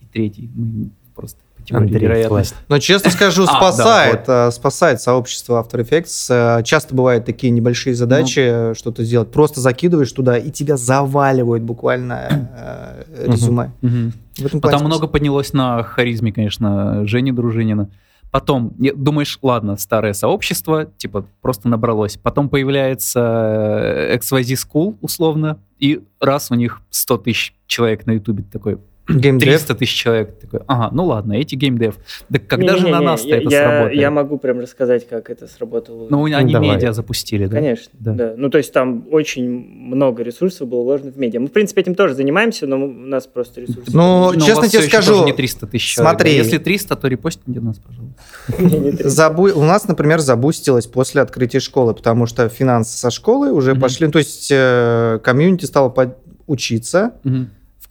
и 0.00 0.06
третий. 0.06 0.50
Мы 0.54 0.90
просто 1.14 1.38
Андрей, 1.70 2.00
вероятности. 2.00 2.56
Но 2.68 2.78
честно 2.78 3.10
скажу, 3.10 3.44
А, 3.48 3.52
да, 3.60 3.72
спасает, 3.72 4.24
э, 4.28 4.50
спасает 4.50 5.00
сообщество 5.00 5.62
After 5.62 5.80
Effects. 5.86 6.58
Э, 6.58 6.62
Часто 6.64 6.94
бывают 6.94 7.24
такие 7.24 7.50
небольшие 7.50 7.94
задачи, 7.94 8.40
э, 8.72 8.74
что-то 8.74 9.04
сделать. 9.04 9.30
Просто 9.30 9.60
закидываешь 9.60 10.12
туда, 10.12 10.36
и 10.36 10.50
тебя 10.50 10.76
заваливают 10.76 11.62
буквально 11.62 13.04
э, 13.16 13.26
резюме. 13.28 13.70
В 13.80 14.44
этом 14.46 14.60
Потом 14.60 14.84
много 14.84 15.06
поднялось 15.06 15.52
на 15.52 15.82
харизме, 15.84 16.32
конечно, 16.32 17.06
Жени 17.06 17.30
Дружинина. 17.32 17.88
Потом, 18.34 18.72
думаешь, 18.76 19.38
ладно, 19.42 19.76
старое 19.76 20.12
сообщество, 20.12 20.86
типа, 20.86 21.24
просто 21.40 21.68
набралось. 21.68 22.16
Потом 22.20 22.48
появляется 22.48 23.20
э, 23.20 24.16
XYZ 24.16 24.56
School, 24.56 24.96
условно, 25.00 25.60
и 25.78 26.02
раз 26.18 26.50
у 26.50 26.56
них 26.56 26.80
100 26.90 27.18
тысяч 27.18 27.54
человек 27.68 28.06
на 28.06 28.10
Ютубе, 28.10 28.42
такой, 28.42 28.78
геймдев. 29.08 29.48
300 29.48 29.74
тысяч 29.74 29.94
человек, 29.94 30.38
такой, 30.40 30.60
ага, 30.66 30.88
ну 30.92 31.04
ладно, 31.04 31.34
эти 31.34 31.54
геймдев. 31.54 31.96
Да 32.28 32.38
когда 32.38 32.76
же 32.76 32.84
на 32.84 32.86
Не-не-не, 32.88 33.04
нас-то 33.04 33.28
это 33.28 33.50
я, 33.50 33.62
сработает? 33.68 34.00
я 34.00 34.10
могу 34.10 34.38
прям 34.38 34.60
рассказать, 34.60 35.08
как 35.08 35.30
это 35.30 35.46
сработало. 35.46 36.06
Ну, 36.08 36.24
они 36.24 36.52
давай. 36.52 36.70
медиа 36.70 36.92
запустили, 36.92 37.46
да? 37.46 37.56
Конечно, 37.56 37.92
Да. 37.92 38.12
да. 38.12 38.34
Ну, 38.36 38.48
то 38.50 38.58
есть 38.58 38.72
там 38.72 39.06
очень 39.10 39.48
много 39.48 40.22
ресурсов 40.22 40.68
было 40.68 40.82
вложено 40.82 41.12
в 41.12 41.18
медиа. 41.18 41.40
Мы, 41.40 41.48
в 41.48 41.52
принципе, 41.52 41.82
этим 41.82 41.94
тоже 41.94 42.14
занимаемся, 42.14 42.66
но 42.66 42.84
у 42.84 42.88
нас 42.88 43.26
просто 43.26 43.60
ресурсы. 43.60 43.90
Ну, 43.92 43.98
Но 43.98 44.28
у 44.28 44.40
честно 44.40 44.68
тебе 44.68 44.82
скажу, 44.82 45.24
не 45.24 45.32
300 45.32 45.66
тысяч 45.66 45.94
человек. 45.94 46.10
смотри. 46.18 46.30
да? 46.30 46.36
Если 46.36 46.58
300, 46.58 46.96
то 46.96 47.08
репостните 47.08 47.60
нас, 47.60 47.78
пожалуйста. 47.78 48.14
Не, 48.58 48.78
не 48.78 49.52
У 49.52 49.62
нас, 49.64 49.86
например, 49.88 50.20
забустилось 50.20 50.86
после 50.86 51.20
открытия 51.22 51.60
школы, 51.60 51.94
потому 51.94 52.26
что 52.26 52.48
финансы 52.48 52.96
со 52.96 53.10
школы 53.10 53.52
уже 53.52 53.74
пошли. 53.74 54.08
То 54.08 54.18
есть 54.18 54.48
э, 54.50 55.20
комьюнити 55.22 55.64
стало 55.66 55.92
учиться. 56.46 57.12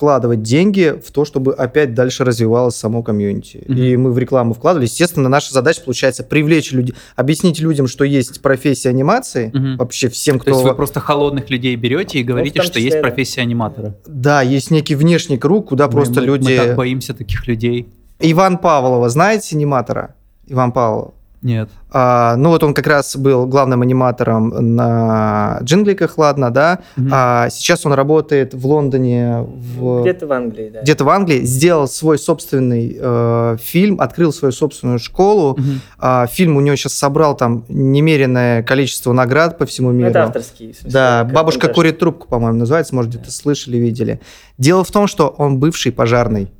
Вкладывать 0.03 0.41
деньги 0.41 0.99
в 1.01 1.11
то, 1.13 1.23
чтобы 1.23 1.53
опять 1.53 1.93
дальше 1.93 2.25
развивалось 2.25 2.75
само 2.75 3.03
комьюнити. 3.03 3.63
Мгм. 3.65 3.77
И 3.81 3.95
мы 3.95 4.11
в 4.11 4.17
рекламу 4.17 4.53
вкладывали. 4.53 4.85
Естественно, 4.85 5.29
наша 5.29 5.53
задача 5.53 5.81
получается 5.81 6.25
привлечь 6.25 6.73
людей, 6.73 6.93
объяснить 7.15 7.61
людям, 7.61 7.87
что 7.87 8.03
есть 8.03 8.41
профессия 8.41 8.89
анимации. 8.89 9.49
Мгм. 9.53 9.77
Вообще 9.77 10.09
всем, 10.09 10.39
То 10.39 10.49
есть 10.49 10.59
кто... 10.59 10.69
вы 10.69 10.75
просто 10.75 10.99
холодных 10.99 11.49
людей 11.49 11.73
берете 11.77 12.19
и 12.19 12.23
говорите, 12.23 12.59
том 12.59 12.65
что 12.65 12.81
есть 12.81 12.99
профессия 12.99 13.39
аниматора. 13.39 13.95
Да, 14.05 14.41
есть 14.41 14.71
некий 14.71 14.95
внешний 14.95 15.37
круг, 15.37 15.69
куда 15.69 15.85
Мы- 15.87 15.91
просто 15.93 16.19
мы- 16.19 16.25
люди... 16.25 16.49
Мы 16.51 16.57
так 16.57 16.75
боимся 16.75 17.13
таких 17.13 17.47
людей. 17.47 17.87
Иван 18.19 18.57
Павлова, 18.57 19.07
знаете 19.07 19.55
аниматора? 19.55 20.15
Иван 20.47 20.73
Павлов. 20.73 21.13
Нет. 21.43 21.69
А, 21.91 22.35
ну 22.37 22.49
вот 22.49 22.63
он 22.63 22.73
как 22.73 22.87
раз 22.87 23.17
был 23.17 23.45
главным 23.45 23.81
аниматором 23.81 24.49
на 24.75 25.59
джингликах, 25.61 26.17
ладно, 26.17 26.49
да. 26.51 26.79
Мгм. 26.95 27.09
А 27.13 27.49
сейчас 27.49 27.85
он 27.85 27.91
работает 27.93 28.53
в 28.53 28.65
Лондоне, 28.65 29.39
в... 29.41 30.01
Где-то 30.01 30.25
в 30.25 30.31
Англии, 30.31 30.69
да. 30.73 30.81
где-то 30.81 31.03
в 31.03 31.09
Англии, 31.09 31.41
сделал 31.43 31.87
свой 31.87 32.17
собственный 32.17 32.97
э, 32.99 33.57
фильм, 33.61 33.99
открыл 33.99 34.31
свою 34.31 34.53
собственную 34.53 34.99
школу. 34.99 35.55
Мгм. 35.57 35.81
А, 35.99 36.27
фильм 36.27 36.55
у 36.55 36.61
него 36.61 36.77
сейчас 36.77 36.93
собрал 36.93 37.35
там 37.35 37.65
немеренное 37.67 38.63
количество 38.63 39.11
наград 39.11 39.57
по 39.57 39.65
всему 39.65 39.89
Ну, 39.91 39.95
миру. 39.97 40.09
это 40.11 40.23
авторский. 40.23 40.73
смысле, 40.73 40.91
Да, 40.91 41.23
бабушка 41.25 41.65
монтаж. 41.67 41.75
курит 41.75 41.99
трубку, 41.99 42.27
по-моему, 42.29 42.57
называется, 42.59 42.95
может, 42.95 43.11
где-то 43.11 43.31
слышали, 43.31 43.75
видели. 43.77 44.21
Дело 44.57 44.85
в 44.85 44.91
том, 44.91 45.07
что 45.07 45.27
он 45.27 45.59
бывший 45.59 45.91
пожарный. 45.91 46.51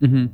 Мгм. 0.00 0.30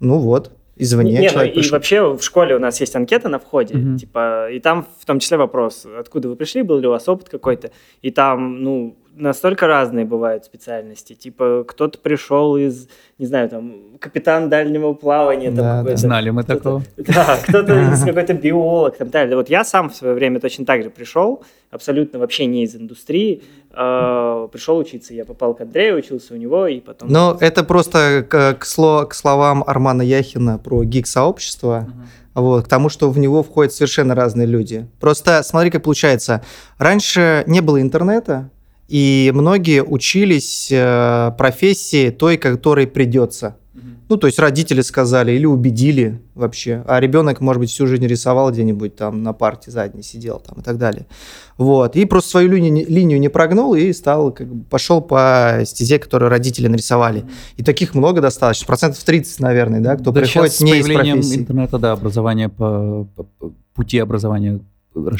Ну 0.00 0.18
вот, 0.18 0.52
извне 0.82 1.12
Не, 1.12 1.20
ну 1.20 1.28
человек 1.32 1.52
и 1.52 1.58
пришел. 1.58 1.72
вообще 1.72 2.14
в 2.14 2.22
школе 2.22 2.56
у 2.56 2.58
нас 2.58 2.80
есть 2.80 2.96
анкета 2.96 3.28
на 3.28 3.38
входе, 3.38 3.76
Мгм. 3.76 3.96
типа, 3.98 4.50
и 4.50 4.60
там 4.60 4.86
в 4.98 5.04
том 5.04 5.18
числе 5.18 5.36
вопрос, 5.36 5.86
откуда 5.98 6.28
вы 6.28 6.36
пришли, 6.36 6.62
был 6.62 6.78
ли 6.78 6.86
у 6.86 6.90
вас 6.90 7.08
опыт 7.08 7.28
какой-то, 7.28 7.70
и 8.02 8.10
там, 8.10 8.62
ну, 8.62 8.96
настолько 9.16 9.66
разные 9.66 10.04
бывают 10.04 10.44
специальности, 10.44 11.14
типа, 11.14 11.64
кто-то 11.66 11.98
пришел 11.98 12.56
из, 12.56 12.88
не 13.18 13.26
знаю, 13.26 13.48
там, 13.48 13.74
капитан 13.98 14.48
дальнего 14.48 14.92
плавания, 14.92 15.50
там, 15.50 15.84
Да, 15.84 15.96
Знали 15.96 16.30
мы 16.30 16.42
такого. 16.44 16.82
Да, 16.96 17.38
кто-то 17.46 17.78
из 17.92 18.04
какой-то 18.04 18.34
биолог, 18.34 18.96
там 18.96 19.10
далее. 19.10 19.36
Вот 19.36 19.50
я 19.50 19.64
сам 19.64 19.90
в 19.90 19.94
свое 19.94 20.14
время 20.14 20.40
точно 20.40 20.64
так 20.64 20.82
же 20.82 20.90
пришел, 20.90 21.42
абсолютно 21.70 22.18
вообще 22.18 22.46
не 22.46 22.64
из 22.64 22.74
индустрии, 22.76 23.42
э, 23.72 24.48
пришел 24.52 24.78
учиться. 24.78 25.14
Я 25.14 25.24
попал 25.24 25.54
к 25.54 25.60
Андрею, 25.60 25.98
учился 25.98 26.34
у 26.34 26.36
него, 26.36 26.66
и 26.66 26.80
потом... 26.80 27.08
Но 27.08 27.36
это 27.40 27.64
просто 27.64 28.26
к, 28.28 28.54
к 28.54 28.64
сло- 28.64 29.06
к 29.06 29.14
словам 29.14 29.62
Армана 29.66 30.02
Яхина 30.02 30.58
про 30.58 30.84
гик-сообщество, 30.84 31.88
вот, 32.34 32.64
к 32.64 32.68
тому, 32.68 32.88
что 32.88 33.10
в 33.10 33.18
него 33.18 33.42
входят 33.42 33.72
совершенно 33.72 34.14
разные 34.14 34.46
люди. 34.46 34.86
Просто 35.00 35.42
смотри, 35.42 35.70
как 35.70 35.82
получается. 35.82 36.42
Раньше 36.78 37.44
не 37.46 37.60
было 37.60 37.80
интернета, 37.80 38.50
и 38.90 39.30
многие 39.34 39.82
учились 39.84 40.68
э, 40.70 41.30
профессии 41.38 42.10
той, 42.10 42.36
которой 42.36 42.86
придется. 42.86 43.56
Ну, 44.08 44.16
то 44.16 44.26
есть 44.26 44.40
родители 44.40 44.80
сказали 44.80 45.30
или 45.30 45.46
убедили 45.46 46.20
вообще, 46.34 46.82
а 46.88 46.98
ребенок, 46.98 47.40
может 47.40 47.60
быть, 47.60 47.70
всю 47.70 47.86
жизнь 47.86 48.04
рисовал 48.08 48.50
где-нибудь 48.50 48.96
там 48.96 49.22
на 49.22 49.32
парте 49.32 49.70
задней 49.70 50.02
сидел 50.02 50.40
там 50.44 50.58
и 50.60 50.64
так 50.64 50.78
далее. 50.78 51.06
Вот. 51.58 51.94
И 51.94 52.04
просто 52.06 52.30
свою 52.30 52.48
линию, 52.48 52.72
не- 52.72 52.84
линию 52.84 53.20
не 53.20 53.28
прогнул 53.28 53.76
и 53.76 53.92
стал, 53.92 54.32
как 54.32 54.48
бы, 54.52 54.64
пошел 54.64 55.00
по 55.00 55.60
стезе, 55.64 56.00
которую 56.00 56.28
родители 56.28 56.66
нарисовали. 56.66 57.24
И 57.56 57.62
таких 57.62 57.94
много 57.94 58.20
достаточно, 58.20 58.66
процентов 58.66 59.04
30, 59.04 59.38
наверное, 59.38 59.78
да, 59.80 59.94
кто 59.94 60.10
Да 60.10 60.22
приходит 60.22 60.50
щас 60.50 60.56
с 60.58 60.60
не 60.60 60.72
из 60.72 60.86
появлением 60.86 61.16
профессии. 61.18 61.38
интернета, 61.38 61.78
да, 61.78 61.92
образование 61.92 62.48
по, 62.48 63.06
по- 63.14 63.52
пути 63.74 63.98
образования 63.98 64.58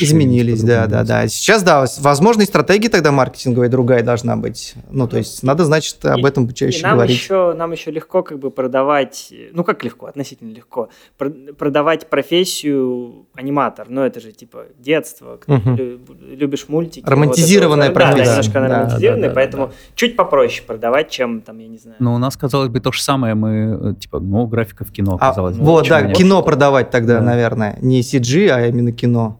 Изменились, 0.00 0.64
да, 0.64 0.86
да, 0.88 1.04
да. 1.04 1.28
Сейчас, 1.28 1.62
да, 1.62 1.86
возможно, 2.00 2.42
и 2.42 2.44
стратегия 2.44 2.88
тогда 2.88 3.12
маркетинговая 3.12 3.68
другая 3.68 4.02
должна 4.02 4.36
быть. 4.36 4.74
Ну, 4.90 5.06
то 5.06 5.16
есть 5.18 5.44
надо, 5.44 5.64
значит, 5.64 6.04
об 6.04 6.18
И- 6.18 6.28
этом 6.28 6.46
И 6.46 6.54
чаще 6.54 6.82
нам 6.82 6.96
говорить. 6.96 7.16
еще, 7.16 7.54
нам 7.54 7.70
еще 7.70 7.92
легко 7.92 8.24
как 8.24 8.40
бы 8.40 8.50
продавать, 8.50 9.32
ну 9.52 9.62
как 9.62 9.84
легко, 9.84 10.06
относительно 10.06 10.52
легко, 10.52 10.88
пр- 11.18 11.54
продавать 11.56 12.10
профессию 12.10 13.26
аниматор, 13.34 13.86
ну 13.88 14.00
это 14.02 14.18
же 14.20 14.32
типа 14.32 14.64
детство, 14.78 15.38
лю- 15.46 16.00
любишь 16.20 16.66
мультики. 16.68 17.04
Романтизированная 17.06 17.88
вот 17.90 17.96
это 17.96 18.00
профессия. 18.06 18.24
Да, 18.24 18.30
немножко 18.32 18.58
она 18.58 18.68
Да, 18.68 18.74
романтизированная, 18.76 19.22
да, 19.22 19.28
да, 19.28 19.34
поэтому 19.34 19.66
да. 19.68 19.72
чуть 19.94 20.16
попроще 20.16 20.64
продавать, 20.66 21.10
чем 21.10 21.40
там, 21.42 21.58
я 21.58 21.68
не 21.68 21.78
знаю. 21.78 21.96
Но 22.00 22.14
у 22.14 22.18
нас, 22.18 22.36
казалось 22.36 22.68
бы, 22.70 22.80
то 22.80 22.90
же 22.92 23.00
самое. 23.02 23.34
Мы, 23.34 23.92
э, 23.92 23.94
типа, 24.00 24.18
ну, 24.20 24.46
графика 24.46 24.84
в 24.84 24.90
кино, 24.90 25.16
А, 25.20 25.28
казалось 25.28 25.56
бы. 25.56 25.64
вот, 25.64 25.88
да, 25.88 26.10
кино 26.12 26.42
продавать 26.42 26.90
тогда, 26.90 27.18
Да. 27.20 27.24
наверное. 27.24 27.78
Не 27.80 28.00
CG, 28.02 28.48
а 28.48 28.66
именно 28.66 28.92
кино. 28.92 29.39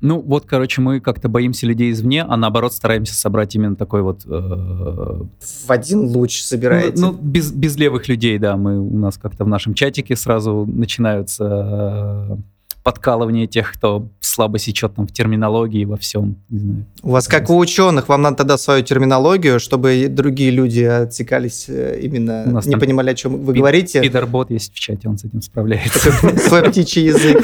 Ну, 0.00 0.20
вот, 0.20 0.44
короче, 0.46 0.80
мы 0.80 1.00
как-то 1.00 1.28
боимся 1.28 1.66
людей 1.66 1.90
извне, 1.90 2.22
а 2.22 2.36
наоборот 2.36 2.72
стараемся 2.72 3.14
собрать 3.14 3.54
именно 3.54 3.76
такой 3.76 4.02
вот... 4.02 4.22
э, 4.26 4.28
В 4.28 5.70
один 5.70 6.00
луч 6.00 6.42
собираете. 6.42 7.00
Ну, 7.00 7.12
ну, 7.12 7.18
без, 7.20 7.52
без 7.52 7.76
левых 7.76 8.08
людей, 8.08 8.38
да. 8.38 8.56
Мы, 8.56 8.78
у 8.78 8.98
нас 8.98 9.16
как-то 9.16 9.44
в 9.44 9.48
нашем 9.48 9.74
чатике 9.74 10.16
сразу 10.16 10.66
начинаются 10.66 12.30
э, 12.30 12.36
подкалывания 12.84 13.46
тех, 13.46 13.72
кто 13.72 14.08
слабо 14.20 14.58
сечет 14.58 14.94
там 14.94 15.06
в 15.06 15.12
терминологии, 15.12 15.86
во 15.86 15.96
всем. 15.96 16.36
Не 16.50 16.58
знаю. 16.58 16.84
У 17.02 17.10
вас, 17.10 17.26
как 17.26 17.48
у 17.48 17.56
ученых, 17.56 18.08
вам 18.08 18.20
надо 18.22 18.36
тогда 18.36 18.58
свою 18.58 18.84
терминологию, 18.84 19.58
чтобы 19.58 20.06
другие 20.10 20.50
люди 20.50 20.82
отсекались 20.82 21.64
э, 21.68 21.98
именно, 22.02 22.44
У 22.46 22.50
нас 22.50 22.66
не 22.66 22.76
понимали, 22.76 23.10
о 23.10 23.14
чем 23.14 23.42
вы 23.42 23.54
Пи- 23.54 23.60
говорите. 23.60 24.02
Пидорбот 24.02 24.50
есть 24.50 24.74
в 24.74 24.78
чате, 24.78 25.08
он 25.08 25.16
с 25.16 25.24
этим 25.24 25.40
справляется. 25.40 26.12
Свой 26.48 26.62
птичий 26.64 27.06
язык. 27.06 27.42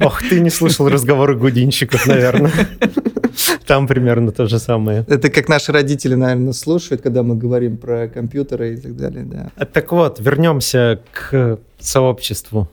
Ох, 0.00 0.22
ты 0.22 0.40
не 0.40 0.50
слышал 0.50 0.88
разговоры 0.88 1.36
гудинщиков, 1.36 2.06
наверное. 2.06 2.52
Там 3.66 3.86
примерно 3.86 4.32
то 4.32 4.46
же 4.46 4.58
самое. 4.58 5.04
Это 5.08 5.28
как 5.28 5.48
наши 5.48 5.72
родители, 5.72 6.14
наверное, 6.14 6.52
слушают, 6.54 7.02
когда 7.02 7.22
мы 7.22 7.36
говорим 7.36 7.76
про 7.76 8.08
компьютеры 8.08 8.74
и 8.74 8.76
так 8.76 8.96
далее, 8.96 9.24
да. 9.24 9.50
А, 9.56 9.66
Так 9.66 9.92
вот, 9.92 10.20
вернемся 10.20 11.00
к 11.12 11.58
сообществу. 11.78 12.68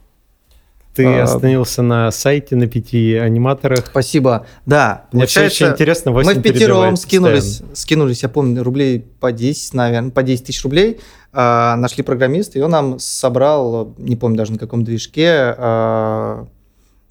Ты 0.93 1.05
А, 1.05 1.23
остановился 1.23 1.81
на 1.81 2.11
сайте 2.11 2.55
на 2.55 2.67
пяти 2.67 3.15
аниматорах. 3.15 3.87
Спасибо. 3.87 4.45
Да, 4.65 5.05
Мне 5.11 5.25
все 5.25 5.39
очень 5.41 5.49
получается, 5.49 5.73
интересно, 5.73 6.11
мы 6.11 6.23
в 6.23 6.41
пятером 6.41 6.97
скинулись, 6.97 7.43
постоянно. 7.43 7.75
скинулись, 7.75 8.23
я 8.23 8.29
помню, 8.29 8.63
рублей 8.63 8.99
по 9.19 9.31
10, 9.31 9.73
наверное, 9.73 10.11
по 10.11 10.21
10 10.21 10.45
тысяч 10.45 10.63
рублей. 10.63 10.99
А, 11.33 11.77
нашли 11.77 12.03
программиста, 12.03 12.59
и 12.59 12.61
он 12.61 12.71
нам 12.71 12.99
собрал, 12.99 13.95
не 13.97 14.17
помню 14.17 14.37
даже 14.37 14.51
на 14.51 14.59
каком 14.59 14.83
движке, 14.83 15.55
а, 15.57 16.47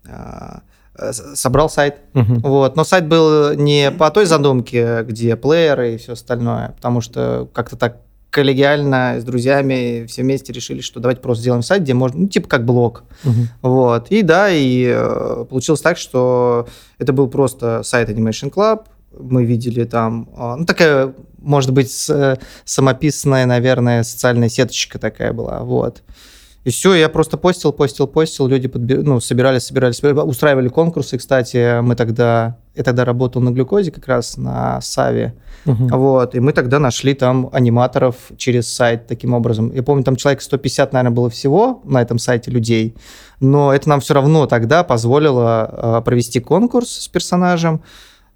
а, 0.06 0.60
собрал 1.34 1.70
сайт. 1.70 1.96
Мгм. 2.12 2.40
Вот. 2.40 2.76
Но 2.76 2.84
сайт 2.84 3.08
был 3.08 3.54
не 3.54 3.90
по 3.90 4.10
той 4.10 4.26
задумке, 4.26 5.02
где 5.04 5.36
плееры 5.36 5.94
и 5.94 5.96
все 5.96 6.12
остальное, 6.12 6.74
потому 6.76 7.00
что 7.00 7.48
как-то 7.54 7.76
так 7.76 7.96
коллегиально 8.30 9.16
с 9.20 9.24
друзьями 9.24 10.06
все 10.06 10.22
вместе 10.22 10.52
решили, 10.52 10.80
что 10.80 11.00
давайте 11.00 11.20
просто 11.20 11.42
сделаем 11.42 11.62
сайт, 11.62 11.82
где 11.82 11.94
можно, 11.94 12.20
ну, 12.20 12.28
типа 12.28 12.48
как 12.48 12.64
блог. 12.64 13.04
Мгм. 13.24 13.48
Вот. 13.62 14.08
И 14.10 14.22
да, 14.22 14.50
и 14.50 14.84
э, 14.86 15.44
получилось 15.48 15.80
так, 15.80 15.98
что 15.98 16.66
это 16.98 17.12
был 17.12 17.28
просто 17.28 17.82
сайт 17.82 18.08
Animation 18.08 18.50
Club. 18.52 18.82
Мы 19.18 19.44
видели 19.44 19.84
там, 19.84 20.28
э, 20.36 20.54
ну, 20.58 20.64
такая, 20.64 21.12
может 21.38 21.72
быть, 21.72 21.90
с- 21.90 22.10
э, 22.10 22.38
самописная, 22.64 23.46
наверное, 23.46 24.02
социальная 24.04 24.48
сеточка 24.48 24.98
такая 24.98 25.32
была. 25.32 25.60
Вот. 25.60 26.02
И 26.64 26.70
все, 26.70 26.94
я 26.94 27.08
просто 27.08 27.38
постил, 27.38 27.72
постил, 27.72 28.06
постил, 28.06 28.46
люди 28.46 28.68
подби- 28.68 29.00
ну, 29.02 29.18
собирали, 29.20 29.58
собирали, 29.58 29.92
собирали, 29.92 30.26
устраивали 30.28 30.68
конкурсы, 30.68 31.16
кстати, 31.16 31.80
мы 31.80 31.96
тогда 31.96 32.58
Я 32.76 32.84
тогда 32.84 33.04
работал 33.04 33.42
на 33.42 33.50
глюкозе 33.50 33.90
как 33.90 34.06
раз 34.06 34.36
на 34.36 34.80
Саве. 34.80 35.34
Мгм. 35.64 35.88
Вот, 35.88 36.34
и 36.34 36.40
мы 36.40 36.52
тогда 36.52 36.78
нашли 36.78 37.14
там 37.14 37.50
аниматоров 37.52 38.14
через 38.36 38.72
сайт 38.72 39.06
таким 39.06 39.34
образом. 39.34 39.72
Я 39.74 39.82
помню, 39.82 40.04
там 40.04 40.16
человек 40.16 40.40
150, 40.40 40.92
наверное, 40.92 41.14
было 41.14 41.28
всего 41.28 41.82
на 41.84 42.00
этом 42.00 42.18
сайте 42.18 42.50
людей, 42.50 42.94
но 43.40 43.72
это 43.74 43.88
нам 43.88 44.00
все 44.00 44.14
равно 44.14 44.46
тогда 44.46 44.84
позволило 44.84 45.98
э, 45.98 46.02
провести 46.04 46.40
конкурс 46.40 46.88
с 46.90 47.08
персонажем. 47.08 47.82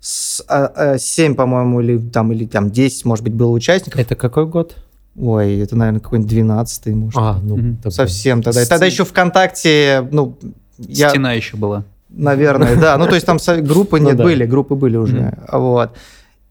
С, 0.01 0.45
а, 0.49 0.99
7, 0.99 1.35
по-моему, 1.35 1.81
или 1.81 1.97
там, 1.97 2.31
или 2.33 2.45
там 2.45 2.71
10, 2.71 3.07
может 3.07 3.25
быть, 3.25 3.33
было 3.33 3.51
участников. 3.53 3.99
Это 3.99 4.17
какой 4.17 4.45
год? 4.47 4.77
Ой, 5.17 5.61
это, 5.61 5.77
наверное, 5.77 6.01
какой-нибудь 6.01 6.29
12 6.31 6.95
может. 6.95 7.17
А, 7.19 7.39
ну, 7.43 7.77
тогда- 7.77 7.91
Совсем 7.91 8.43
тогда. 8.43 8.63
И 8.63 8.67
тогда 8.67 8.85
еще 8.85 9.05
ВКонтакте, 9.05 10.07
ну, 10.11 10.37
я, 10.77 11.09
Стена 11.09 11.33
еще 11.33 11.57
была. 11.57 11.85
Наверное, 12.17 12.77
да. 12.77 12.97
Ну, 12.99 13.07
то 13.07 13.15
есть 13.15 13.27
там 13.27 13.39
со- 13.39 13.61
группы 13.61 14.01
Ну 14.01 14.07
нет, 14.09 14.17
были, 14.17 14.45
группы 14.47 14.75
были 14.75 14.97
уже. 14.97 15.39
Вот. 15.53 15.91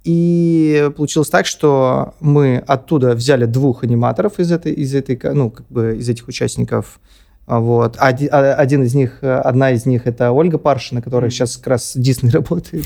И 0.03 0.89
получилось 0.97 1.29
так, 1.29 1.45
что 1.45 2.13
мы 2.19 2.57
оттуда 2.67 3.13
взяли 3.15 3.45
двух 3.45 3.83
аниматоров 3.83 4.39
из 4.39 4.51
этой, 4.51 4.73
из 4.73 4.93
этой, 4.93 5.17
ну, 5.33 5.49
как 5.49 5.65
бы 5.69 5.95
из 5.97 6.09
этих 6.09 6.27
участников. 6.27 6.99
Вот. 7.47 7.95
Оди- 7.99 8.27
а- 8.27 8.53
Один 8.55 8.83
из 8.83 8.93
них, 8.95 9.19
одна 9.23 9.71
из 9.71 9.85
них 9.85 10.05
это 10.07 10.31
Ольга 10.31 10.57
Паршина, 10.57 11.01
которая 11.01 11.29
сейчас 11.29 11.55
как 11.57 11.67
раз 11.67 11.93
Дисней 11.95 12.31
работает. 12.33 12.85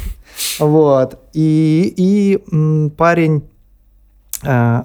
Вот. 0.59 1.19
И, 1.33 1.93
и 1.97 2.89
парень 2.97 3.43
э, 4.43 4.83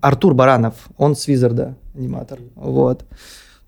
Артур 0.00 0.34
Баранов, 0.34 0.74
он 0.98 1.16
с 1.16 1.26
Визарда 1.26 1.74
аниматор. 1.96 2.38
Вот. 2.54 3.04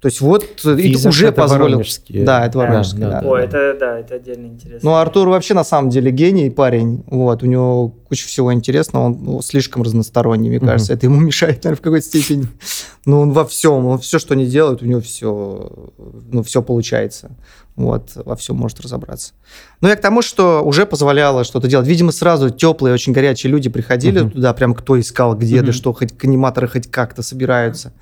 То 0.02 0.06
есть 0.06 0.20
вот 0.20 0.44
э, 0.64 0.80
и 0.80 0.88
Визард 0.88 1.14
уже 1.14 1.26
это 1.28 1.42
позволил... 1.42 1.64
воронежские. 1.76 2.24
Да, 2.24 2.44
это 2.44 2.54
Да, 2.54 2.58
Воронежский, 2.58 2.98
да, 2.98 3.10
да. 3.10 3.20
да. 3.20 3.28
О, 3.28 3.36
это, 3.36 3.76
да, 3.78 3.98
это 4.00 4.16
отдельно 4.16 4.46
интересно. 4.46 4.90
Ну, 4.90 4.96
Артур 4.96 5.28
вообще 5.28 5.54
на 5.54 5.62
самом 5.62 5.90
деле 5.90 6.10
гений 6.10 6.50
парень. 6.50 7.04
Вот, 7.06 7.44
у 7.44 7.46
него 7.46 7.90
куча 8.08 8.26
всего 8.26 8.52
интересного, 8.52 9.04
он 9.04 9.18
ну, 9.22 9.40
слишком 9.42 9.84
разносторонний, 9.84 10.50
мне 10.50 10.58
кажется. 10.58 10.92
Это 10.92 11.06
ему 11.06 11.20
мешает, 11.20 11.62
наверное, 11.62 11.78
в 11.78 11.82
какой-то 11.82 12.04
степени. 12.04 12.48
Но 13.06 13.20
он 13.20 13.30
во 13.30 13.44
всем, 13.44 13.86
он 13.86 14.00
все, 14.00 14.18
что 14.18 14.34
не 14.34 14.46
делает, 14.46 14.82
у 14.82 14.86
него 14.86 15.00
все, 15.00 15.70
ну, 16.32 16.42
все 16.42 16.62
получается. 16.62 17.30
Вот, 17.76 18.10
во 18.16 18.34
всем 18.34 18.56
может 18.56 18.80
разобраться. 18.80 19.34
Ну, 19.80 19.86
я 19.88 19.94
к 19.94 20.00
тому, 20.00 20.20
что 20.20 20.62
уже 20.64 20.84
позволяло 20.84 21.44
что-то 21.44 21.68
делать. 21.68 21.86
Видимо, 21.86 22.10
сразу 22.10 22.50
теплые, 22.50 22.92
очень 22.92 23.12
горячие 23.12 23.52
люди 23.52 23.70
приходили 23.70 24.22
Мгм. 24.22 24.30
туда, 24.32 24.52
прям 24.52 24.74
кто 24.74 24.98
искал, 24.98 25.36
где, 25.36 25.58
да 25.58 25.66
Мгм. 25.66 25.72
что, 25.72 25.92
хоть 25.92 26.12
аниматоры 26.24 26.66
хоть 26.66 26.90
как-то 26.90 27.22
собираются. 27.22 27.92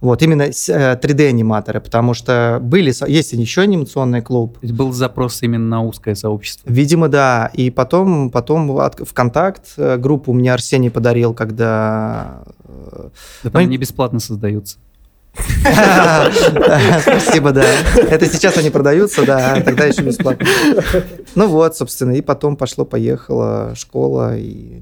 Вот, 0.00 0.22
именно 0.22 0.50
с- 0.50 0.68
э, 0.70 0.98
3D-аниматоры, 1.02 1.80
потому 1.80 2.14
что 2.14 2.58
были, 2.62 2.92
есть 3.10 3.32
еще 3.32 3.60
анимационный 3.62 4.22
клуб, 4.22 4.54
То 4.58 4.66
есть 4.66 4.74
был 4.74 4.92
запрос 4.92 5.42
именно 5.42 5.66
на 5.66 5.82
узкое 5.82 6.14
сообщество. 6.14 6.66
Видимо, 6.70 7.08
да. 7.08 7.50
И 7.52 7.70
потом, 7.70 8.30
потом 8.30 8.70
от- 8.78 9.06
ВКонтакт 9.06 9.74
э, 9.76 9.98
группу 9.98 10.32
мне 10.32 10.54
Арсений 10.54 10.90
подарил, 10.90 11.34
когда... 11.34 12.42
э, 12.64 13.08
Да 13.44 13.50
Ну, 13.52 13.58
они 13.60 13.76
бесплатно 13.76 14.20
создаются. 14.20 14.78
Спасибо, 17.02 17.52
да. 17.52 17.64
Это 18.08 18.26
сейчас 18.26 18.56
они 18.56 18.70
продаются, 18.70 19.24
да, 19.24 19.60
тогда 19.60 19.84
еще 19.84 20.02
бесплатно. 20.02 20.46
Ну 21.34 21.46
вот, 21.48 21.76
собственно, 21.76 22.12
и 22.12 22.20
потом 22.20 22.56
пошло-поехало 22.56 23.74
школа, 23.76 24.36
и, 24.36 24.80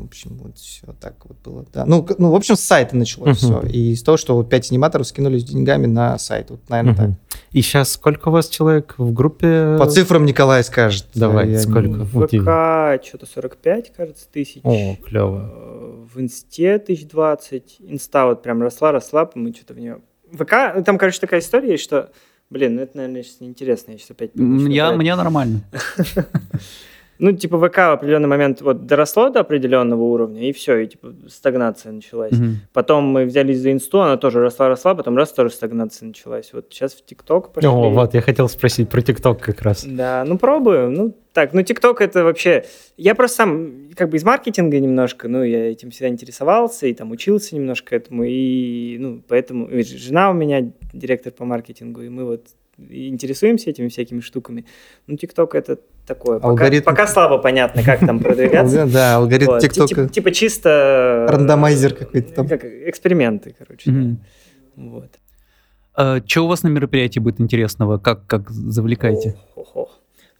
в 0.00 0.04
общем, 0.04 0.36
вот 0.42 0.58
все 0.58 0.86
так 1.00 1.14
вот 1.24 1.36
было. 1.44 1.64
Да. 1.72 1.84
Ну, 1.86 2.06
ну, 2.18 2.30
в 2.30 2.34
общем, 2.34 2.56
с 2.56 2.60
сайта 2.60 2.96
началось 2.96 3.42
Мгм. 3.42 3.62
все. 3.62 3.68
И 3.68 3.92
из 3.92 4.02
того, 4.02 4.16
что 4.16 4.34
вот 4.34 4.48
пять 4.48 4.70
аниматоров 4.70 5.06
скинулись 5.06 5.44
деньгами 5.44 5.86
на 5.86 6.18
сайт. 6.18 6.50
Вот, 6.50 6.60
наверное, 6.68 6.94
так. 6.94 7.06
Мгм. 7.08 7.18
И 7.52 7.62
сейчас 7.62 7.92
сколько 7.92 8.28
у 8.28 8.32
вас 8.32 8.48
человек 8.48 8.94
в 8.98 9.12
группе? 9.12 9.76
По 9.78 9.86
цифрам 9.86 10.24
Николай 10.24 10.64
скажет. 10.64 11.06
Давай, 11.14 11.50
Я 11.50 11.60
сколько? 11.60 12.04
В 12.04 12.26
ВК 12.26 13.04
что-то 13.06 13.26
45, 13.26 13.92
кажется, 13.96 14.26
тысяч. 14.32 14.60
О, 14.64 14.96
клево. 14.96 15.50
Э, 15.54 16.04
В 16.14 16.20
Инсте 16.20 16.78
тысяч 16.78 17.06
двадцать. 17.08 17.76
Инста 17.80 18.26
вот 18.26 18.42
прям 18.42 18.60
росла, 18.62 18.92
росла, 18.92 19.30
мы 19.34 19.52
что-то 19.54 19.74
в 19.74 19.78
нее... 19.78 19.98
ВК, 20.32 20.52
ну, 20.74 20.82
там, 20.84 20.98
короче, 20.98 21.20
такая 21.20 21.40
история 21.40 21.72
есть, 21.72 21.84
что... 21.84 22.10
Блин, 22.50 22.76
ну 22.76 22.82
это, 22.82 22.96
наверное, 22.96 23.22
сейчас 23.22 23.40
неинтересно, 23.40 23.92
я 23.92 23.98
сейчас 23.98 24.10
опять... 24.10 24.32
Я, 24.34 24.92
мне 24.92 25.14
нормально. 25.16 25.62
Ну, 27.18 27.32
типа, 27.32 27.58
ВК 27.58 27.76
в 27.76 27.92
определенный 27.92 28.28
момент 28.28 28.60
вот 28.60 28.86
доросло 28.86 29.30
до 29.30 29.40
определенного 29.40 30.02
уровня, 30.02 30.48
и 30.48 30.52
все, 30.52 30.78
и, 30.78 30.86
типа, 30.86 31.14
стагнация 31.28 31.92
началась. 31.92 32.32
Мгм. 32.32 32.56
Потом 32.72 33.04
мы 33.04 33.24
взялись 33.24 33.58
за 33.58 33.72
инсту, 33.72 34.00
она 34.00 34.16
тоже 34.16 34.40
росла-росла, 34.40 34.94
потом 34.94 35.16
раз 35.16 35.32
тоже 35.32 35.50
стагнация 35.50 36.06
началась. 36.06 36.52
Вот 36.52 36.66
сейчас 36.70 36.94
в 36.94 37.04
ТикТок 37.04 37.52
пошли. 37.52 37.68
О, 37.68 37.90
вот, 37.90 38.14
я 38.14 38.20
хотел 38.20 38.48
спросить 38.48 38.88
про 38.88 39.00
ТикТок 39.00 39.40
как 39.40 39.62
раз. 39.62 39.84
Да, 39.84 40.24
ну 40.26 40.38
пробую. 40.38 40.90
Ну, 40.90 41.16
так, 41.32 41.52
ну 41.52 41.62
ТикТок 41.62 42.00
это 42.00 42.24
вообще... 42.24 42.64
Я 42.96 43.14
просто 43.14 43.36
сам 43.38 43.90
как 43.96 44.08
бы 44.08 44.16
из 44.16 44.24
маркетинга 44.24 44.78
немножко, 44.78 45.28
ну, 45.28 45.42
я 45.42 45.70
этим 45.70 45.90
всегда 45.90 46.08
интересовался 46.08 46.86
и 46.86 46.94
там 46.94 47.10
учился 47.10 47.54
немножко 47.54 47.96
этому, 47.96 48.24
и, 48.24 48.96
ну, 48.98 49.22
поэтому... 49.26 49.68
жена 49.82 50.30
у 50.30 50.32
меня 50.34 50.72
директор 50.92 51.32
по 51.32 51.44
маркетингу, 51.44 52.02
и 52.02 52.08
мы 52.08 52.24
вот 52.24 52.46
интересуемся 52.78 53.70
этими 53.70 53.88
всякими 53.88 54.20
штуками. 54.20 54.66
Ну, 55.06 55.16
ТикТок 55.16 55.54
это 55.54 55.78
такое. 56.06 56.38
Пока, 56.38 56.48
Алгоритм. 56.48 56.84
пока 56.84 57.06
слабо 57.06 57.38
понятно, 57.38 57.82
как 57.82 58.00
там 58.00 58.20
продвигаться. 58.20 58.86
Да, 58.92 59.16
алгоритм 59.16 59.58
ТикТока. 59.58 60.08
Типа, 60.08 60.30
чисто... 60.30 61.26
Рандомайзер 61.28 61.94
какой-то 61.94 62.32
там. 62.34 62.48
Как 62.48 62.64
эксперименты, 62.64 63.54
короче. 63.56 64.18
Вот. 64.76 65.10
Что 66.26 66.44
у 66.44 66.48
вас 66.48 66.62
на 66.64 66.68
мероприятии 66.68 67.20
будет 67.20 67.40
интересного? 67.40 67.98
Как, 67.98 68.26
как 68.26 68.50
завлекаете? 68.50 69.36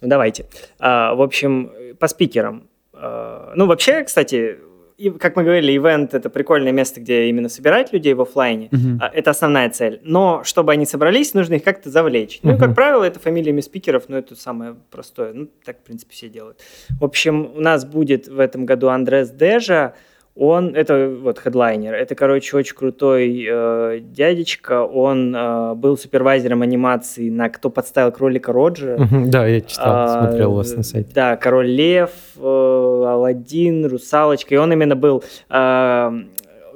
Ну, 0.05 0.09
давайте. 0.11 0.47
А, 0.79 1.14
в 1.14 1.23
общем, 1.23 1.70
по 1.99 2.09
спикерам. 2.09 2.68
А, 2.92 3.53
ну, 3.55 3.66
вообще, 3.66 4.03
кстати, 4.05 4.59
и, 4.96 5.11
как 5.11 5.37
мы 5.37 5.42
говорили, 5.42 5.76
ивент— 5.76 6.14
это 6.14 6.30
прикольное 6.30 6.72
место, 6.72 7.00
где 7.00 7.26
именно 7.26 7.48
собирать 7.48 7.92
людей 7.92 8.14
в 8.14 8.22
оффлайне. 8.22 8.68
Мгм. 8.70 8.98
А, 9.02 9.11
Это 9.12 9.30
основная 9.30 9.68
цель. 9.70 10.00
Но 10.02 10.42
чтобы 10.44 10.72
они 10.72 10.87
собрались, 10.87 11.35
нужно 11.35 11.54
их 11.54 11.64
как-то 11.64 11.90
завлечь. 11.90 12.40
Ну, 12.42 12.54
и, 12.54 12.59
как 12.59 12.74
правило, 12.74 13.04
это 13.04 13.18
фамилиями 13.18 13.61
спикеров, 13.61 14.04
но 14.09 14.18
это 14.18 14.37
самое 14.37 14.76
простое. 14.90 15.33
Ну, 15.33 15.48
так, 15.64 15.80
в 15.80 15.83
принципе, 15.83 16.12
все 16.12 16.28
делают. 16.28 16.61
В 17.00 17.04
общем, 17.04 17.50
у 17.54 17.61
нас 17.61 17.85
будет 17.85 18.28
в 18.28 18.38
этом 18.38 18.66
году 18.66 18.88
Андрес 18.88 19.30
Дежа. 19.30 19.94
Он, 20.37 20.75
это 20.75 21.09
вот 21.23 21.38
хедлайнер, 21.38 21.94
это, 21.94 22.16
короче, 22.16 22.57
очень 22.57 22.75
крутой 22.75 23.47
э, 23.49 24.01
дядечка. 24.03 24.83
Он 24.83 25.33
э, 25.35 25.75
был 25.75 25.97
супервайзером 25.97 26.62
анимации 26.62 27.31
на 27.31 27.49
«Кто 27.49 27.70
подставил 27.70 28.11
кролика 28.11 28.53
Роджера». 28.53 28.99
Да, 29.27 29.47
я 29.47 29.61
читал, 29.61 29.85
А, 29.87 30.27
смотрел 30.27 30.53
у 30.53 30.57
вас 30.57 30.75
на 30.75 30.83
сайте. 30.83 31.09
Да, 31.14 31.37
Король 31.37 31.68
Лев, 31.68 32.11
э, 32.37 32.40
Алладин, 32.42 33.87
Русалочка. 33.87 34.53
И 34.57 34.59
он 34.59 34.73
именно 34.73 34.97
был, 34.97 35.23
э, 35.51 36.11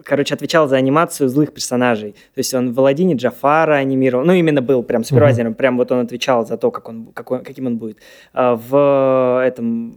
короче, 0.05 0.35
отвечал 0.35 0.69
за 0.69 0.77
анимацию 0.77 1.29
злых 1.29 1.53
персонажей. 1.53 2.13
То 2.13 2.39
есть 2.39 2.55
он 2.55 2.73
в 2.73 2.79
Алладине 2.79 3.15
Джафара 3.17 3.75
анимировал. 3.75 4.25
Ну, 4.25 4.35
именно 4.35 4.63
был 4.63 4.85
прям 4.85 5.03
супервайзером. 5.03 5.55
Прям 5.55 5.79
вот 5.79 5.91
он 5.91 5.99
отвечал 5.99 6.47
за 6.47 6.59
то, 6.59 6.71
как 6.71 6.89
он, 6.89 7.07
какой- 7.13 7.43
каким 7.43 7.67
он 7.67 7.79
будет. 7.79 7.99
А 8.33 8.55
в 8.55 9.43
этом... 9.45 9.97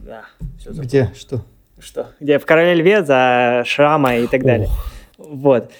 Да, 0.00 0.24
всё 0.58 0.72
забыл. 0.74 0.86
Где? 0.86 1.10
Что? 1.16 1.40
Что? 1.84 2.08
Где 2.20 2.38
в 2.38 2.46
Короле 2.46 2.74
Льве 2.74 3.04
за 3.04 3.62
Шрама 3.66 4.16
и 4.16 4.26
так 4.26 4.42
далее. 4.42 4.68
Вот. 5.18 5.70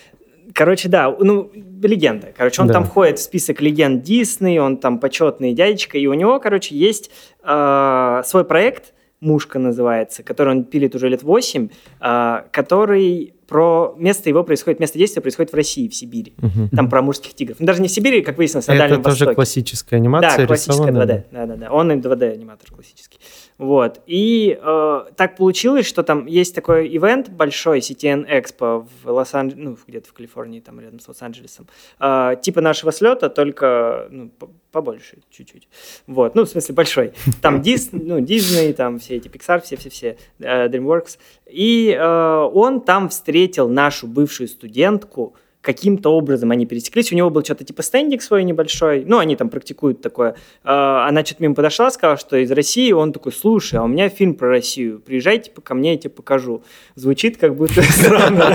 Короче, 0.53 0.89
да, 0.89 1.15
ну, 1.19 1.51
легенда. 1.83 2.29
Короче, 2.37 2.63
он 2.63 2.69
Да. 2.69 2.75
там 2.75 2.85
входит 2.85 3.19
в 3.19 3.23
список 3.23 3.61
легенд 3.61 4.03
Дисней, 4.03 4.59
он 4.61 4.77
там 4.77 5.01
почетный 5.01 5.53
дядечка, 5.53 5.99
и 5.99 6.07
у 6.07 6.15
него, 6.15 6.39
короче, 6.39 6.77
есть 6.77 7.11
э, 7.43 8.23
свой 8.25 8.45
проект, 8.45 8.93
«Мушка» 9.21 9.59
называется, 9.59 10.23
который 10.23 10.51
он 10.51 10.65
пилит 10.65 10.95
уже 10.95 11.09
лет 11.09 11.23
8, 11.23 11.69
э, 12.01 12.43
который 12.53 13.35
про... 13.47 13.95
Место 13.99 14.29
его 14.29 14.45
происходит, 14.45 14.81
место 14.81 14.99
действия 14.99 15.23
происходит 15.23 15.53
в 15.53 15.57
России, 15.57 15.89
в 15.89 15.95
Сибири. 15.95 16.35
Мгм. 16.39 16.69
Там 16.71 16.89
про 16.91 17.03
мужских 17.03 17.35
тигров. 17.35 17.59
Ну, 17.61 17.67
даже 17.67 17.81
не 17.83 17.89
в 17.89 17.91
Сибири, 17.91 18.23
как 18.23 18.37
выяснилось, 18.37 18.67
на 18.67 18.73
Это 18.73 18.81
Дальнем 18.83 19.03
тоже 19.03 19.17
Востоке. 19.17 19.35
классическая 19.35 19.97
анимация, 19.97 20.39
Да, 20.39 20.47
классическая 20.47 20.73
рисованная? 20.87 21.07
2D. 21.07 21.23
Да, 21.33 21.47
да, 21.47 21.57
да. 21.57 21.71
Он 21.73 21.91
и 21.93 21.97
2D 21.97 22.33
аниматор 22.33 22.71
классический. 22.71 23.19
Вот. 23.59 24.01
И 24.07 24.59
э, 24.61 25.05
так 25.17 25.37
получилось, 25.37 25.87
что 25.87 26.03
там 26.03 26.27
есть 26.27 26.55
такой 26.55 26.89
ивент 26.89 27.29
большой, 27.29 27.79
CTN 27.79 28.29
Expo 28.29 28.87
в 29.03 29.09
Лос-Анджелесе, 29.09 29.69
ну, 29.69 29.79
где-то 29.87 30.09
в 30.09 30.13
Калифорнии, 30.13 30.61
там 30.61 30.81
рядом 30.81 30.99
с 30.99 31.07
Лос-Анджелесом. 31.07 31.69
Э, 32.01 32.35
типа 32.41 32.61
нашего 32.61 32.91
слета, 32.91 33.29
только 33.29 34.09
ну, 34.11 34.29
по- 34.29 34.51
побольше 34.73 35.19
чуть-чуть. 35.31 35.69
Вот. 36.09 36.35
Ну, 36.35 36.45
в 36.45 36.49
смысле, 36.49 36.75
большой. 36.75 37.13
Там 37.41 37.63
Дис, 37.63 37.91
ну, 37.93 38.19
Disney, 38.19 38.73
там 38.73 38.99
все 38.99 39.17
эти 39.17 39.29
Pixar, 39.29 39.63
все-все-все, 39.63 40.17
э, 40.41 40.69
DreamWorks. 40.69 41.19
И 41.47 41.97
э, 41.97 42.49
он 42.53 42.81
там 42.81 43.09
встретил 43.09 43.69
нашу 43.69 44.09
бывшую 44.09 44.49
студентку, 44.49 45.37
каким-то 45.65 46.11
образом 46.15 46.51
они 46.51 46.67
пересеклись. 46.67 47.11
У 47.11 47.17
него 47.17 47.31
был 47.31 47.43
что-то 47.43 47.65
типа 47.65 47.83
стендик 47.83 48.23
свой 48.23 48.45
небольшой. 48.45 49.05
Ну, 49.07 49.19
они 49.19 49.35
там 49.35 49.49
практикуют 49.49 50.03
такое. 50.03 50.37
А, 50.63 51.09
Она 51.09 51.25
что-то 51.25 51.43
мимо 51.43 51.55
подошла, 51.55 51.91
сказала, 51.91 52.19
что 52.19 52.37
из 52.37 52.51
России. 52.53 52.93
Он 52.93 53.13
такой, 53.13 53.33
слушай, 53.33 53.77
а 53.77 53.83
у 53.85 53.89
меня 53.89 54.09
фильм 54.11 54.35
про 54.35 54.49
Россию. 54.51 55.01
Приезжайте 55.01 55.51
ко 55.51 55.75
мне, 55.75 55.93
я 55.93 55.99
тебе 55.99 56.11
покажу. 56.11 56.63
Звучит 56.95 57.39
как 57.39 57.57
будто 57.57 57.83
странно. 57.83 58.55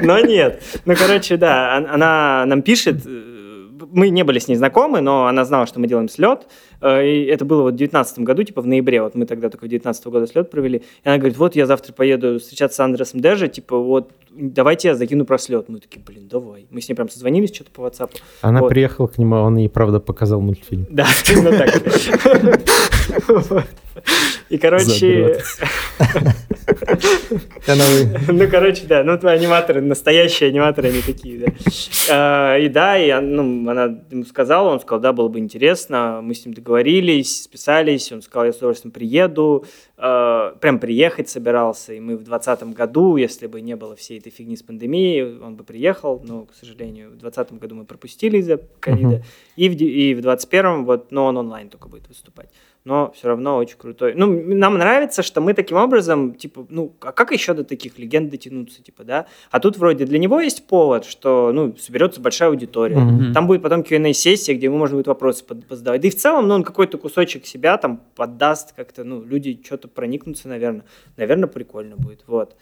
Но 0.00 0.18
нет. 0.20 0.62
Ну, 0.84 0.94
короче, 0.96 1.36
да, 1.36 1.76
он- 1.78 1.86
она 1.94 2.44
нам 2.46 2.62
пишет, 2.62 3.06
э, 3.06 3.20
мы 3.92 4.08
не 4.08 4.24
были 4.24 4.38
с 4.38 4.48
ней 4.48 4.56
знакомы, 4.56 5.00
но 5.00 5.26
она 5.26 5.44
знала, 5.44 5.66
что 5.66 5.78
мы 5.80 5.86
делаем 5.86 6.08
слет. 6.08 6.46
Э, 6.80 7.06
и 7.06 7.24
это 7.26 7.44
было 7.44 7.62
вот 7.62 7.74
в 7.74 7.76
2019 7.76 8.18
году, 8.20 8.42
типа 8.42 8.60
в 8.62 8.66
ноябре. 8.66 9.02
Вот 9.02 9.14
мы 9.14 9.26
тогда 9.26 9.48
только 9.50 9.66
в 9.66 9.68
2019 9.68 10.06
года 10.06 10.26
слет 10.26 10.50
провели. 10.50 10.78
И 10.78 11.08
она 11.08 11.18
говорит, 11.18 11.36
вот 11.38 11.54
я 11.56 11.66
завтра 11.66 11.92
поеду 11.92 12.38
встречаться 12.38 12.76
с 12.76 12.80
Андресом 12.80 13.20
Дежи, 13.20 13.48
типа 13.48 13.78
вот 13.78 14.10
давайте 14.36 14.88
я 14.88 14.94
закину 14.94 15.24
про 15.24 15.38
слет. 15.38 15.68
Мы 15.68 15.80
такие, 15.80 16.02
блин, 16.04 16.28
давай. 16.28 16.66
Мы 16.70 16.80
с 16.80 16.88
ней 16.88 16.94
прям 16.94 17.08
созвонились 17.08 17.54
что-то 17.54 17.70
по 17.70 17.82
WhatsApp. 17.82 18.10
Она 18.42 18.60
Вот. 18.60 18.68
приехала 18.68 19.06
к 19.06 19.18
нему, 19.18 19.36
а 19.36 19.42
он 19.42 19.56
ей, 19.56 19.68
правда, 19.68 20.00
показал 20.00 20.40
мультфильм. 20.40 20.86
Да, 20.90 21.06
именно 21.30 21.52
так. 21.56 21.82
И, 24.50 24.58
короче, 24.58 25.38
ну, 28.28 28.48
короче, 28.50 28.82
да, 28.86 29.02
ну, 29.04 29.18
твои 29.18 29.36
аниматоры, 29.36 29.80
настоящие 29.80 30.50
аниматоры, 30.50 30.88
они 30.88 31.00
такие, 31.00 31.38
да. 31.38 31.46
А, 32.10 32.58
И 32.58 32.68
да, 32.68 32.98
и 32.98 33.12
ну, 33.20 33.68
она 33.70 33.96
ему 34.10 34.24
сказала, 34.24 34.70
он 34.70 34.80
сказал, 34.80 35.00
да, 35.00 35.12
было 35.12 35.28
бы 35.28 35.38
интересно, 35.38 36.20
мы 36.22 36.34
с 36.34 36.44
ним 36.44 36.54
договорились, 36.54 37.44
списались, 37.44 38.12
он 38.12 38.22
сказал, 38.22 38.46
я 38.46 38.52
с 38.52 38.56
удовольствием 38.56 38.92
приеду, 38.92 39.64
прям 39.96 40.80
приехать 40.80 41.28
собирался, 41.28 41.92
и 41.94 42.00
мы 42.00 42.14
в 42.16 42.24
2020 42.24 42.74
году, 42.74 43.16
если 43.16 43.46
бы 43.46 43.60
не 43.60 43.76
было 43.76 43.94
всей 43.94 44.18
этой 44.18 44.30
фигни 44.30 44.56
с 44.56 44.62
пандемией, 44.62 45.38
он 45.38 45.54
бы 45.54 45.62
приехал, 45.64 46.20
но, 46.24 46.46
к 46.46 46.54
сожалению, 46.54 47.10
в 47.10 47.16
2020 47.18 47.58
году 47.60 47.74
мы 47.76 47.84
пропустили 47.84 48.38
из-за 48.38 48.58
ковида, 48.80 49.08
де- 49.16 49.22
и 49.56 49.68
в 49.68 50.20
2021, 50.20 50.84
вот, 50.84 51.12
но 51.12 51.26
он 51.26 51.36
онлайн 51.36 51.68
только 51.68 51.88
будет 51.88 52.08
выступать 52.08 52.48
но 52.84 53.10
все 53.12 53.28
равно 53.28 53.56
очень 53.56 53.78
крутой. 53.78 54.12
Ну, 54.14 54.26
нам 54.54 54.76
нравится, 54.76 55.22
что 55.22 55.40
мы 55.40 55.54
таким 55.54 55.78
образом, 55.78 56.34
типа, 56.34 56.66
ну, 56.68 56.94
а 57.00 57.12
как 57.12 57.32
еще 57.32 57.54
до 57.54 57.64
таких 57.64 57.98
легенд 57.98 58.28
дотянуться, 58.30 58.82
типа, 58.82 59.04
да? 59.04 59.26
А 59.50 59.58
тут 59.58 59.78
вроде 59.78 60.04
для 60.04 60.18
него 60.18 60.38
есть 60.38 60.66
повод, 60.66 61.06
что, 61.06 61.50
ну, 61.52 61.74
соберется 61.78 62.20
большая 62.20 62.50
аудитория. 62.50 62.98
Мгм. 62.98 63.32
Там 63.32 63.46
будет 63.46 63.62
потом 63.62 63.82
Q&A-сессия, 63.84 64.54
где 64.54 64.66
ему 64.66 64.76
можно 64.76 64.96
будет 64.96 65.06
вопросы 65.06 65.44
под- 65.46 65.66
позадавать. 65.66 66.02
Да 66.02 66.08
и 66.08 66.10
в 66.10 66.16
целом, 66.16 66.46
ну, 66.46 66.54
он 66.56 66.62
какой-то 66.62 66.98
кусочек 66.98 67.46
себя 67.46 67.78
там 67.78 68.02
поддаст 68.16 68.74
как-то, 68.74 69.02
ну, 69.02 69.22
люди 69.22 69.58
что-то 69.64 69.88
проникнутся, 69.88 70.48
наверное. 70.48 70.84
Наверное, 71.16 71.48
прикольно 71.48 71.96
будет, 71.96 72.24
вот. 72.26 72.54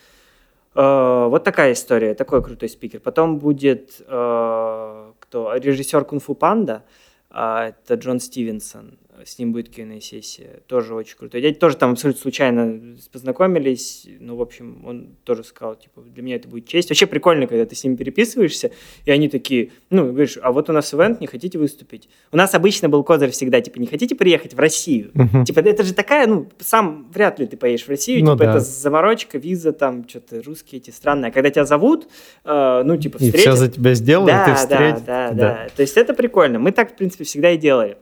Э, 0.75 1.27
Вот 1.29 1.43
такая 1.45 1.73
история, 1.73 2.15
такой 2.15 2.43
крутой 2.45 2.69
спикер. 2.69 3.01
Потом 3.01 3.39
будет 3.39 4.01
э, 4.07 5.13
кто? 5.19 5.55
Режиссер 5.55 6.05
Кунг-фу 6.05 6.35
Панда, 6.35 6.85
а, 7.31 7.69
это 7.69 7.95
Джон 7.95 8.21
Стивенсон. 8.21 8.99
С 9.25 9.39
ним 9.39 9.53
будет 9.53 9.75
Q&A-сессия. 9.75 10.61
Тоже 10.67 10.95
очень 10.95 11.17
крутой 11.17 11.41
дядя. 11.43 11.59
Тоже 11.59 11.77
там 11.77 11.93
абсолютно 11.93 12.21
случайно 12.21 12.97
познакомились. 13.13 14.07
Ну, 14.21 14.37
в 14.37 14.43
общем, 14.43 14.83
он 14.85 15.17
тоже 15.25 15.45
сказал, 15.45 15.77
типа, 15.77 16.03
для 16.03 16.23
меня 16.23 16.37
это 16.37 16.49
будет 16.49 16.67
честь. 16.67 16.91
Вообще 16.91 17.07
прикольно, 17.07 17.47
когда 17.47 17.65
ты 17.67 17.75
с 17.75 17.85
ними 17.85 17.97
переписываешься, 17.97 18.71
и 19.05 19.11
они 19.11 19.29
такие, 19.29 19.71
ну, 19.91 20.07
говоришь, 20.11 20.39
а 20.43 20.53
вот 20.53 20.69
у 20.71 20.73
нас 20.73 20.93
ивент, 20.95 21.21
не 21.21 21.27
хотите 21.27 21.59
выступить? 21.59 22.09
У 22.31 22.37
нас 22.37 22.55
обычно 22.55 22.89
был 22.89 23.05
козырь 23.05 23.31
всегда, 23.31 23.61
типа, 23.61 23.79
не 23.79 23.87
хотите 23.87 24.15
приехать 24.15 24.55
в 24.55 24.59
Россию? 24.59 25.11
Мгм. 25.15 25.45
Типа, 25.45 25.61
это 25.61 25.83
же 25.83 25.95
такая, 25.95 26.27
ну, 26.27 26.49
сам 26.59 27.11
вряд 27.13 27.39
ли 27.39 27.47
ты 27.47 27.57
поедешь 27.57 27.85
в 27.85 27.89
Россию, 27.89 28.25
Ну 28.25 28.33
типа, 28.33 28.45
да. 28.45 28.51
это 28.51 28.61
заморочка, 28.61 29.39
виза, 29.39 29.73
там, 29.73 30.09
что-то 30.09 30.43
русские 30.43 30.81
эти 30.81 30.91
странные. 30.91 31.31
А 31.31 31.33
когда 31.33 31.51
тебя 31.51 31.65
зовут, 31.65 32.09
э, 32.45 32.83
ну, 32.85 32.97
типа, 32.97 33.17
И 33.19 33.27
встретят... 33.27 33.41
все 33.41 33.57
за 33.57 33.69
тебя 33.69 33.95
сделают, 33.95 34.33
да, 34.33 34.45
ты 34.45 34.51
да, 34.51 34.57
встретишь. 34.57 35.03
да, 35.07 35.31
да, 35.33 35.69
То 35.75 35.83
есть 35.83 35.97
это 35.97 36.15
прикольно. 36.15 36.59
Мы 36.59 36.73
так, 36.73 36.93
в 36.93 36.97
принципе, 36.97 37.25
всегда 37.25 37.51
и 37.51 37.57
делали. 37.57 37.97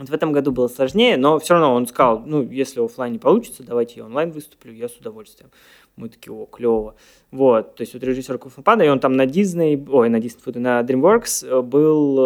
Вот 0.00 0.08
в 0.08 0.14
этом 0.14 0.32
году 0.32 0.50
было 0.50 0.66
сложнее, 0.66 1.18
но 1.18 1.38
все 1.38 1.52
равно 1.52 1.74
он 1.74 1.86
сказал, 1.86 2.20
ну, 2.24 2.42
если 2.42 2.82
оффлайн 2.82 3.12
не 3.12 3.18
получится, 3.18 3.62
давайте 3.62 3.96
я 3.96 4.06
онлайн 4.06 4.30
выступлю, 4.30 4.72
я 4.72 4.88
с 4.88 4.96
удовольствием. 4.96 5.50
Мы 5.96 6.08
такие, 6.08 6.32
о, 6.32 6.46
клево. 6.46 6.94
Вот, 7.30 7.74
то 7.76 7.82
есть 7.82 7.92
вот 7.94 8.02
режиссер 8.02 8.38
Кунг-фу 8.38 8.63
Панда, 8.63 8.84
и 8.84 8.88
он 8.88 9.00
там 9.00 9.12
на 9.12 9.26
Дисней, 9.26 9.76
ой, 9.90 10.08
на 10.08 10.16
Disney, 10.16 10.58
на 10.58 10.80
DreamWorks 10.80 11.46
э, 11.46 11.62
был 11.62 12.16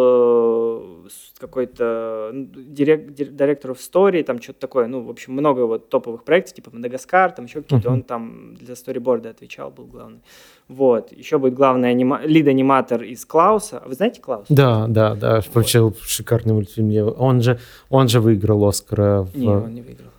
э, 1.05 1.09
какой-то 1.39 2.31
ну, 2.33 2.45
дирек- 2.55 3.13
дир- 3.13 3.31
директор 3.31 3.71
of 3.71 3.77
story, 3.77 4.23
там 4.23 4.41
что-то 4.41 4.59
такое, 4.61 4.87
ну, 4.87 5.01
в 5.03 5.09
общем, 5.09 5.33
много 5.33 5.65
вот 5.65 5.89
топовых 5.89 6.23
проектов, 6.23 6.53
типа 6.55 6.71
Мадагаскар, 6.73 7.31
там 7.31 7.45
еще 7.45 7.61
какие-то, 7.61 7.89
Мгм. 7.89 7.97
он 7.97 8.03
там 8.03 8.55
для 8.55 8.75
storyboard 8.75 9.24
а 9.24 9.29
отвечал, 9.29 9.71
был 9.71 9.85
главный. 9.85 10.21
Вот, 10.67 11.11
еще 11.11 11.37
будет 11.37 11.53
главный 11.53 11.89
анима... 11.91 12.21
лид-аниматор 12.23 13.03
из 13.03 13.25
Клауса. 13.25 13.79
А 13.79 13.87
Вы 13.87 13.93
знаете 13.93 14.21
Клауса? 14.21 14.47
Да, 14.49 14.87
да, 14.87 15.15
да, 15.15 15.41
вообще 15.53 15.91
шикарный 16.01 16.53
мультфильм. 16.53 17.13
Он 17.17 17.41
же, 17.41 17.59
он 17.89 18.07
же 18.07 18.19
выиграл 18.21 18.65
Оскара. 18.65 19.23
В... 19.23 19.35
Не, 19.37 19.47
он 19.49 19.73
не 19.75 19.81
выиграл. 19.81 20.09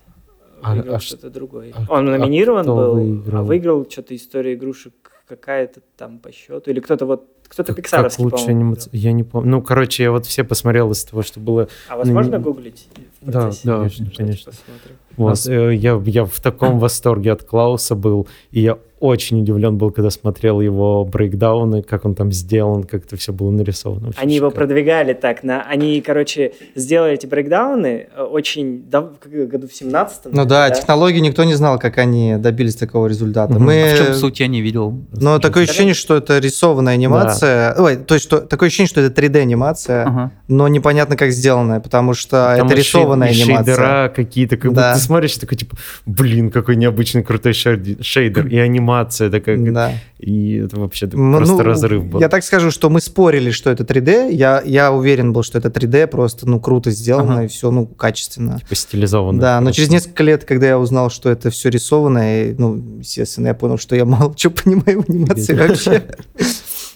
А- 0.66 0.74
Выиграл 0.74 0.94
а 0.96 1.00
что-то 1.00 1.30
другое. 1.30 1.72
а- 1.88 1.92
он 1.92 2.08
а 2.08 2.18
номинирован 2.18 2.62
кто 2.64 2.74
был, 2.76 2.94
выиграл? 2.94 3.40
а 3.40 3.42
выиграл 3.44 3.86
что-то 3.88 4.16
история 4.16 4.54
игрушек 4.54 4.92
какая-то 5.28 5.80
там 5.96 6.18
по 6.18 6.32
счету. 6.32 6.70
Или 6.70 6.80
кто-то 6.80 7.06
вот, 7.06 7.28
кто-то 7.48 7.68
Как, 7.68 7.76
как 7.76 7.76
пиксаровский, 7.76 8.24
лучше 8.24 8.36
по-моему, 8.46 8.60
анимация? 8.60 8.90
Я 8.92 9.12
не 9.12 9.22
помню. 9.24 9.50
Ну, 9.50 9.62
короче, 9.62 10.02
я 10.04 10.10
вот 10.10 10.26
все 10.26 10.44
посмотрел 10.44 10.90
из 10.90 11.04
того, 11.04 11.22
что 11.22 11.38
было. 11.40 11.68
А 11.88 11.96
возможно 11.96 12.38
Ну, 12.38 12.44
гуглить? 12.44 12.88
в 13.22 13.30
Да, 13.30 13.42
процессе? 13.42 13.60
да, 13.64 13.76
конечно, 13.78 14.10
конечно. 14.16 14.52
посмотрим. 14.52 14.96
Вот, 15.16 15.46
э, 15.46 15.74
я, 15.74 16.02
я 16.04 16.24
в 16.24 16.40
таком 16.40 16.78
восторге 16.78 17.32
от 17.32 17.42
Клауса 17.44 17.94
был, 17.94 18.28
и 18.50 18.60
я 18.60 18.78
очень 18.98 19.40
удивлен 19.42 19.76
был, 19.76 19.90
когда 19.90 20.10
смотрел 20.10 20.60
его 20.60 21.04
брейкдауны, 21.04 21.82
как 21.82 22.04
он 22.06 22.14
там 22.14 22.32
сделан, 22.32 22.84
как 22.84 23.04
это 23.04 23.16
все 23.16 23.32
было 23.32 23.50
нарисовано. 23.50 24.08
Очень 24.08 24.18
Они 24.20 24.36
его 24.36 24.48
шикарно. 24.50 24.66
продвигали 24.66 25.12
так. 25.12 25.42
На... 25.44 25.62
Они, 25.62 26.00
короче, 26.00 26.52
сделали 26.74 27.12
эти 27.14 27.26
брейкдауны 27.26 28.06
э, 28.16 28.22
очень 28.22 28.82
дав... 28.88 29.10
году 29.24 29.68
в 29.68 29.74
17 29.74 30.32
Ну 30.32 30.44
да, 30.46 30.70
технологии 30.70 31.18
никто 31.20 31.44
не 31.44 31.54
знал, 31.54 31.78
как 31.78 31.98
они 31.98 32.36
добились 32.38 32.74
такого 32.76 33.06
результата. 33.06 33.52
Мгм. 33.52 33.64
Мы... 33.64 33.82
А 33.82 33.94
в 33.94 33.98
чем 33.98 34.14
суть, 34.14 34.40
я 34.40 34.46
не 34.46 34.62
видел. 34.62 34.94
Но 35.12 35.38
такое 35.38 35.64
ощущение, 35.64 35.94
что 35.94 36.16
это 36.16 36.38
рисованная 36.38 36.94
анимация. 36.94 37.74
Ой, 37.78 37.96
то 37.96 38.14
есть 38.14 38.24
что, 38.26 38.40
такое 38.40 38.68
ощущение, 38.68 38.88
что 38.88 39.00
это 39.02 39.20
3D-анимация, 39.22 40.04
Ага. 40.04 40.32
но 40.48 40.68
непонятно, 40.68 41.16
как 41.16 41.32
сделанная, 41.32 41.80
потому 41.80 42.14
что 42.14 42.54
Там 42.56 42.66
это 42.66 42.74
рисованная 42.76 43.32
шей- 43.32 43.42
анимация. 43.44 43.74
шейдера 43.74 44.08
какие-то, 44.14 44.56
как 44.56 44.72
Да. 44.72 44.88
будто 44.90 44.94
ты 44.94 45.04
смотришь, 45.04 45.36
такой, 45.36 45.58
типа, 45.58 45.76
блин, 46.06 46.50
какой 46.50 46.76
необычный 46.76 47.22
крутой 47.22 47.52
шейд- 47.52 48.02
шейдер, 48.02 48.46
и 48.46 48.56
анимация 48.86 49.30
такая, 49.30 49.58
Да. 49.58 49.92
и 50.18 50.56
это 50.64 50.78
вообще 50.80 51.08
Ну, 51.12 51.36
просто 51.38 51.54
ну, 51.56 51.62
разрыв 51.62 52.04
был. 52.06 52.20
Я 52.20 52.28
так 52.28 52.44
скажу, 52.44 52.70
что 52.70 52.88
мы 52.90 53.00
спорили, 53.00 53.50
что 53.50 53.70
это 53.70 53.84
3D. 53.84 54.32
Я, 54.32 54.62
я 54.64 54.92
уверен 54.92 55.32
был, 55.32 55.42
что 55.42 55.58
это 55.58 55.68
3D, 55.68 56.06
просто 56.06 56.48
ну 56.48 56.60
круто 56.60 56.90
сделано 56.90 57.34
Ага. 57.34 57.44
и 57.44 57.48
все 57.48 57.70
ну 57.70 57.86
качественно. 57.86 58.58
Типа 58.60 58.74
стилизованно. 58.74 59.40
Да, 59.40 59.60
но 59.60 59.72
через 59.72 59.90
несколько 59.90 60.22
лет, 60.22 60.44
когда 60.44 60.66
я 60.68 60.78
узнал, 60.78 61.10
что 61.10 61.30
это 61.30 61.50
все 61.50 61.68
рисованное, 61.70 62.54
ну, 62.58 62.98
естественно, 63.00 63.48
я 63.48 63.54
понял, 63.54 63.78
что 63.78 63.96
я 63.96 64.04
мало 64.04 64.32
что 64.36 64.50
понимаю 64.50 65.02
в 65.02 65.10
анимации 65.10 65.54
вообще. 65.54 66.02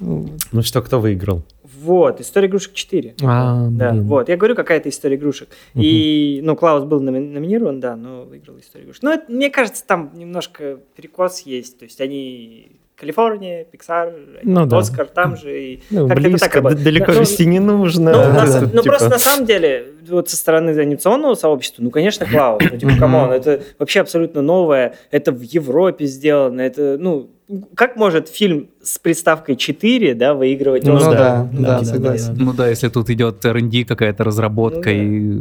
Ну 0.01 0.63
что, 0.63 0.81
кто 0.81 0.99
выиграл? 0.99 1.43
Вот, 1.81 2.21
история 2.21 2.49
игрушек 2.49 2.75
4. 2.75 3.15
А, 3.23 3.67
Да, 3.71 3.91
блин. 3.93 4.05
вот, 4.05 4.29
я 4.29 4.37
говорю, 4.37 4.55
какая-то 4.55 4.89
история 4.89 5.17
игрушек. 5.17 5.49
И, 5.75 6.41
ну, 6.43 6.57
Клаус 6.57 6.85
был 6.85 7.01
номи- 7.01 7.21
номинирован, 7.33 7.81
да, 7.81 7.97
но 7.97 8.25
выиграл 8.25 8.59
историю 8.59 8.87
игрушек. 8.87 9.03
Ну, 9.03 9.13
это, 9.13 9.31
мне 9.33 9.51
кажется, 9.51 9.85
там 9.87 10.11
немножко 10.15 10.79
перекос 10.97 11.41
есть. 11.43 11.79
То 11.79 11.85
есть 11.85 12.01
они 12.01 12.73
Калифорния, 12.97 13.65
Пиксар, 13.65 14.13
Ну 14.43 14.67
да. 14.67 14.77
Оскар 14.79 15.07
там 15.07 15.35
же. 15.35 15.59
И 15.59 15.83
Ну, 15.91 16.05
это 16.07 16.17
близко, 16.17 16.39
так 16.47 16.55
работает. 16.57 16.81
д- 16.81 16.85
далеко 16.85 17.13
Ну, 17.13 17.21
везти 17.21 17.47
не 17.47 17.59
нужно. 17.59 18.11
Ну, 18.13 18.19
Да, 18.19 18.29
на 18.29 18.47
да. 18.47 18.61
ну, 18.61 18.69
Типа, 18.83 18.83
просто 18.83 19.09
на 19.09 19.19
самом 19.19 19.47
деле, 19.47 19.87
вот 20.07 20.29
со 20.29 20.37
стороны 20.37 20.71
анимационного 20.79 21.35
сообщества, 21.35 21.83
ну, 21.83 21.91
конечно, 21.91 22.27
Клаус. 22.27 22.63
Ну, 22.71 22.77
типа, 22.77 22.93
come 22.99 23.17
on, 23.17 23.31
это 23.33 23.63
вообще 23.79 24.01
абсолютно 24.01 24.43
новое. 24.43 24.97
Это 25.11 25.33
в 25.33 25.41
Европе 25.41 26.05
сделано. 26.05 26.61
Это, 26.61 26.99
ну, 27.01 27.31
как 27.75 27.97
может 27.97 28.29
фильм 28.29 28.69
с 28.83 28.99
приставкой 28.99 29.57
4, 29.57 30.15
да, 30.15 30.35
выигрывать 30.35 30.85
Ну 30.85 30.97
Оскар? 30.97 31.13
да, 31.15 31.49
да, 31.53 31.79
да, 31.81 31.85
согласен. 31.85 32.35
Ну 32.39 32.53
да, 32.53 32.69
если 32.69 32.89
тут 32.89 33.11
идет 33.11 33.45
R&D, 33.45 33.85
какая-то 33.85 34.25
разработка 34.25 34.79
Ну 34.79 34.85
да. 34.85 34.93
и 34.93 35.39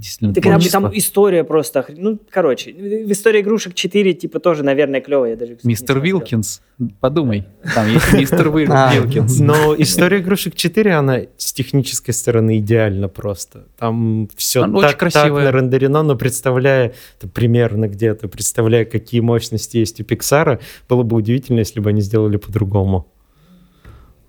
действительно 0.00 0.34
Так 0.34 0.44
там, 0.44 0.52
творчество. 0.54 0.80
там 0.82 0.90
история 0.94 1.44
просто... 1.44 1.80
охр- 1.80 1.94
Ну, 1.96 2.18
короче, 2.30 2.72
в 2.72 3.10
истории 3.12 3.40
игрушек 3.40 3.74
4, 3.74 4.12
типа, 4.14 4.40
тоже, 4.40 4.62
наверное, 4.64 5.00
клевая. 5.00 5.30
Я 5.30 5.36
даже, 5.36 5.56
Мистер. 5.62 6.00
Вилкинс, 6.00 6.60
подумай, 7.00 7.46
там 7.74 7.88
есть 7.88 8.12
мистер 8.12 8.48
А. 8.68 8.94
Вилкинс. 8.94 9.38
Но 9.38 9.74
история 9.78 10.18
игрушек 10.18 10.54
4, 10.56 10.92
она 10.94 11.20
с 11.36 11.52
технической 11.52 12.12
стороны 12.12 12.58
идеальна 12.58 13.08
просто. 13.08 13.64
Там 13.78 14.28
все 14.36 14.60
так, 14.80 14.98
так 15.12 15.32
нарендерено, 15.32 16.02
но 16.02 16.16
представляя 16.16 16.92
примерно 17.32 17.88
где-то, 17.88 18.28
представляя, 18.28 18.84
какие 18.84 19.20
мощности 19.20 19.78
есть 19.78 20.00
у 20.00 20.04
Пиксара, 20.04 20.60
было 20.88 21.02
бы 21.02 21.16
удивительно, 21.16 21.43
если 21.52 21.80
бы 21.80 21.90
они 21.90 22.00
сделали 22.00 22.36
по-другому. 22.36 23.06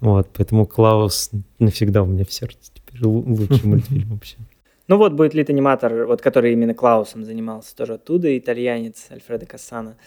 Вот, 0.01 0.29
поэтому 0.35 0.65
Клаус 0.65 1.31
навсегда 1.59 2.03
у 2.03 2.05
меня 2.05 2.25
в 2.25 2.31
сердце 2.33 2.71
теперь 2.73 3.01
лу- 3.01 3.23
лучший 3.25 3.65
мультфильм 3.67 4.09
вообще. 4.09 4.37
Ну 4.87 4.97
вот 4.97 5.13
будет 5.13 5.33
лид-аниматор, 5.33 6.05
вот 6.05 6.21
который 6.21 6.53
именно 6.53 6.73
Клаусом 6.75 7.23
занимался, 7.23 7.75
тоже 7.75 7.93
оттуда, 7.95 8.37
итальянец 8.37 9.07
Альфредо 9.09 9.45
Кассана. 9.45 9.97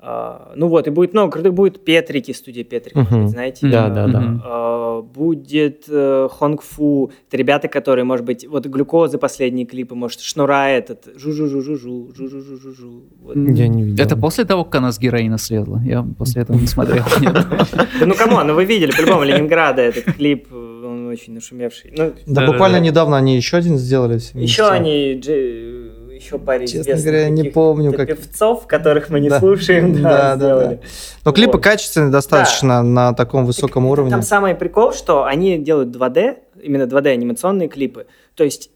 А, 0.00 0.52
ну 0.54 0.68
вот, 0.68 0.86
и 0.86 0.90
будет 0.90 1.12
много 1.12 1.32
крутых, 1.32 1.54
будет 1.54 1.84
Петрики, 1.84 2.30
студия 2.30 2.62
Петрик, 2.62 2.94
может 2.94 3.10
Мгм. 3.10 3.22
быть, 3.22 3.30
знаете? 3.30 3.66
Да, 3.68 3.88
да, 3.88 4.06
да. 4.06 4.40
А, 4.44 5.02
будет 5.02 5.86
э, 5.88 6.28
Хонг 6.30 6.62
Фу, 6.62 7.10
это 7.26 7.36
ребята, 7.36 7.66
которые, 7.66 8.04
может 8.04 8.24
быть, 8.24 8.46
вот 8.46 8.66
глюкозы 8.66 9.18
последние 9.18 9.66
клипы, 9.66 9.96
может, 9.96 10.20
Шнура 10.20 10.68
этот, 10.68 11.08
жу-жу-жу-жу-жу, 11.16 12.12
жу-жу-жу-жу-жу. 12.14 13.02
Вот. 13.22 13.34
Я 13.36 13.66
не 13.66 13.82
видел. 13.82 14.04
Это 14.04 14.16
после 14.16 14.44
того, 14.44 14.64
как 14.64 14.76
она 14.76 14.92
с 14.92 15.00
героина 15.00 15.36
слезла? 15.36 15.80
Я 15.84 16.06
после 16.16 16.42
этого 16.42 16.56
не 16.56 16.66
смотрел. 16.68 17.02
Ну 18.06 18.14
come 18.14 18.32
on, 18.32 18.46
ну 18.46 18.54
вы 18.54 18.64
видели, 18.64 18.92
по-любому, 18.92 19.24
Ленинграда 19.24 19.82
этот 19.82 20.14
клип, 20.14 20.46
он 20.52 21.08
очень 21.08 21.34
нашумевший. 21.34 21.92
Ну, 21.96 22.12
Да, 22.26 22.46
буквально 22.46 22.78
недавно 22.78 23.16
они 23.16 23.34
еще 23.36 23.56
один 23.56 23.76
сделали. 23.78 24.20
еще 24.34 24.68
они, 24.68 25.20
еще 26.18 26.38
паре 26.38 26.66
Честно 26.66 26.80
известных 26.82 27.04
говоря, 27.06 27.28
не 27.30 27.36
каких-то 27.38 27.54
помню, 27.60 27.92
как- 27.92 28.08
певцов, 28.08 28.66
которых 28.66 29.10
мы 29.10 29.20
не 29.20 29.28
Да. 29.30 29.38
слушаем, 29.40 29.92
да, 30.02 30.02
Да, 30.02 30.08
да, 30.08 30.36
сделали. 30.36 30.80
Но 31.24 31.32
клипы 31.32 31.52
Вот. 31.54 31.62
качественные 31.64 32.10
достаточно 32.10 32.82
на 32.82 33.12
таком 33.14 33.44
высоком 33.46 33.84
Так, 33.84 33.92
уровне. 33.92 34.10
Там 34.10 34.22
самый 34.22 34.54
прикол, 34.54 34.92
что 34.92 35.24
они 35.24 35.58
делают 35.58 35.88
2D, 35.90 36.36
именно 36.62 36.84
2D 36.84 37.08
анимационные 37.08 37.68
клипы. 37.68 38.06
То 38.34 38.44
есть 38.44 38.70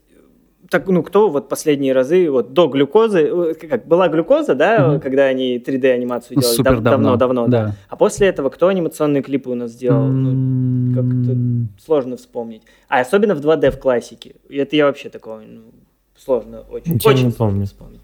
так, 0.69 0.87
ну, 0.87 1.03
кто 1.03 1.29
вот 1.29 1.49
последние 1.49 1.93
разы, 1.93 2.31
вот 2.31 2.53
до 2.53 2.67
глюкозы, 2.67 3.19
э, 3.19 3.53
как 3.53 3.85
была 3.85 4.07
глюкоза, 4.07 4.55
да, 4.55 4.87
Мгм. 4.87 5.01
когда 5.01 5.25
они 5.25 5.59
3D 5.59 5.91
анимацию 5.91 6.39
делали 6.39 6.55
супер 6.55 6.71
дав- 6.75 6.83
давно. 6.83 7.15
давно, 7.17 7.47
да. 7.47 7.65
Да. 7.65 7.75
А 7.89 7.95
после 7.95 8.27
этого 8.29 8.49
кто 8.49 8.69
анимационные 8.69 9.21
клипы 9.21 9.51
у 9.51 9.55
нас 9.55 9.71
сделал? 9.71 10.05
Ну, 10.07 10.95
как-то 10.95 11.37
сложно 11.85 12.17
вспомнить. 12.17 12.63
А 12.87 13.01
особенно 13.01 13.35
в 13.35 13.41
2D 13.41 13.69
в 13.71 13.77
классике. 13.79 14.35
Это 14.49 14.75
я 14.75 14.85
вообще 14.85 15.09
такого 15.09 15.41
ну, 15.41 15.61
сложно 16.23 16.61
очень, 16.61 16.93
Ничего 16.93 17.11
не 17.11 17.19
очень 17.19 17.31
сложно 17.31 17.53
помню. 17.53 17.65
вспомнить. 17.67 18.01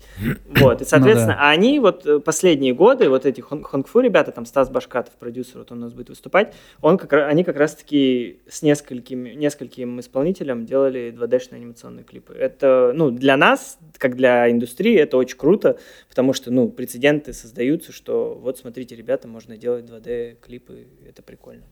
Вот, 0.59 0.81
и 0.81 0.85
соответственно, 0.85 1.33
Ну 1.33 1.39
да. 1.39 1.47
а 1.47 1.51
они 1.51 1.79
вот 1.79 2.05
э, 2.05 2.19
последние 2.19 2.73
годы, 2.73 3.09
вот 3.09 3.25
эти 3.25 3.41
хон- 3.41 3.63
Хонгфу 3.63 3.99
ребята, 4.01 4.31
там 4.31 4.45
Стас 4.45 4.69
Башкатов, 4.69 5.13
продюсер, 5.15 5.59
вот 5.59 5.71
он 5.71 5.77
у 5.79 5.81
нас 5.81 5.93
будет 5.93 6.09
выступать, 6.09 6.53
он 6.81 6.97
как, 6.97 7.13
они 7.13 7.43
как 7.43 7.57
раз-таки 7.57 8.39
с 8.49 8.61
несколькими, 8.61 9.29
нескольким 9.31 9.99
исполнителям 9.99 10.65
делали 10.65 11.13
2D-шные 11.17 11.55
анимационные 11.55 12.03
клипы. 12.03 12.33
Это, 12.33 12.91
ну, 12.95 13.11
для 13.11 13.37
нас, 13.37 13.77
как 13.97 14.15
для 14.15 14.51
индустрии, 14.51 14.95
это 14.95 15.17
очень 15.17 15.37
круто, 15.37 15.77
потому 16.09 16.33
что, 16.33 16.51
ну, 16.51 16.69
прецеденты 16.69 17.33
создаются, 17.33 17.91
что 17.91 18.37
вот, 18.41 18.57
смотрите, 18.57 18.95
ребята, 18.95 19.27
можно 19.27 19.55
делать 19.57 19.85
2D-клипы, 19.85 20.87
это 21.07 21.21
прикольно. 21.21 21.63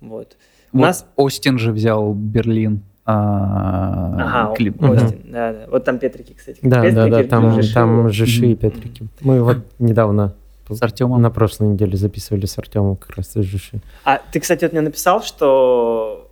Вот. 0.00 0.36
У 0.72 0.78
Вот 0.78 0.82
нас 0.82 1.06
Остин 1.16 1.58
же 1.58 1.70
взял 1.72 2.14
Берлин. 2.14 2.82
А, 3.04 4.14
Ага, 4.18 4.54
клип. 4.54 4.76
Да, 4.80 5.12
да. 5.24 5.66
Вот 5.70 5.84
там 5.84 5.98
Петрики, 5.98 6.34
кстати. 6.34 6.58
Да, 6.62 6.82
да, 6.82 6.90
да, 6.90 7.06
Петрики, 7.06 7.28
там, 7.28 7.50
Жиши, 7.52 7.74
там. 7.74 8.10
Жиши 8.10 8.46
и. 8.46 8.54
Петрики. 8.54 9.06
Мы 9.20 9.42
вот 9.42 9.58
недавно 9.78 10.34
С 10.68 10.80
Артемом. 10.82 11.20
на 11.20 11.30
прошлой 11.30 11.68
неделе 11.68 11.96
записывали 11.96 12.46
с 12.46 12.56
Артемом 12.58 12.96
как 12.96 13.16
раз 13.16 13.36
из 13.36 13.44
Жиши. 13.44 13.80
А 14.04 14.20
ты, 14.30 14.40
кстати, 14.40 14.64
вот 14.64 14.72
мне 14.72 14.82
написал, 14.82 15.22
что 15.22 16.28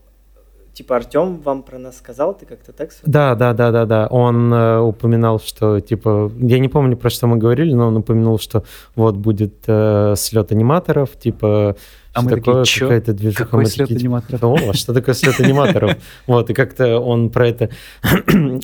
типа 0.72 0.96
Артем 0.96 1.40
вам 1.40 1.62
про 1.62 1.78
нас 1.78 1.98
сказал, 1.98 2.34
ты 2.34 2.46
как-то 2.46 2.72
так? 2.72 2.90
Да, 3.04 3.34
да, 3.34 3.52
да, 3.52 3.70
да, 3.70 3.84
да. 3.84 4.06
Он 4.06 4.52
э, 4.52 4.78
упоминал, 4.78 5.40
что 5.40 5.80
типа, 5.80 6.32
я 6.38 6.58
не 6.58 6.68
помню 6.68 6.96
про 6.96 7.10
что 7.10 7.26
мы 7.26 7.36
говорили, 7.36 7.74
но 7.74 7.88
он 7.88 7.96
упомянул, 7.96 8.38
что 8.38 8.64
вот 8.94 9.16
будет 9.16 9.54
э, 9.66 10.14
слет 10.16 10.52
аниматоров, 10.52 11.10
типа 11.18 11.76
А 12.12 12.22
мы 12.22 12.30
такие, 12.30 12.42
такое, 12.44 12.64
«Чё? 12.64 12.86
какая-то 12.86 13.12
движуха. 13.12 13.44
Какой 13.44 13.60
Мы 13.64 13.66
слет 13.70 13.88
такие, 13.88 14.00
аниматоров? 14.00 14.42
О, 14.42 14.70
а 14.70 14.74
что 14.74 14.92
такое 14.92 15.14
слет 15.14 15.38
аниматоров? 15.40 15.96
Вот, 16.26 16.50
и 16.50 16.54
как-то 16.54 16.98
он 16.98 17.30
про 17.30 17.48
это 17.48 17.70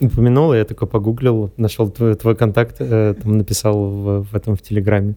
упомянул, 0.00 0.52
и 0.52 0.56
я 0.58 0.64
такой 0.64 0.88
погуглил, 0.88 1.52
нашел 1.56 1.90
твой, 1.90 2.14
твой 2.14 2.34
контакт, 2.36 2.76
э, 2.80 3.14
там 3.22 3.38
написал 3.38 3.74
в, 3.84 4.22
в 4.24 4.34
этом 4.34 4.56
в 4.56 4.62
Телеграме. 4.62 5.14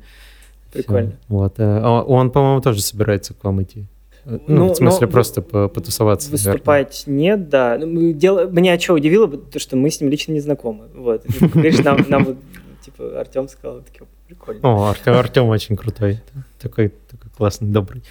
Прикольно. 0.71 1.13
Вот. 1.27 1.55
э, 1.59 1.63
а 1.63 2.03
Он, 2.03 2.30
по-моему, 2.30 2.61
тоже 2.61 2.82
собирается 2.82 3.34
к 3.34 3.43
вам 3.43 3.63
идти. 3.63 3.86
Э, 4.25 4.38
Ну, 4.47 4.55
Ну, 4.67 4.73
в 4.73 4.75
смысле, 4.75 5.07
но 5.07 5.11
просто 5.11 5.41
по- 5.41 5.67
потусоваться. 5.67 6.30
наверное. 6.32 6.53
Выступать 6.53 7.03
нет, 7.07 7.49
да. 7.49 7.77
Ну, 7.80 7.88
мы 7.88 8.13
дел- 8.13 8.49
Меня 8.51 8.80
что 8.80 8.93
удивило, 8.93 9.27
то, 9.27 9.57
что 9.59 9.75
мы 9.75 9.89
с 9.89 9.99
ним 10.01 10.11
лично 10.11 10.34
не 10.34 10.39
знакомы. 10.41 10.86
Вот. 10.93 11.23
Говоришь, 11.39 11.80
нам, 11.80 12.05
нам 12.07 12.25
вот, 12.25 12.38
типа, 12.86 13.19
Артем 13.19 13.47
сказал, 13.49 13.82
такие, 13.82 14.03
прикольно. 14.27 14.59
О, 14.63 14.89
Артем, 14.89 15.13
Артем 15.13 15.45
очень 15.47 15.75
крутой. 15.75 16.19
Такой, 16.61 16.89
такой 17.09 17.18
классный, 17.39 17.69
добрый. 17.69 18.03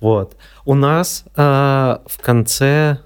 Вот. 0.00 0.36
У 0.64 0.74
нас 0.74 1.24
а, 1.36 2.02
в 2.06 2.20
конце 2.20 2.98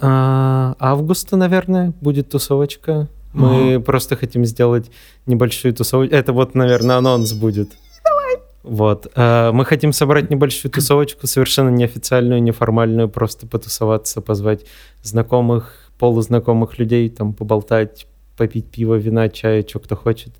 а, 0.00 0.76
августа, 0.78 1.36
наверное, 1.36 1.92
будет 2.00 2.30
тусовочка. 2.30 3.08
Мы 3.32 3.80
просто 3.80 4.16
хотим 4.16 4.44
сделать 4.44 4.90
небольшую 5.26 5.74
тусовочку. 5.74 6.14
Это 6.14 6.32
вот, 6.32 6.54
наверное, 6.54 6.96
анонс 6.96 7.32
будет. 7.32 7.70
Вот. 8.62 9.10
А, 9.16 9.50
Мы 9.52 9.64
хотим 9.64 9.92
собрать 9.92 10.30
небольшую 10.30 10.70
тусовочку, 10.70 11.26
совершенно 11.26 11.70
неофициальную, 11.70 12.42
неформальную, 12.42 13.08
просто 13.08 13.46
потусоваться, 13.46 14.20
позвать 14.20 14.60
знакомых, 15.02 15.90
полузнакомых 15.98 16.78
людей, 16.78 17.08
там, 17.10 17.32
поболтать, 17.32 18.06
попить 18.36 18.66
пиво, 18.66 18.94
вина, 18.94 19.28
чая, 19.28 19.64
что 19.66 19.80
кто 19.80 19.96
хочет. 19.96 20.32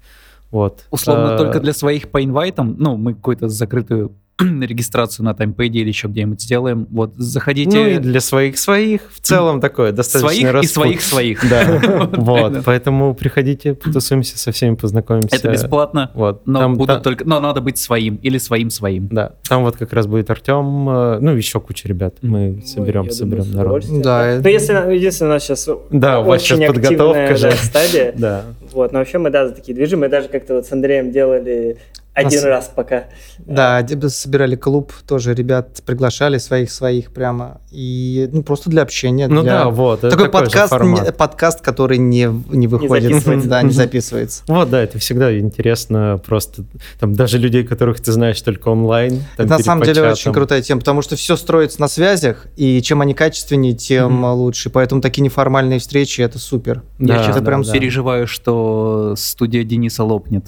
Вот. 0.51 0.85
Условно, 0.91 1.35
А, 1.35 1.39
только 1.39 1.61
для 1.61 1.73
своих 1.73 2.09
по 2.09 2.23
инвайтам, 2.23 2.77
ну, 2.79 2.97
мы 2.97 3.15
какую-то 3.15 3.49
закрытую 3.49 4.13
регистрацию 4.41 5.25
на 5.25 5.35
таймпэде 5.35 5.81
или 5.81 5.89
еще 5.89 6.09
где-нибудь 6.09 6.41
сделаем. 6.41 6.87
Вот, 6.91 7.13
заходите. 7.17 7.77
Ну 7.77 7.87
и 7.87 7.99
для 7.99 8.21
своих 8.21 8.59
своих 8.59 9.01
в 9.13 9.21
целом 9.21 9.61
такое 9.61 9.93
достаточно 9.93 10.29
своих 10.31 10.43
и 10.43 10.47
распут- 10.47 10.69
своих 10.73 11.03
своих. 11.03 11.49
Да, 11.51 12.09
вот, 12.13 12.65
поэтому 12.65 13.15
приходите, 13.15 13.75
потусуемся, 13.75 14.39
со 14.39 14.53
всеми 14.53 14.75
познакомимся. 14.77 15.35
Это 15.37 15.51
бесплатно, 15.51 16.11
Вот, 16.15 16.47
но 16.47 16.61
там, 16.61 16.75
будут 16.77 17.03
только, 17.03 17.25
но 17.25 17.41
надо 17.41 17.61
быть 17.61 17.79
своим 17.79 18.17
или 18.17 18.39
своим 18.39 18.71
своим. 18.71 19.09
да, 19.09 19.33
там 19.49 19.65
вот 19.65 19.77
как 19.77 19.93
раз 19.93 20.07
будет 20.07 20.31
Артем, 20.31 20.89
э, 20.89 21.19
ну 21.21 21.35
еще 21.35 21.61
куча 21.61 21.89
ребят, 21.89 22.17
мы 22.23 22.49
Ну, 22.61 22.67
соберем, 22.67 23.05
я 23.05 23.11
соберем 23.11 23.51
народ. 23.53 23.85
Да, 24.03 24.39
Ну, 24.43 24.49
если, 24.49 24.73
если 24.97 25.25
у 25.25 25.29
нас 25.29 25.43
сейчас 25.43 25.69
Да, 25.91 26.21
у 26.21 26.25
вас 26.25 26.43
очень 26.43 26.57
сейчас 26.57 26.73
подготовка 26.75 27.37
же. 27.37 27.51
стадия, 27.53 28.15
Да, 28.17 28.45
вот, 28.73 28.93
но 28.93 28.99
вообще 29.01 29.19
мы, 29.19 29.31
да, 29.31 29.49
за 29.49 29.55
такие 29.55 29.75
движи, 29.75 29.97
мы 29.97 30.09
даже 30.09 30.29
как-то 30.29 30.55
вот 30.55 30.67
с 30.67 30.73
Андреем 30.73 31.11
делали 31.11 31.79
один 32.19 32.41
Нас- 32.41 32.45
раз 32.45 32.73
пока. 32.75 33.05
Да, 33.39 33.87
собирали 34.09 34.57
клуб, 34.57 34.93
тоже 35.07 35.35
ребят 35.35 35.83
приглашали 35.87 36.39
своих-своих 36.39 37.13
прямо. 37.13 37.61
И 37.71 38.29
ну, 38.33 38.43
просто 38.43 38.71
для 38.71 38.83
общения. 38.83 39.29
ну 39.29 39.43
для- 39.43 39.65
да, 39.65 39.69
вот. 39.69 40.01
Такой 40.01 40.11
такой 40.11 40.31
подкаст, 40.31 40.71
формат. 40.71 41.05
не- 41.07 41.13
подкаст, 41.13 41.61
который 41.61 41.99
не, 41.99 42.29
не 42.51 42.67
выходит, 42.67 43.11
записывается. 43.13 43.49
да, 43.49 43.63
не 43.63 43.73
записывается. 43.73 44.43
Вот, 44.49 44.71
да, 44.71 44.81
это 44.83 44.99
всегда 44.99 45.39
интересно, 45.39 46.21
просто 46.25 46.65
там 46.99 47.13
даже 47.15 47.39
людей, 47.39 47.65
которых 47.65 48.01
ты 48.01 48.13
знаешь 48.13 48.41
только 48.43 48.69
онлайн. 48.69 49.23
там, 49.37 49.47
Это 49.47 49.59
на 49.59 49.59
самом 49.61 49.85
деле 49.85 50.03
очень 50.11 50.33
крутая 50.33 50.63
тема, 50.63 50.81
потому 50.81 51.03
что 51.03 51.17
все 51.17 51.37
строится 51.37 51.81
на 51.81 51.89
связях, 51.89 52.47
и 52.57 52.83
чем 52.83 53.01
они 53.01 53.15
качественнее, 53.15 53.75
тем 53.75 54.13
Мгм. 54.15 54.25
лучше. 54.35 54.71
Поэтому 54.71 55.01
такие 55.01 55.23
неформальные 55.23 55.79
встречи 55.79 56.21
это 56.21 56.39
супер. 56.39 56.83
Да, 56.99 57.17
Я 57.17 57.23
сейчас 57.23 57.37
да, 57.37 57.43
прям 57.43 57.63
да. 57.63 57.73
переживаю, 57.73 58.27
что 58.27 59.15
студия 59.17 59.63
Дениса 59.65 60.05
лопнет. 60.05 60.47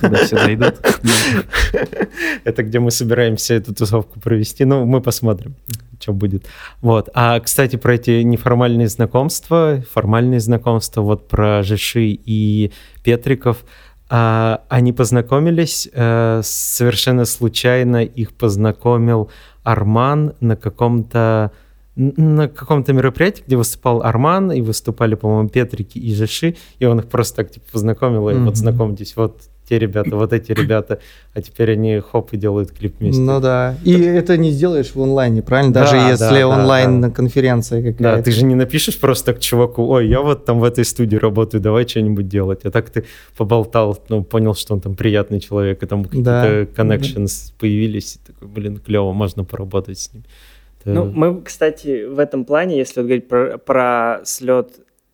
Туда 0.00 0.24
все 0.24 0.36
зайдут. 0.36 0.74
Это 2.44 2.62
где 2.62 2.78
мы 2.78 2.90
собираемся 2.90 3.54
эту 3.54 3.74
тусовку 3.74 4.20
провести. 4.20 4.64
Ну, 4.64 4.84
мы 4.84 5.00
посмотрим, 5.00 5.54
что 5.98 6.12
будет. 6.12 6.46
Вот. 6.80 7.08
А, 7.14 7.40
кстати, 7.40 7.76
про 7.76 7.94
эти 7.94 8.22
неформальные 8.22 8.88
знакомства, 8.88 9.82
формальные 9.90 10.40
знакомства, 10.40 11.02
вот 11.02 11.28
про 11.28 11.62
Жиши 11.62 12.08
и 12.08 12.72
Петриков, 13.02 13.64
а, 14.10 14.62
они 14.68 14.92
познакомились, 14.92 15.88
э, 15.90 16.40
совершенно 16.44 17.24
случайно 17.24 18.04
их 18.04 18.34
познакомил 18.34 19.30
Арман 19.62 20.34
на 20.40 20.56
каком-то 20.56 21.50
на 21.94 22.48
каком-то 22.48 22.94
мероприятии, 22.94 23.42
где 23.46 23.56
выступал 23.56 24.02
Арман, 24.02 24.50
и 24.50 24.62
выступали, 24.62 25.14
по-моему, 25.14 25.50
Петрики 25.50 25.98
и 25.98 26.14
Жиши, 26.14 26.56
и 26.78 26.86
он 26.86 27.00
их 27.00 27.06
просто 27.08 27.36
так 27.36 27.50
типа 27.50 27.66
познакомил, 27.70 28.30
и 28.30 28.34
Мгм. 28.34 28.46
вот 28.46 28.56
знакомьтесь, 28.56 29.14
вот 29.14 29.42
те 29.72 29.78
ребята, 29.78 30.16
вот 30.16 30.32
эти 30.34 30.52
ребята, 30.52 30.98
а 31.34 31.40
теперь 31.40 31.72
они 31.72 31.98
хоп 32.00 32.32
и 32.34 32.36
делают 32.36 32.72
клип 32.72 32.96
вместе. 33.00 33.22
Ну 33.22 33.40
да. 33.40 33.74
И 33.84 33.92
это 34.02 34.36
не 34.36 34.50
сделаешь 34.50 34.94
в 34.94 35.00
онлайне, 35.00 35.40
правильно? 35.40 35.72
Даже 35.72 35.92
Да, 35.92 36.10
если 36.10 36.24
да, 36.24 36.30
да, 36.40 36.48
онлайн-конференция 36.48 37.82
Да, 37.82 37.92
какая-то. 37.92 38.22
ты 38.24 38.32
же 38.32 38.44
не 38.44 38.54
напишешь 38.54 39.00
просто 39.00 39.32
к 39.32 39.40
чуваку, 39.40 39.86
ой, 39.88 40.08
я 40.08 40.20
вот 40.20 40.44
там 40.44 40.60
в 40.60 40.64
этой 40.64 40.84
студии 40.84 41.16
работаю, 41.16 41.62
давай 41.62 41.88
что-нибудь 41.88 42.28
делать. 42.28 42.60
А 42.64 42.70
так 42.70 42.90
ты 42.90 43.04
поболтал, 43.36 43.98
ну, 44.10 44.22
понял, 44.22 44.54
что 44.54 44.74
он 44.74 44.80
там 44.80 44.94
приятный 44.94 45.40
человек, 45.40 45.82
и 45.82 45.86
там 45.86 46.04
какие-то 46.04 46.66
Да. 46.76 46.82
connections 46.82 47.52
появились, 47.58 48.16
и 48.16 48.32
такой, 48.32 48.48
блин, 48.48 48.76
клево, 48.76 49.12
можно 49.12 49.44
поработать 49.44 49.98
с 49.98 50.12
ним. 50.12 50.24
Ну, 50.84 51.04
мы, 51.06 51.40
кстати, 51.40 52.04
в 52.06 52.18
этом 52.18 52.44
плане, 52.44 52.76
если 52.76 53.00
вот 53.00 53.06
говорить 53.06 53.28
про, 53.28 53.56
про 53.58 54.20
слет 54.24 54.68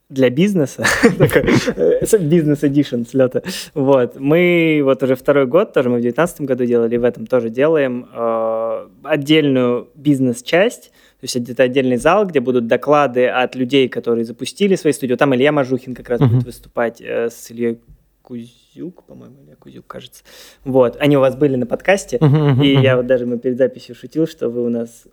для 0.09 0.31
бизнеса, 0.31 0.85
такой, 1.19 1.51
э, 1.77 2.19
бизнес-эдишн 2.19 3.03
слета, 3.03 3.43
вот, 3.75 4.19
мы 4.19 4.81
вот 4.83 5.03
уже 5.03 5.15
второй 5.15 5.47
год, 5.47 5.75
тоже 5.75 5.91
мы 5.91 5.99
в 5.99 6.03
2019 6.03 6.41
году 6.43 6.65
делали, 6.65 6.95
и 6.95 6.99
в 6.99 7.05
этом 7.05 7.27
тоже 7.27 7.51
делаем 7.51 8.09
э, 8.13 8.89
отдельную 9.03 9.89
бизнес-часть, 9.95 10.91
то 11.21 11.25
есть 11.25 11.37
это 11.37 11.65
отдельный 11.65 11.97
зал, 11.97 12.27
где 12.27 12.41
будут 12.41 12.67
доклады 12.67 13.27
от 13.27 13.55
людей, 13.55 13.89
которые 13.89 14.25
запустили 14.25 14.77
свои 14.77 14.93
студии. 14.93 15.15
Там 15.15 15.35
Илья 15.35 15.51
Мажухин 15.51 15.95
как 15.95 16.09
раз 16.09 16.21
будет 16.21 16.45
выступать 16.45 17.01
э, 17.01 17.29
с 17.29 17.51
Ильей 17.51 17.81
Кузюк, 18.23 19.05
по-моему, 19.05 19.37
Илья 19.45 19.57
Кузюк, 19.57 19.87
кажется. 19.87 20.23
Вот, 20.65 20.97
они 21.01 21.17
у 21.17 21.21
вас 21.21 21.35
были 21.35 21.57
на 21.57 21.67
подкасте, 21.67 22.19
и 22.63 22.69
я 22.69 22.97
вот 22.97 23.07
даже 23.07 23.27
мы 23.27 23.39
перед 23.39 23.59
записью 23.59 23.95
шутил, 23.95 24.27
что 24.27 24.49
вы 24.49 24.65
у 24.65 24.69
нас 24.71 25.07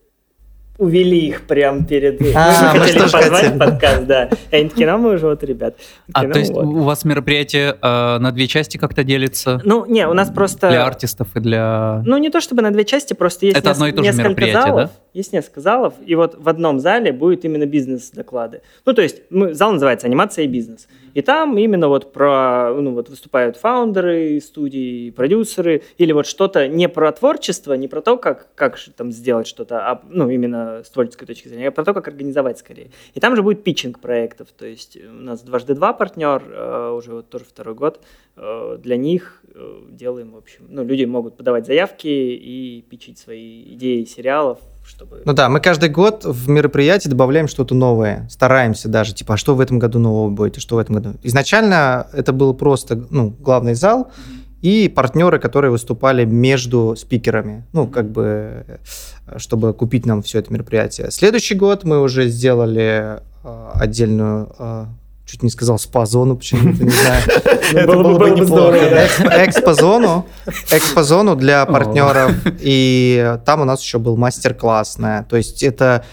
увели 0.77 1.27
их 1.27 1.47
прямо 1.47 1.85
перед... 1.85 2.21
А, 2.35 2.73
мы 2.73 2.79
хотели 2.79 2.99
тоже 2.99 3.11
позвать 3.11 3.31
хотели. 3.31 3.55
в 3.55 3.57
подкаст, 3.57 4.05
да. 4.05 4.29
И 4.51 4.55
они 4.55 4.69
такие, 4.69 4.91
ну 4.91 4.97
мы 4.97 5.13
уже 5.13 5.25
вот, 5.27 5.43
ребят. 5.43 5.75
А 6.13 6.21
то 6.23 6.27
«Ну 6.27 6.35
есть 6.35 6.51
вот». 6.51 6.65
у 6.65 6.83
вас 6.83 7.05
мероприятие 7.05 7.77
э, 7.81 8.17
на 8.19 8.31
две 8.31 8.47
части 8.47 8.77
как-то 8.77 9.03
делится? 9.03 9.61
Ну, 9.63 9.85
не, 9.85 10.07
у 10.07 10.13
нас 10.13 10.29
просто... 10.29 10.69
Для 10.69 10.85
артистов 10.85 11.29
и 11.35 11.39
для... 11.39 12.01
Ну, 12.05 12.17
не 12.17 12.29
то 12.29 12.41
чтобы 12.41 12.61
на 12.61 12.71
две 12.71 12.83
части, 12.83 13.13
просто 13.13 13.45
есть 13.45 13.57
Это 13.57 13.71
одно 13.71 13.87
и 13.87 13.91
то 13.91 13.97
же 13.97 14.03
несколько 14.03 14.29
мероприятие, 14.29 14.61
залов. 14.63 14.89
да? 14.89 14.91
Есть 15.13 15.33
несколько 15.33 15.61
залов, 15.61 15.93
и 16.05 16.15
вот 16.15 16.35
в 16.37 16.49
одном 16.49 16.79
зале 16.79 17.13
будет 17.13 17.45
именно 17.45 17.65
бизнес-доклады. 17.65 18.61
Ну, 18.85 18.93
то 18.93 19.01
есть 19.01 19.21
мы, 19.29 19.53
зал 19.53 19.71
называется 19.71 20.07
«Анимация 20.07 20.43
и 20.45 20.47
бизнес». 20.47 20.87
И 21.15 21.21
там 21.21 21.57
именно 21.57 21.87
вот 21.87 22.11
про, 22.11 22.73
ну, 22.73 22.93
вот 22.93 23.09
выступают 23.09 23.55
фаундеры 23.55 24.41
студии, 24.41 25.11
продюсеры, 25.11 25.81
или 25.97 26.11
вот 26.11 26.27
что-то 26.27 26.67
не 26.67 26.89
про 26.89 27.09
творчество, 27.13 27.73
не 27.73 27.87
про 27.87 28.01
то, 28.01 28.17
как, 28.17 28.53
как 28.53 28.77
ж 28.77 28.89
там 28.95 29.13
сделать 29.13 29.47
что-то, 29.47 29.89
а, 29.89 30.01
ну, 30.09 30.29
именно 30.29 30.83
с 30.83 30.89
творческой 30.89 31.25
точки 31.25 31.47
зрения, 31.47 31.69
а 31.69 31.71
про 31.71 31.85
то, 31.85 31.93
как 31.93 32.09
организовать 32.09 32.59
скорее. 32.59 32.91
И 33.13 33.21
там 33.21 33.33
же 33.37 33.43
будет 33.43 33.63
питчинг 33.63 34.01
проектов, 34.01 34.49
то 34.51 34.65
есть 34.65 34.97
у 34.97 35.13
нас 35.13 35.41
дважды 35.41 35.73
два 35.73 35.93
партнер, 35.93 36.43
э, 36.45 36.91
уже 36.91 37.13
вот 37.13 37.29
тоже 37.29 37.45
второй 37.45 37.75
год, 37.75 38.01
э, 38.35 38.77
для 38.83 38.97
них 38.97 39.41
э, 39.53 39.83
делаем, 39.91 40.31
в 40.31 40.37
общем, 40.37 40.65
ну, 40.67 40.83
люди 40.83 41.05
могут 41.05 41.37
подавать 41.37 41.65
заявки 41.65 42.07
и 42.07 42.85
питчить 42.89 43.19
свои 43.19 43.63
идеи 43.73 44.03
сериалов, 44.03 44.59
чтобы... 44.85 45.21
Ну 45.25 45.33
да, 45.33 45.49
мы 45.49 45.59
каждый 45.59 45.89
год 45.89 46.25
в 46.25 46.49
мероприятии 46.49 47.09
добавляем 47.09 47.47
что-то 47.47 47.75
новое. 47.75 48.27
Стараемся 48.29 48.89
даже, 48.89 49.13
типа, 49.13 49.33
а 49.33 49.37
что 49.37 49.55
в 49.55 49.59
этом 49.59 49.79
году 49.79 49.99
нового 49.99 50.29
будет, 50.29 50.57
а 50.57 50.59
что 50.59 50.75
в 50.75 50.79
этом 50.79 50.95
году. 50.95 51.13
Изначально 51.23 52.07
это 52.13 52.33
был 52.33 52.53
просто, 52.53 53.05
ну, 53.09 53.29
главный 53.39 53.75
зал 53.75 54.11
и 54.61 54.89
партнеры, 54.89 55.39
которые 55.39 55.71
выступали 55.71 56.25
между 56.25 56.95
спикерами, 56.97 57.65
ну, 57.73 57.87
как 57.87 58.09
бы, 58.11 58.65
чтобы 59.37 59.73
купить 59.73 60.05
нам 60.05 60.23
все 60.23 60.39
это 60.39 60.51
мероприятие. 60.51 61.11
Следующий 61.11 61.55
год 61.55 61.83
мы 61.83 62.01
уже 62.01 62.27
сделали 62.29 63.19
э, 63.43 63.71
отдельную 63.75 64.55
э, 64.57 64.85
чуть 65.25 65.43
не 65.43 65.49
сказал 65.49 65.79
спа-зону, 65.79 66.37
почему-то, 66.37 66.83
не 66.83 66.91
знаю. 66.91 67.23
Это 67.73 67.87
было 67.93 68.17
бы 68.17 68.29
неплохо, 68.29 69.07
Экспо-зону, 69.45 70.25
экспо-зону 70.69 71.35
для 71.35 71.65
партнеров, 71.65 72.31
и 72.59 73.37
там 73.45 73.61
у 73.61 73.65
нас 73.65 73.81
еще 73.81 73.97
был 73.97 74.17
мастер-класс. 74.17 74.97
То 75.27 75.37
есть 75.37 75.63
это 75.63 76.05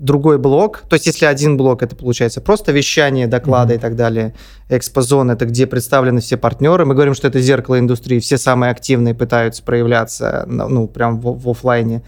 другой 0.00 0.38
блок. 0.38 0.82
То 0.88 0.94
есть 0.94 1.06
если 1.06 1.26
один 1.26 1.56
блок, 1.56 1.82
это 1.82 1.94
получается 1.94 2.40
просто 2.40 2.72
вещание, 2.72 3.26
доклады 3.26 3.74
и 3.74 3.78
так 3.78 3.96
далее. 3.96 4.34
Экспозон— 4.68 5.30
это 5.32 5.44
где 5.44 5.66
представлены 5.66 6.20
все 6.20 6.36
партнеры. 6.36 6.86
Мы 6.86 6.94
говорим, 6.94 7.14
что 7.14 7.28
это 7.28 7.40
зеркало 7.40 7.78
индустрии. 7.78 8.18
Все 8.18 8.38
самые 8.38 8.70
активные 8.70 9.14
пытаются 9.14 9.62
проявляться, 9.62 10.44
ну, 10.48 10.68
ну, 10.68 10.88
прям 10.88 11.20
в, 11.20 11.38
в 11.38 11.50
оффлайне. 11.50 12.02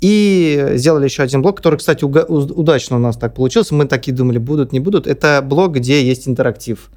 И 0.00 0.72
сделали 0.74 1.04
еще 1.04 1.22
один 1.22 1.42
блок, 1.42 1.56
который, 1.56 1.78
кстати, 1.78 2.04
удачно 2.04 2.96
у 2.96 3.00
нас 3.00 3.16
так 3.16 3.34
получился. 3.34 3.74
Мы 3.74 3.86
такие 3.86 4.14
думали, 4.14 4.38
будут, 4.38 4.72
не 4.72 4.80
будут. 4.80 5.06
Это 5.06 5.42
блок, 5.42 5.74
где 5.74 6.04
есть 6.04 6.28
интерактив. 6.28 6.90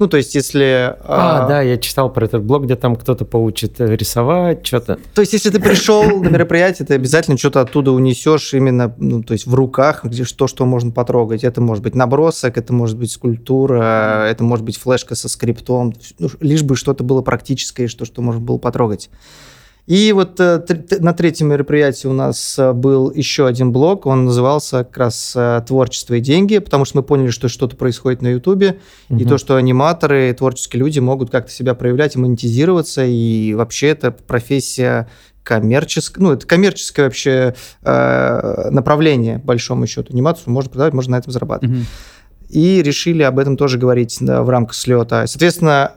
Ну, 0.00 0.08
то 0.08 0.16
есть, 0.16 0.34
если... 0.34 0.96
А, 1.04 1.46
да, 1.46 1.60
я 1.60 1.76
читал 1.76 2.10
про 2.10 2.24
этот 2.24 2.42
блог, 2.42 2.64
где 2.64 2.74
там 2.74 2.96
кто-то 2.96 3.26
поучит 3.26 3.82
э, 3.82 3.96
рисовать, 3.96 4.66
что-то. 4.66 4.98
То 5.14 5.20
есть, 5.20 5.34
если 5.34 5.50
ты 5.50 5.60
пришел 5.60 6.02
на 6.02 6.28
мероприятие, 6.28 6.86
ты 6.86 6.94
обязательно 6.94 7.36
что-то 7.36 7.60
оттуда 7.60 7.92
унесешь 7.92 8.54
именно, 8.54 8.94
ну, 8.96 9.22
то 9.22 9.34
есть 9.34 9.46
в 9.46 9.54
руках, 9.54 10.02
где 10.06 10.24
то, 10.24 10.46
что 10.46 10.64
можно 10.64 10.90
потрогать. 10.90 11.44
Это 11.44 11.60
может 11.60 11.84
быть 11.84 11.94
набросок, 11.94 12.56
это 12.56 12.72
может 12.72 12.96
быть 12.96 13.10
скульптура, 13.10 14.24
это 14.26 14.42
может 14.42 14.64
быть 14.64 14.78
флешка 14.78 15.14
со 15.14 15.28
скриптом, 15.28 15.92
ну, 16.18 16.30
лишь 16.40 16.62
бы 16.62 16.76
что-то 16.76 17.04
было 17.04 17.20
практическое, 17.20 17.86
что, 17.86 18.06
что 18.06 18.22
можно 18.22 18.40
было 18.40 18.56
потрогать. 18.56 19.10
И 19.90 20.12
вот 20.12 20.38
э, 20.38 20.62
на 21.00 21.12
третьем 21.12 21.48
мероприятии 21.48 22.06
у 22.06 22.12
нас 22.12 22.56
э, 22.60 22.72
был 22.72 23.10
еще 23.10 23.48
один 23.48 23.72
блок, 23.72 24.06
он 24.06 24.26
назывался 24.26 24.84
как 24.84 24.96
раз 24.96 25.32
э, 25.34 25.62
«Творчество 25.66 26.14
и 26.14 26.20
деньги», 26.20 26.58
потому 26.58 26.84
что 26.84 26.98
мы 26.98 27.02
поняли, 27.02 27.30
что 27.30 27.48
что-то 27.48 27.74
происходит 27.74 28.22
на 28.22 28.28
Ютубе, 28.28 28.78
и 29.08 29.14
Мгм. 29.14 29.26
то, 29.26 29.36
что 29.36 29.56
аниматоры, 29.56 30.32
творческие 30.32 30.78
люди 30.78 31.00
могут 31.00 31.30
как-то 31.30 31.50
себя 31.50 31.74
проявлять 31.74 32.14
и 32.14 32.20
монетизироваться, 32.20 33.04
и 33.04 33.52
вообще 33.54 33.88
это 33.88 34.12
профессия 34.12 35.08
коммерческая, 35.42 36.22
ну, 36.22 36.32
это 36.34 36.46
коммерческое 36.46 37.06
вообще 37.06 37.56
э, 37.82 38.70
направление, 38.70 39.38
большому 39.38 39.88
счету. 39.88 40.12
Анимацию 40.12 40.52
можно 40.52 40.70
продавать, 40.70 40.94
можно 40.94 41.16
на 41.16 41.18
этом 41.18 41.32
зарабатывать. 41.32 41.74
Мгм. 41.74 41.86
И 42.48 42.80
решили 42.80 43.24
об 43.24 43.40
этом 43.40 43.56
тоже 43.56 43.76
говорить 43.76 44.18
да, 44.20 44.44
в 44.44 44.50
рамках 44.50 44.76
слета. 44.76 45.26
Соответственно, 45.26 45.94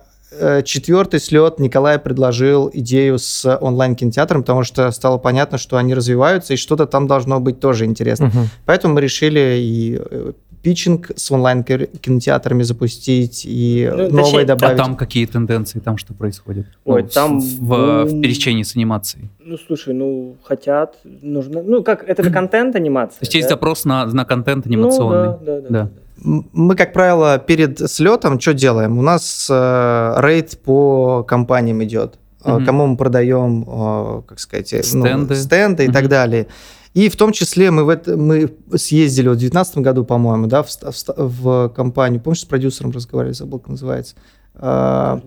четвертый 0.64 1.20
слет 1.20 1.60
Николай 1.60 2.00
предложил 2.00 2.70
идею 2.74 3.20
с 3.20 3.46
онлайн-кинотеатром, 3.62 4.42
потому 4.44 4.64
что 4.64 4.90
стало 4.92 5.18
понятно, 5.18 5.58
что 5.58 5.78
они 5.78 5.94
развиваются, 5.94 6.54
и 6.54 6.58
что-то 6.58 6.86
там 6.86 7.08
должно 7.08 7.40
быть 7.40 7.60
тоже 7.60 7.86
интересно. 7.86 8.28
Мгм. 8.28 8.50
Поэтому 8.66 8.96
мы 8.96 9.02
решили 9.02 9.58
и 9.60 10.00
э, 10.00 10.32
питчинг 10.62 11.12
с 11.16 11.30
онлайн-кинотеатрами 11.32 12.64
запустить, 12.64 13.44
и 13.46 13.90
Ну, 13.92 13.98
новые 14.10 14.24
точнее, 14.24 14.42
А 14.42 14.46
добавить. 14.46 14.78
там 14.78 14.96
какие 14.96 15.26
тенденции, 15.26 15.80
там 15.80 15.98
что 15.98 16.14
происходит? 16.14 16.68
Ой, 16.86 17.02
Ну, 17.04 17.08
в- 17.08 17.12
там 17.14 17.40
в, 17.40 17.60
в 17.60 18.06
бум. 18.10 18.22
пересечении 18.22 18.64
с 18.64 18.76
анимацией. 18.76 19.30
Ну, 19.46 19.58
слушай, 19.58 19.94
ну, 19.94 20.36
хотят, 20.44 20.96
нужно... 21.04 21.62
Ну, 21.64 21.84
как, 21.84 22.04
это 22.08 22.24
же 22.24 22.32
контент 22.32 22.76
анимация. 22.76 23.20
То 23.20 23.24
есть 23.24 23.36
есть 23.36 23.50
да? 23.50 23.56
запрос 23.56 23.86
на, 23.86 24.06
на 24.06 24.26
контент 24.26 24.66
Ну, 24.66 24.72
анимационный. 24.72 25.28
да, 25.28 25.38
да, 25.42 25.62
да. 25.62 25.62
Да. 25.70 25.84
да. 25.84 25.90
Мы, 26.18 26.76
как 26.76 26.94
правило, 26.94 27.38
перед 27.40 27.80
слетом 27.90 28.40
что 28.40 28.54
делаем? 28.54 28.98
У 28.98 29.02
нас 29.02 29.48
э, 29.50 30.16
рейд 30.20 30.60
по 30.64 31.24
компаниям 31.24 31.84
идет. 31.84 32.20
Мгм. 32.44 32.66
Кому 32.66 32.88
мы 32.88 32.98
продаем, 32.98 33.64
э, 33.68 34.22
как 34.28 34.40
сказать, 34.40 34.74
э, 34.74 34.82
ну, 34.94 35.06
Стенды. 35.06 35.36
стенды 35.36 35.86
и 35.86 35.92
так 35.92 36.08
далее. 36.10 36.48
И 36.94 37.10
в 37.10 37.16
том 37.16 37.32
числе 37.32 37.72
мы, 37.72 37.86
в 37.86 37.90
это, 37.90 38.16
мы 38.16 38.54
съездили 38.76 39.28
в 39.28 39.32
2019 39.32 39.78
году, 39.80 40.06
по-моему, 40.06 40.48
да, 40.48 40.62
в, 40.62 40.70
в 40.70 41.14
в 41.18 41.70
компанию. 41.70 42.22
Помнишь, 42.22 42.42
с 42.42 42.46
продюсером 42.46 42.92
разговаривали, 42.92 43.34
забыл, 43.34 43.60
как 43.60 43.70
называется. 43.70 44.16
Э, 44.56 45.20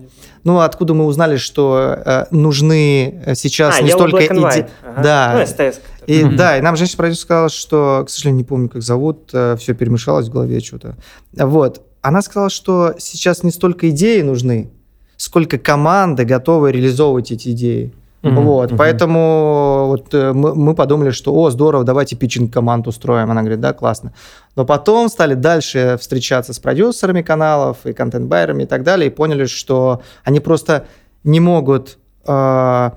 ну, 0.43 0.59
откуда 0.59 0.93
мы 0.93 1.05
узнали, 1.05 1.37
что 1.37 1.97
э, 2.05 2.25
нужны 2.31 3.21
э, 3.25 3.35
сейчас 3.35 3.77
А, 3.79 3.81
не 3.81 3.91
столько... 3.91 4.17
Black 4.17 4.29
and 4.29 4.37
иде- 4.39 4.43
White. 4.63 4.69
Ага. 4.83 5.01
Да. 5.03 5.35
Ну, 5.39 5.45
СТС. 5.45 5.79
И 6.07 6.23
Мгм. 6.23 6.35
да, 6.37 6.57
и 6.57 6.61
нам 6.61 6.75
женщина-продюсер 6.77 7.21
сказала, 7.21 7.49
что, 7.49 8.03
к 8.05 8.09
сожалению, 8.09 8.37
не 8.37 8.43
помню, 8.45 8.69
как 8.69 8.81
зовут, 8.81 9.27
все 9.29 9.73
перемешалось 9.73 10.29
в 10.29 10.31
голове 10.31 10.61
что-то. 10.61 10.95
Вот. 11.33 11.81
Она 12.01 12.21
сказала, 12.21 12.49
что 12.49 12.93
сейчас 12.97 13.43
не 13.43 13.51
столько 13.51 13.89
идеи 13.89 14.21
нужны, 14.21 14.69
сколько 15.17 15.57
команды 15.57 16.23
готовы 16.23 16.71
реализовывать 16.71 17.31
эти 17.31 17.49
идеи. 17.49 17.93
Мгм, 18.31 18.45
Вот, 18.45 18.69
мгм. 18.69 18.77
поэтому 18.77 19.85
вот 19.87 20.13
э, 20.13 20.33
мы, 20.33 20.55
мы 20.55 20.75
подумали, 20.75 21.11
что, 21.11 21.33
о, 21.33 21.49
здорово, 21.49 21.83
давайте 21.83 22.15
питчинг 22.15 22.53
команд 22.53 22.87
устроим. 22.87 23.31
Она 23.31 23.41
говорит, 23.41 23.59
да, 23.59 23.73
классно. 23.73 24.13
Но 24.55 24.65
потом 24.65 25.09
стали 25.09 25.33
дальше 25.33 25.97
встречаться 25.99 26.53
с 26.53 26.59
продюсерами 26.59 27.21
каналов 27.21 27.85
и 27.85 27.93
контент-байерами 27.93 28.63
и 28.63 28.65
так 28.65 28.83
далее, 28.83 29.07
и 29.07 29.13
поняли, 29.13 29.45
что 29.45 30.01
они 30.23 30.39
просто 30.39 30.85
не 31.23 31.39
могут, 31.39 31.97
э, 32.25 32.91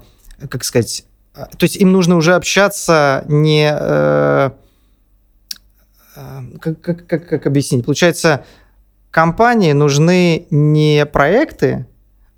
как 0.48 0.64
сказать, 0.64 1.04
э, 1.34 1.44
то 1.56 1.64
есть 1.64 1.76
им 1.76 1.92
нужно 1.92 2.16
уже 2.16 2.34
общаться 2.34 3.24
не... 3.28 3.70
э, 3.72 4.50
э, 6.16 6.58
как, 6.60 6.80
как, 6.80 7.06
как, 7.06 7.28
как 7.28 7.46
объяснить? 7.46 7.84
Получается, 7.84 8.44
компании 9.10 9.72
нужны 9.72 10.46
не 10.50 11.04
проекты, 11.06 11.86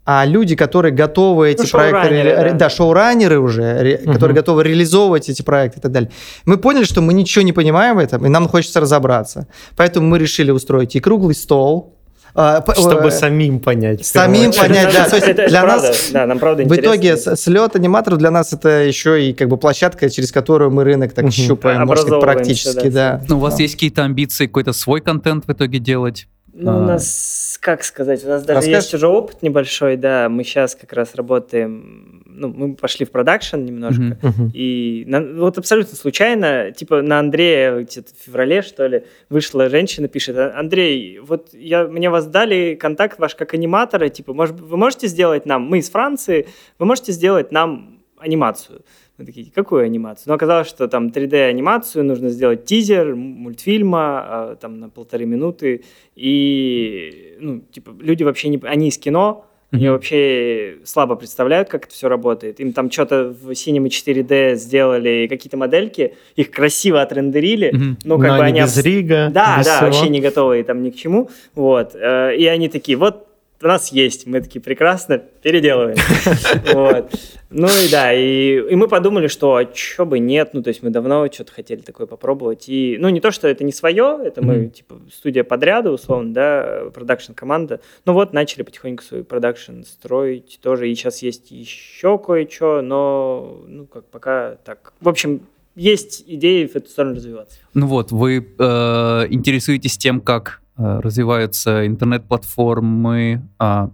а 0.05 0.24
люди, 0.26 0.57
которые 0.57 0.92
готовы 0.92 1.50
эти 1.50 1.62
Ну, 1.62 1.68
проекты... 1.68 2.09
ре- 2.09 2.36
да. 2.50 2.53
да, 2.53 2.70
шоураннеры 2.70 3.38
уже, 3.38 3.78
ре- 3.82 4.00
Мгм. 4.03 4.12
которые 4.14 4.34
готовы 4.34 4.64
реализовывать 4.64 5.28
эти 5.28 5.42
проекты 5.42 5.78
и 5.78 5.82
так 5.82 5.92
далее. 5.92 6.11
Мы 6.44 6.57
поняли, 6.59 6.84
что 6.84 7.00
мы 7.00 7.12
ничего 7.14 7.44
не 7.44 7.53
понимаем 7.53 7.96
в 7.96 7.98
этом, 8.00 8.26
и 8.26 8.28
нам 8.28 8.48
хочется 8.48 8.80
разобраться. 8.80 9.46
Поэтому 9.76 10.09
мы 10.09 10.18
решили 10.18 10.50
устроить 10.50 10.96
и 10.96 11.00
круглый 11.00 11.34
стол, 11.36 11.94
а, 12.34 12.62
п- 12.62 12.72
Чтобы 12.74 13.09
э, 13.09 13.11
самим 13.11 13.61
понять. 13.61 14.00
в 14.00 14.07
самим 14.07 14.53
понять, 14.53 14.92
да. 14.92 15.07
То 15.09 15.16
есть 15.16 15.28
Это- 15.28 15.42
это 15.42 15.48
для 15.50 15.62
правда, 15.62 15.88
нас 15.88 16.11
Да, 16.12 16.26
нам 16.26 16.38
правда 16.38 16.62
в 16.62 16.66
интересно. 16.66 16.84
итоге 16.90 17.16
с- 17.18 17.36
слет 17.36 17.76
аниматоров 17.76 18.18
для 18.18 18.30
нас 18.30 18.53
это 18.55 18.68
еще 18.84 19.22
и 19.22 19.34
как 19.34 19.48
бы 19.48 19.57
площадка, 19.59 20.09
через 20.11 20.32
которую 20.32 20.70
мы 20.70 20.82
рынок 20.84 21.12
так 21.12 21.24
Мгм. 21.26 21.32
щупаем, 21.32 21.82
Образовываемся, 21.82 22.26
практически, 22.26 22.88
да. 22.88 23.18
да. 23.18 23.24
Ну, 23.28 23.36
у 23.36 23.40
вас 23.40 23.57
Да. 23.57 23.62
есть 23.62 23.74
какие-то 23.74 24.03
амбиции 24.05 24.46
какой-то 24.46 24.72
свой 24.72 25.00
контент 25.03 25.44
в 25.46 25.53
итоге 25.53 25.78
делать? 25.78 26.26
Ну, 26.55 26.70
у 26.70 26.74
А. 26.82 26.86
нас, 26.86 27.59
как 27.62 27.82
сказать, 27.82 28.22
у 28.24 28.28
нас 28.28 28.42
даже 28.44 28.57
Расскажешь? 28.59 28.82
есть 28.84 28.94
уже 28.94 29.09
опыт 29.09 29.42
небольшой, 29.42 29.96
да, 29.96 30.28
мы 30.28 30.44
сейчас 30.44 30.74
как 30.74 30.92
раз 30.92 31.14
работаем, 31.14 32.22
ну, 32.26 32.48
мы 32.48 32.74
пошли 32.74 33.07
в 33.07 33.11
продакшн 33.11 33.57
немножко, 33.61 34.03
Мгм. 34.03 34.18
Мгм. 34.22 34.50
и 34.53 35.05
на- 35.07 35.22
вот 35.40 35.57
абсолютно 35.57 35.96
случайно, 35.96 36.70
типа 36.72 37.00
на 37.00 37.20
Андрея 37.20 37.80
где-то 37.80 38.12
в 38.14 38.22
феврале, 38.26 38.61
что 38.61 38.86
ли, 38.86 39.05
вышла 39.30 39.70
женщина, 39.70 40.09
пишет, 40.09 40.36
«А, 40.36 40.53
Андрей, 40.59 41.20
вот 41.20 41.48
я, 41.55 41.86
мне 41.86 42.11
вас 42.11 42.26
дали 42.26 42.74
контакт 42.74 43.18
ваш 43.18 43.34
как 43.34 43.55
аниматора, 43.55 44.11
типа, 44.11 44.34
может, 44.34 44.61
вы 44.61 44.76
можете 44.76 45.07
сделать 45.07 45.46
нам, 45.46 45.62
мы 45.62 45.78
из 45.78 45.88
Франции, 45.88 46.46
вы 46.78 46.84
можете 46.84 47.12
сделать 47.12 47.50
нам 47.50 48.03
анимацию? 48.18 48.82
Мы 49.18 49.26
такие, 49.26 49.46
какую 49.54 49.84
анимацию? 49.84 50.24
Ну, 50.28 50.34
оказалось, 50.34 50.68
что 50.68 50.88
там 50.88 51.08
3D-анимацию 51.08 52.02
нужно 52.02 52.30
сделать 52.30 52.64
тизер 52.64 53.14
мультфильма 53.14 53.98
а, 54.24 54.56
там 54.56 54.80
на 54.80 54.88
полторы 54.88 55.26
минуты, 55.26 55.82
и, 56.16 57.36
ну, 57.40 57.60
типа, 57.70 57.94
люди 58.00 58.22
вообще 58.24 58.48
не... 58.48 58.58
Они 58.64 58.88
из 58.88 58.98
кино, 58.98 59.44
Они 59.70 59.88
вообще 59.88 60.76
слабо 60.84 61.14
представляют, 61.16 61.68
как 61.70 61.86
это 61.86 61.94
все 61.94 62.08
работает. 62.08 62.60
Им 62.60 62.72
там 62.74 62.90
что-то 62.90 63.28
в 63.28 63.50
Cinema 63.52 63.86
4D 63.86 64.56
сделали, 64.56 65.26
какие-то 65.30 65.56
модельки, 65.56 66.14
их 66.36 66.50
красиво 66.50 67.00
отрендерили, 67.00 67.70
Мгм. 67.72 67.98
ну, 68.04 68.18
как 68.18 68.28
Но 68.32 68.36
бы 68.38 68.44
они 68.44 68.60
без 68.60 68.76
рига, 68.84 69.30
Да, 69.32 69.58
без 69.58 69.66
да, 69.66 69.76
всего. 69.76 69.86
вообще 69.86 70.08
не 70.10 70.20
готовые 70.20 70.64
там 70.64 70.82
ни 70.82 70.90
к 70.90 70.96
чему. 70.96 71.30
Вот. 71.54 71.94
Э, 71.94 72.36
И 72.36 72.44
они 72.46 72.68
такие, 72.68 72.98
вот 72.98 73.26
у 73.62 73.66
нас 73.66 73.92
есть. 73.92 74.26
Мы 74.26 74.40
такие, 74.40 74.60
прекрасно, 74.60 75.18
переделываем. 75.18 75.96
Вот. 76.72 77.12
Ну 77.50 77.66
и 77.66 77.90
да, 77.90 78.14
и, 78.14 78.56
и 78.70 78.74
мы 78.74 78.88
подумали, 78.88 79.26
что 79.26 79.56
а 79.56 79.66
чё 79.66 80.06
бы 80.06 80.18
нет, 80.18 80.54
ну 80.54 80.62
то 80.62 80.68
есть 80.68 80.82
мы 80.82 80.88
давно 80.88 81.30
что-то 81.30 81.52
хотели 81.52 81.80
такое 81.80 82.06
попробовать. 82.06 82.64
И, 82.68 82.96
ну 82.98 83.10
не 83.10 83.20
то, 83.20 83.30
что 83.30 83.46
это 83.46 83.62
не 83.62 83.72
свое, 83.72 84.20
это 84.24 84.42
мы, 84.42 84.54
Мгм. 84.54 84.70
типа, 84.70 85.00
студия 85.12 85.44
подряда, 85.44 85.90
условно, 85.92 86.32
да, 86.32 86.84
продакшн-команда. 86.94 87.80
Ну 88.06 88.14
вот, 88.14 88.32
начали 88.32 88.62
потихоньку 88.62 89.02
свой 89.02 89.22
продакшн 89.22 89.82
строить 89.82 90.60
тоже, 90.62 90.90
и 90.90 90.94
сейчас 90.94 91.20
есть 91.20 91.50
еще 91.50 92.18
кое-что, 92.18 92.80
но, 92.80 93.62
ну 93.66 93.86
как, 93.86 94.06
пока 94.06 94.56
так. 94.64 94.94
В 95.00 95.08
общем, 95.10 95.42
есть 95.74 96.24
идеи 96.26 96.66
в 96.66 96.74
эту 96.74 96.88
сторону 96.88 97.16
развиваться. 97.16 97.58
Ну 97.74 97.86
вот, 97.86 98.12
вы 98.12 98.38
э, 98.38 99.26
интересуетесь 99.28 99.98
тем, 99.98 100.20
как 100.22 100.61
развиваются 100.76 101.86
интернет-платформы, 101.86 103.42
а, 103.58 103.90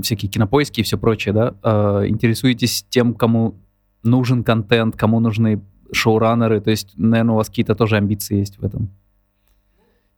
всякие 0.00 0.30
кинопоиски 0.30 0.80
и 0.80 0.82
все 0.82 0.98
прочее, 0.98 1.32
да? 1.32 1.54
Э, 1.62 2.06
интересуетесь 2.08 2.84
тем, 2.88 3.14
кому 3.14 3.54
нужен 4.02 4.42
контент, 4.44 4.96
кому 4.96 5.20
нужны 5.20 5.60
шоураннеры, 5.92 6.60
то 6.60 6.70
есть, 6.70 6.92
наверное, 6.96 7.34
у 7.34 7.36
вас 7.36 7.48
какие-то 7.48 7.74
тоже 7.74 7.96
амбиции 7.96 8.36
есть 8.38 8.58
в 8.58 8.64
этом? 8.64 8.90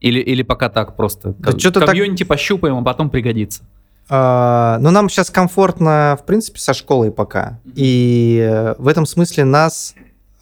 Или, 0.01 0.21
или 0.21 0.43
пока 0.43 0.69
так 0.69 0.97
просто? 0.97 1.35
Да 1.39 1.53
чё-то 1.53 1.81
так- 1.81 1.91
Комьюнити 1.91 2.25
пощупаем, 2.25 2.77
а 2.79 2.83
потом 2.83 3.11
пригодится. 3.11 3.63
А, 4.09 4.79
Ну, 4.81 4.91
нам 4.91 5.09
сейчас 5.09 5.31
комфортно, 5.31 6.17
в 6.21 6.25
принципе, 6.27 6.59
со 6.61 6.75
школой 6.75 7.11
пока. 7.11 7.61
И 7.75 8.39
э, 8.41 8.75
в 8.79 8.89
этом 8.89 9.05
смысле 9.07 9.45
нас... 9.45 9.95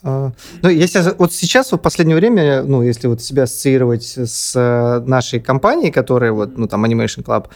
э, 0.04 0.30
Ну, 0.62 0.68
если 0.68 1.02
вот 1.18 1.32
сейчас, 1.32 1.72
в 1.72 1.76
последнее 1.78 2.16
время, 2.16 2.62
ну, 2.62 2.82
если 2.82 3.08
вот 3.08 3.22
себя 3.22 3.44
ассоциировать 3.44 4.16
с 4.16 4.52
э, 4.54 5.00
нашей 5.06 5.40
компанией, 5.40 5.90
которая 5.90 6.32
вот, 6.32 6.56
ну, 6.56 6.68
там, 6.68 6.84
Animation 6.84 7.24
Club, 7.24 7.46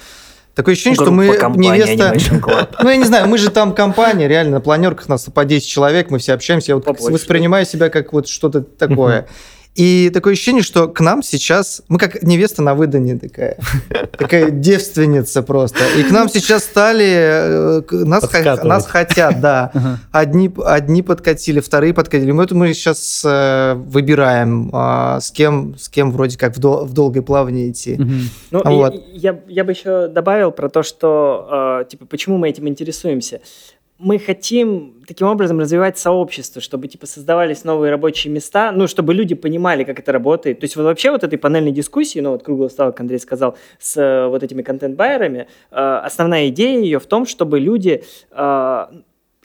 такое 0.54 0.74
ощущение, 0.74 0.96
что 0.96 1.10
мы 1.10 1.28
Группа 1.28 1.56
невеста... 1.56 2.14
Ну, 2.82 2.88
я 2.88 2.96
не 2.96 3.04
знаю, 3.04 3.28
мы 3.28 3.38
же 3.38 3.50
там 3.50 3.74
компания, 3.74 4.26
реально, 4.26 4.52
на 4.52 4.60
планерках 4.60 5.08
нас 5.08 5.24
по 5.32 5.44
10 5.44 5.66
человек, 5.66 6.10
мы 6.10 6.18
все 6.18 6.32
общаемся, 6.32 6.72
я 6.72 6.76
вот 6.76 6.86
воспринимаю 7.00 7.64
себя 7.66 7.88
как 7.90 8.12
вот 8.12 8.28
что-то 8.28 8.62
такое. 8.62 9.26
И 9.74 10.10
такое 10.12 10.32
ощущение, 10.32 10.62
что 10.62 10.88
к 10.88 11.00
нам 11.00 11.22
сейчас, 11.22 11.82
мы 11.88 11.98
как 11.98 12.22
невеста 12.22 12.62
на 12.62 12.74
выдане 12.74 13.16
такая, 13.16 13.56
такая 14.18 14.50
девственница 14.50 15.42
просто. 15.42 15.78
И 15.96 16.02
к 16.02 16.10
нам 16.10 16.28
сейчас 16.28 16.64
стали, 16.64 17.80
э, 17.80 17.82
нас, 17.90 18.28
нас 18.64 18.86
хотят, 18.86 19.40
да. 19.40 19.70
Одни, 20.12 20.50
одни 20.64 21.02
подкатили, 21.02 21.60
вторые 21.60 21.94
подкатили. 21.94 22.32
Мы, 22.32 22.46
мы 22.50 22.74
сейчас 22.74 23.22
э, 23.24 23.74
выбираем, 23.74 24.70
а, 24.72 25.20
с 25.20 25.30
кем, 25.30 25.76
с 25.78 25.88
кем 25.88 26.10
вроде 26.10 26.36
как 26.36 26.56
в, 26.56 26.58
дол- 26.58 26.84
в 26.84 26.92
долгое 26.92 27.22
плавание 27.22 27.70
идти. 27.70 27.96
Ну, 28.50 28.62
вот. 28.64 28.94
и 28.94 29.16
я, 29.16 29.38
я 29.46 29.64
бы 29.64 29.72
еще 29.72 30.08
добавил 30.08 30.50
про 30.50 30.68
то, 30.68 30.82
что, 30.82 31.82
э, 31.82 31.88
типа, 31.88 32.06
почему 32.06 32.36
мы 32.36 32.48
этим 32.48 32.66
интересуемся. 32.66 33.40
Мы 33.98 34.20
хотим 34.20 34.94
таким 35.08 35.26
образом 35.26 35.58
развивать 35.58 35.98
сообщество, 35.98 36.60
чтобы, 36.62 36.86
типа, 36.86 37.06
создавались 37.06 37.64
новые 37.64 37.90
рабочие 37.90 38.32
места, 38.32 38.70
ну, 38.70 38.86
чтобы 38.86 39.12
люди 39.12 39.34
понимали, 39.34 39.82
как 39.82 39.98
это 39.98 40.12
работает. 40.12 40.60
То 40.60 40.64
есть 40.64 40.76
вот 40.76 40.84
вообще 40.84 41.10
вот 41.10 41.24
этой 41.24 41.36
панельной 41.36 41.72
дискуссии, 41.72 42.20
ну, 42.20 42.30
вот 42.30 42.44
круглый 42.44 42.70
стол, 42.70 42.88
как 42.88 43.00
Андрей 43.00 43.18
сказал, 43.18 43.56
с 43.80 43.96
э, 43.96 44.28
вот 44.28 44.44
этими 44.44 44.62
контент-байерами, 44.62 45.48
э, 45.70 46.00
основная 46.04 46.48
идея 46.48 46.78
ее 46.80 47.00
в 47.00 47.06
том, 47.06 47.26
чтобы 47.26 47.58
люди 47.58 48.04
э, 48.30 48.86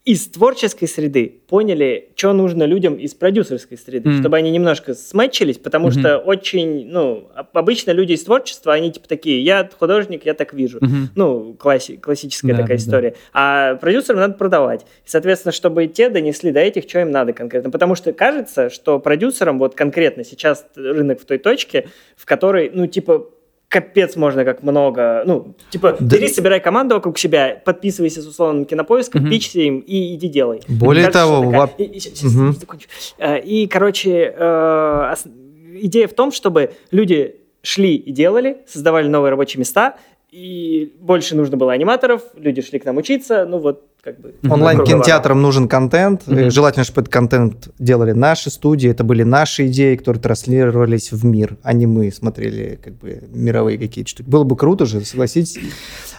из 0.05 0.27
творческой 0.27 0.87
среды 0.89 1.39
поняли, 1.47 2.09
что 2.17 2.33
нужно 2.33 2.63
людям 2.63 2.95
из 2.95 3.13
продюсерской 3.13 3.77
среды, 3.77 4.09
Мгм. 4.09 4.19
чтобы 4.19 4.35
они 4.35 4.51
немножко 4.51 4.93
смечились, 4.95 5.57
потому 5.57 5.87
Мгм. 5.87 5.99
что 5.99 6.17
очень, 6.17 6.87
ну, 6.89 7.29
об- 7.33 7.57
обычно 7.57 7.91
люди 7.91 8.11
из 8.11 8.23
творчества, 8.25 8.73
они 8.73 8.91
типа 8.91 9.07
такие, 9.07 9.41
я 9.41 9.69
художник, 9.79 10.25
я 10.25 10.33
так 10.33 10.53
вижу. 10.53 10.79
Мгм. 10.81 11.09
Ну, 11.15 11.55
класси- 11.57 11.95
классическая 11.97 12.49
Да, 12.49 12.53
такая 12.63 12.67
да, 12.67 12.73
да. 12.73 12.87
история. 12.87 13.15
А 13.31 13.75
продюсерам 13.75 14.19
надо 14.19 14.33
продавать. 14.33 14.81
И, 14.81 14.85
соответственно, 15.09 15.53
чтобы 15.53 15.87
те 15.87 16.09
донесли 16.09 16.51
до 16.51 16.59
этих, 16.59 16.83
что 16.89 16.99
им 16.99 17.09
надо 17.11 17.31
конкретно. 17.31 17.71
Потому 17.71 17.95
что 17.95 18.11
кажется, 18.11 18.69
что 18.69 18.99
продюсерам 18.99 19.57
вот 19.57 19.73
конкретно 19.73 20.25
сейчас 20.25 20.65
рынок 20.75 21.21
в 21.21 21.25
той 21.25 21.37
точке, 21.37 21.87
в 22.17 22.25
которой, 22.25 22.69
ну, 22.73 22.87
типа, 22.87 23.29
капец 23.73 24.15
можно 24.15 24.45
как 24.45 24.61
много. 24.63 25.23
Ну, 25.25 25.55
типа, 25.71 25.97
Да. 25.99 26.15
бери, 26.17 26.27
собирай 26.27 26.59
команду 26.59 26.95
вокруг 26.95 27.17
себя, 27.17 27.61
подписывайся 27.65 28.21
с 28.21 28.27
условным 28.27 28.65
кинопоиском, 28.65 29.21
Мгм. 29.21 29.31
пичься 29.31 29.59
им 29.61 29.79
и 29.79 30.13
иди 30.15 30.27
делай. 30.27 30.61
Более 30.67 31.05
Кажется, 31.07 31.19
того, 31.25 31.45
такая- 31.51 31.61
воп- 31.67 31.83
и- 31.91 31.99
щас 31.99 32.21
Мгм. 32.23 32.53
закончу. 32.53 32.87
Э, 33.17 33.39
И, 33.39 33.67
короче, 33.67 34.33
э, 34.37 35.09
ос- 35.13 35.25
идея 35.81 36.07
в 36.07 36.13
том, 36.13 36.31
чтобы 36.31 36.73
люди 36.91 37.35
шли 37.63 37.95
и 37.95 38.11
делали, 38.11 38.57
создавали 38.67 39.07
новые 39.07 39.31
рабочие 39.31 39.59
места, 39.59 39.95
и 40.33 40.91
больше 40.99 41.35
нужно 41.35 41.57
было 41.57 41.73
аниматоров, 41.73 42.23
люди 42.35 42.63
шли 42.63 42.79
к 42.79 42.85
нам 42.85 42.97
учиться, 42.97 43.45
ну 43.45 43.59
вот 43.59 43.83
как 44.03 44.19
бы... 44.19 44.33
Онлайн-кинотеатрам 44.49 45.39
нужен 45.39 45.67
контент. 45.67 46.23
Э, 46.27 46.49
Желательно, 46.49 46.83
чтобы 46.83 47.01
этот 47.01 47.13
контент 47.13 47.69
делали 47.77 48.13
наши 48.13 48.49
студии. 48.49 48.89
Это 48.89 49.03
были 49.03 49.21
наши 49.21 49.67
идеи, 49.67 49.95
которые 49.95 50.21
транслировались 50.21 51.11
в 51.11 51.23
мир, 51.23 51.57
а 51.61 51.73
не 51.73 51.85
мы 51.85 52.11
смотрели 52.11 52.79
как 52.83 52.95
бы 52.95 53.21
мировые 53.31 53.77
какие-то 53.77 54.09
штуки. 54.09 54.27
Было 54.27 54.43
бы 54.43 54.57
круто 54.57 54.87
же, 54.87 55.05
согласитесь. 55.05 55.59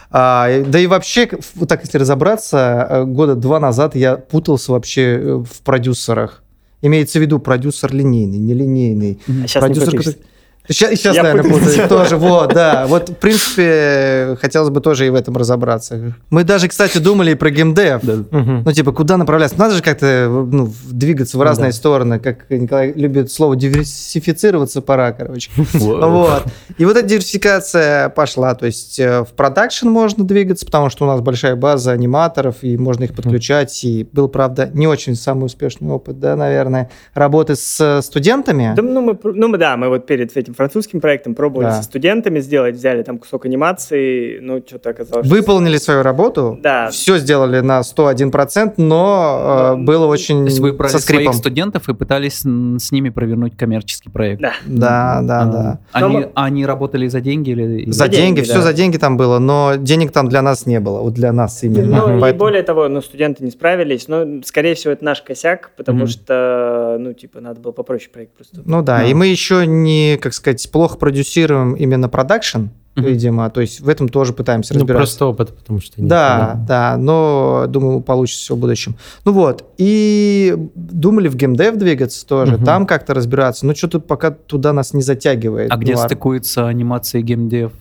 А, 0.09 0.63
да 0.65 0.79
и 0.79 0.87
вообще, 0.87 1.29
вот 1.55 1.67
так 1.67 1.81
если 1.83 1.97
разобраться, 1.97 2.87
э, 2.89 3.03
года 3.03 3.35
два 3.35 3.59
назад 3.59 3.97
я 3.97 4.15
путался 4.15 4.71
вообще 4.71 5.01
э, 5.01 5.33
в 5.43 5.61
продюсерах. 5.61 6.41
Имеется 6.81 7.19
в 7.19 7.21
виду 7.21 7.39
продюсер 7.39 7.93
линейный, 7.93 8.37
нелинейный. 8.37 9.19
А 9.27 9.47
сейчас 9.47 9.61
продюсер, 9.61 9.91
не 9.91 9.97
который- 9.97 10.19
Сейчас, 10.67 10.91
сейчас 10.91 11.15
Я 11.15 11.23
наверное, 11.23 11.51
путаюсь. 11.51 11.71
путаюсь 11.75 11.89
тоже. 11.89 12.17
Вот, 12.17 12.53
да. 12.53 12.85
Вот, 12.87 13.09
в 13.09 13.13
принципе, 13.15 14.37
хотелось 14.41 14.69
бы 14.69 14.81
тоже 14.81 15.07
и 15.07 15.09
в 15.09 15.15
этом 15.15 15.37
разобраться. 15.37 16.13
Мы 16.29 16.43
даже, 16.43 16.67
кстати, 16.67 16.97
думали 16.97 17.31
и 17.31 17.35
про 17.35 17.49
геймдев. 17.51 18.01
Да. 18.03 18.15
Ну, 18.31 18.71
типа, 18.71 18.91
куда 18.91 19.17
направляться? 19.17 19.57
Надо 19.59 19.75
же 19.75 19.83
как-то 19.83 20.27
ну, 20.51 20.71
двигаться 20.89 21.37
в 21.37 21.39
Ну 21.39 21.45
разные 21.45 21.71
да. 21.71 21.75
стороны. 21.77 22.19
Как 22.19 22.49
Николай 22.49 22.93
любит 22.93 23.31
слово 23.31 23.55
диверсифицироваться 23.55 24.81
пора, 24.81 25.11
короче. 25.11 25.51
Вот. 25.73 26.43
И 26.77 26.85
вот 26.85 26.97
эта 26.97 27.07
диверсификация 27.07 28.09
пошла. 28.09 28.55
То 28.55 28.65
есть 28.65 28.99
э, 28.99 29.21
в 29.23 29.29
продакшн 29.33 29.87
можно 29.87 30.23
двигаться, 30.23 30.65
потому 30.65 30.89
что 30.89 31.05
у 31.05 31.07
нас 31.07 31.21
большая 31.21 31.55
база 31.55 31.91
аниматоров, 31.91 32.57
и 32.63 32.77
можно 32.77 33.03
их 33.03 33.13
подключать. 33.13 33.83
И 33.83 34.07
был, 34.11 34.27
правда, 34.29 34.69
не 34.73 34.87
очень 34.87 35.15
самый 35.15 35.45
успешный 35.45 35.89
опыт, 35.89 36.19
да, 36.19 36.35
наверное, 36.35 36.89
работы 37.13 37.55
с 37.55 37.79
э, 37.79 38.01
студентами. 38.01 38.73
Да, 38.75 38.81
ну, 38.81 39.01
мы, 39.01 39.17
ну, 39.23 39.47
мы- 39.47 39.57
да, 39.57 39.77
мы 39.77 39.89
вот 39.89 40.05
перед 40.07 40.35
этим 40.35 40.54
французским 40.55 41.01
проектом 41.01 41.35
пробовали 41.35 41.67
Да. 41.67 41.73
со 41.77 41.83
студентами 41.83 42.39
сделать, 42.39 42.75
взяли 42.75 43.03
там 43.03 43.17
кусок 43.17 43.45
анимации, 43.45 44.39
ну, 44.39 44.63
что-то 44.65 44.89
оказалось... 44.91 45.25
что- 45.27 45.35
Выполнили 45.35 45.77
свою 45.77 46.01
работу, 46.03 46.57
Да. 46.61 46.89
все 46.89 47.17
сделали 47.17 47.59
на 47.59 47.81
101%, 47.83 48.73
но 48.77 49.75
э, 49.77 49.83
было 49.83 50.05
очень 50.07 50.39
То 50.39 50.45
есть 50.45 50.59
вы 50.59 50.73
брали 50.73 50.91
со 50.91 50.99
скрипом. 50.99 51.25
своих 51.25 51.37
студентов 51.39 51.89
и 51.89 51.93
пытались 51.93 52.41
с 52.41 52.91
ними 52.91 53.09
провернуть 53.09 53.57
коммерческий 53.57 54.09
проект? 54.09 54.41
Да. 54.41 54.53
Да, 54.65 55.21
да, 55.23 55.41
А, 55.41 55.45
да. 55.45 55.79
Они, 55.91 56.17
Но 56.19 56.31
они 56.35 56.65
работали 56.65 57.07
за 57.07 57.21
деньги 57.21 57.51
или... 57.51 57.85
За 57.91 58.05
За 58.05 58.07
деньги, 58.07 58.21
деньги, 58.37 58.41
все 58.41 58.55
да. 58.55 58.61
за 58.61 58.73
деньги 58.73 58.97
там 58.97 59.17
было, 59.17 59.39
но 59.39 59.73
денег 59.77 60.11
там 60.11 60.29
для 60.29 60.41
нас 60.41 60.65
не 60.65 60.79
было, 60.79 60.99
вот 61.01 61.13
для 61.13 61.31
нас 61.33 61.63
именно. 61.63 61.97
Ну, 62.07 62.17
и 62.17 62.21
Поэтому- 62.21 62.39
более 62.39 62.63
того, 62.63 62.87
ну, 62.87 63.01
студенты 63.01 63.43
не 63.43 63.51
справились, 63.51 64.07
но, 64.07 64.41
скорее 64.43 64.75
всего, 64.75 64.93
это 64.93 65.03
наш 65.03 65.21
косяк, 65.21 65.71
потому 65.75 65.99
Мгм. 65.99 66.07
что, 66.07 66.97
ну, 66.99 67.13
типа, 67.13 67.41
надо 67.41 67.59
было 67.59 67.71
попроще 67.71 68.09
проект 68.13 68.33
просто. 68.35 68.61
Ну 68.65 68.81
да, 68.81 68.99
Да. 68.99 69.03
и 69.05 69.13
мы 69.13 69.27
еще 69.27 69.65
не, 69.65 70.17
как 70.21 70.33
сказать, 70.33 70.44
плохо 70.71 70.97
продюсируем 70.97 71.73
именно 71.73 72.09
продакшн, 72.09 72.67
Мгм. 72.95 73.05
видимо, 73.07 73.49
то 73.49 73.59
есть 73.61 73.81
в 73.81 73.89
этом 73.89 74.07
тоже 74.07 74.31
пытаемся 74.31 74.73
Ну, 74.73 74.79
разбираться. 74.79 75.01
просто 75.17 75.25
опыт, 75.25 75.57
потому 75.57 75.81
что... 75.81 75.99
нет, 75.99 76.09
Да, 76.09 76.63
да, 76.67 76.95
но 76.97 77.65
думаю, 77.67 77.99
получится 78.01 78.39
все 78.41 78.55
в 78.55 78.59
будущем. 78.59 78.95
Ну 79.25 79.33
вот, 79.33 79.65
и 79.77 80.55
думали 80.75 81.27
в 81.27 81.35
геймдев 81.35 81.75
двигаться 81.75 82.25
тоже, 82.25 82.53
Мгм. 82.55 82.63
там 82.65 82.85
как-то 82.85 83.13
разбираться, 83.13 83.65
но 83.65 83.75
что-то 83.75 83.99
пока 83.99 84.31
туда 84.31 84.71
нас 84.71 84.93
не 84.93 85.01
затягивает. 85.01 85.71
А 85.71 85.75
где 85.75 85.93
Ну, 85.95 85.99
стыкуется 85.99 86.67
анимация 86.67 87.19
и 87.19 87.23
геймдев? 87.23 87.73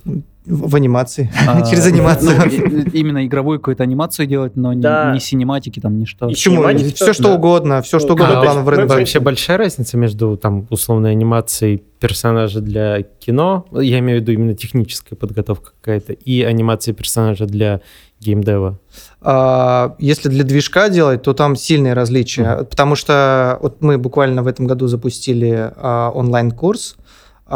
В, 0.47 0.77
анимации, 0.77 1.31
А, 1.49 1.63
через 1.71 1.87
анимацию. 1.87 2.33
ну, 2.37 2.83
именно 2.93 3.25
игровую 3.27 3.59
какую-то 3.61 3.83
анимацию 3.83 4.27
делать, 4.27 4.57
но 4.57 4.73
не- 4.75 5.19
синематики 5.21 5.81
там, 5.81 5.99
ни 5.99 6.05
что. 6.05 6.29
Почему? 6.29 6.63
Все 6.95 7.13
что 7.15 7.35
угодно, 7.35 7.81
все 7.81 7.99
что 7.99 8.09
Ну, 8.09 8.15
угодно 8.15 8.41
А, 8.41 8.43
план 8.43 8.65
в. 8.65 8.87
Вообще 8.89 9.21
большая 9.21 9.57
разница 9.57 9.97
между 9.97 10.37
там 10.37 10.67
условной 10.71 11.13
анимацией 11.13 11.83
персонажа 11.99 12.61
для 12.61 13.03
кино, 13.03 13.65
я 13.73 13.99
имею 14.01 14.19
в 14.19 14.23
виду 14.23 14.33
именно 14.33 14.55
техническая 14.55 15.17
подготовка 15.19 15.71
какая-то, 15.81 16.13
и 16.13 16.43
анимацией 16.43 16.95
персонажа 16.95 17.47
для 17.47 17.81
геймдева. 18.21 18.79
А, 19.23 19.95
Если 19.99 20.29
для 20.29 20.45
движка 20.45 20.89
делать, 20.91 21.23
то 21.23 21.33
там 21.33 21.57
сильные 21.57 21.95
различия, 21.95 22.65
потому 22.69 22.95
что 22.97 23.59
вот 23.63 23.81
мы 23.81 23.97
буквально 23.97 24.43
в 24.43 24.47
этом 24.47 24.67
году 24.67 24.87
запустили 24.89 25.73
а, 25.77 26.11
онлайн-курс 26.15 26.97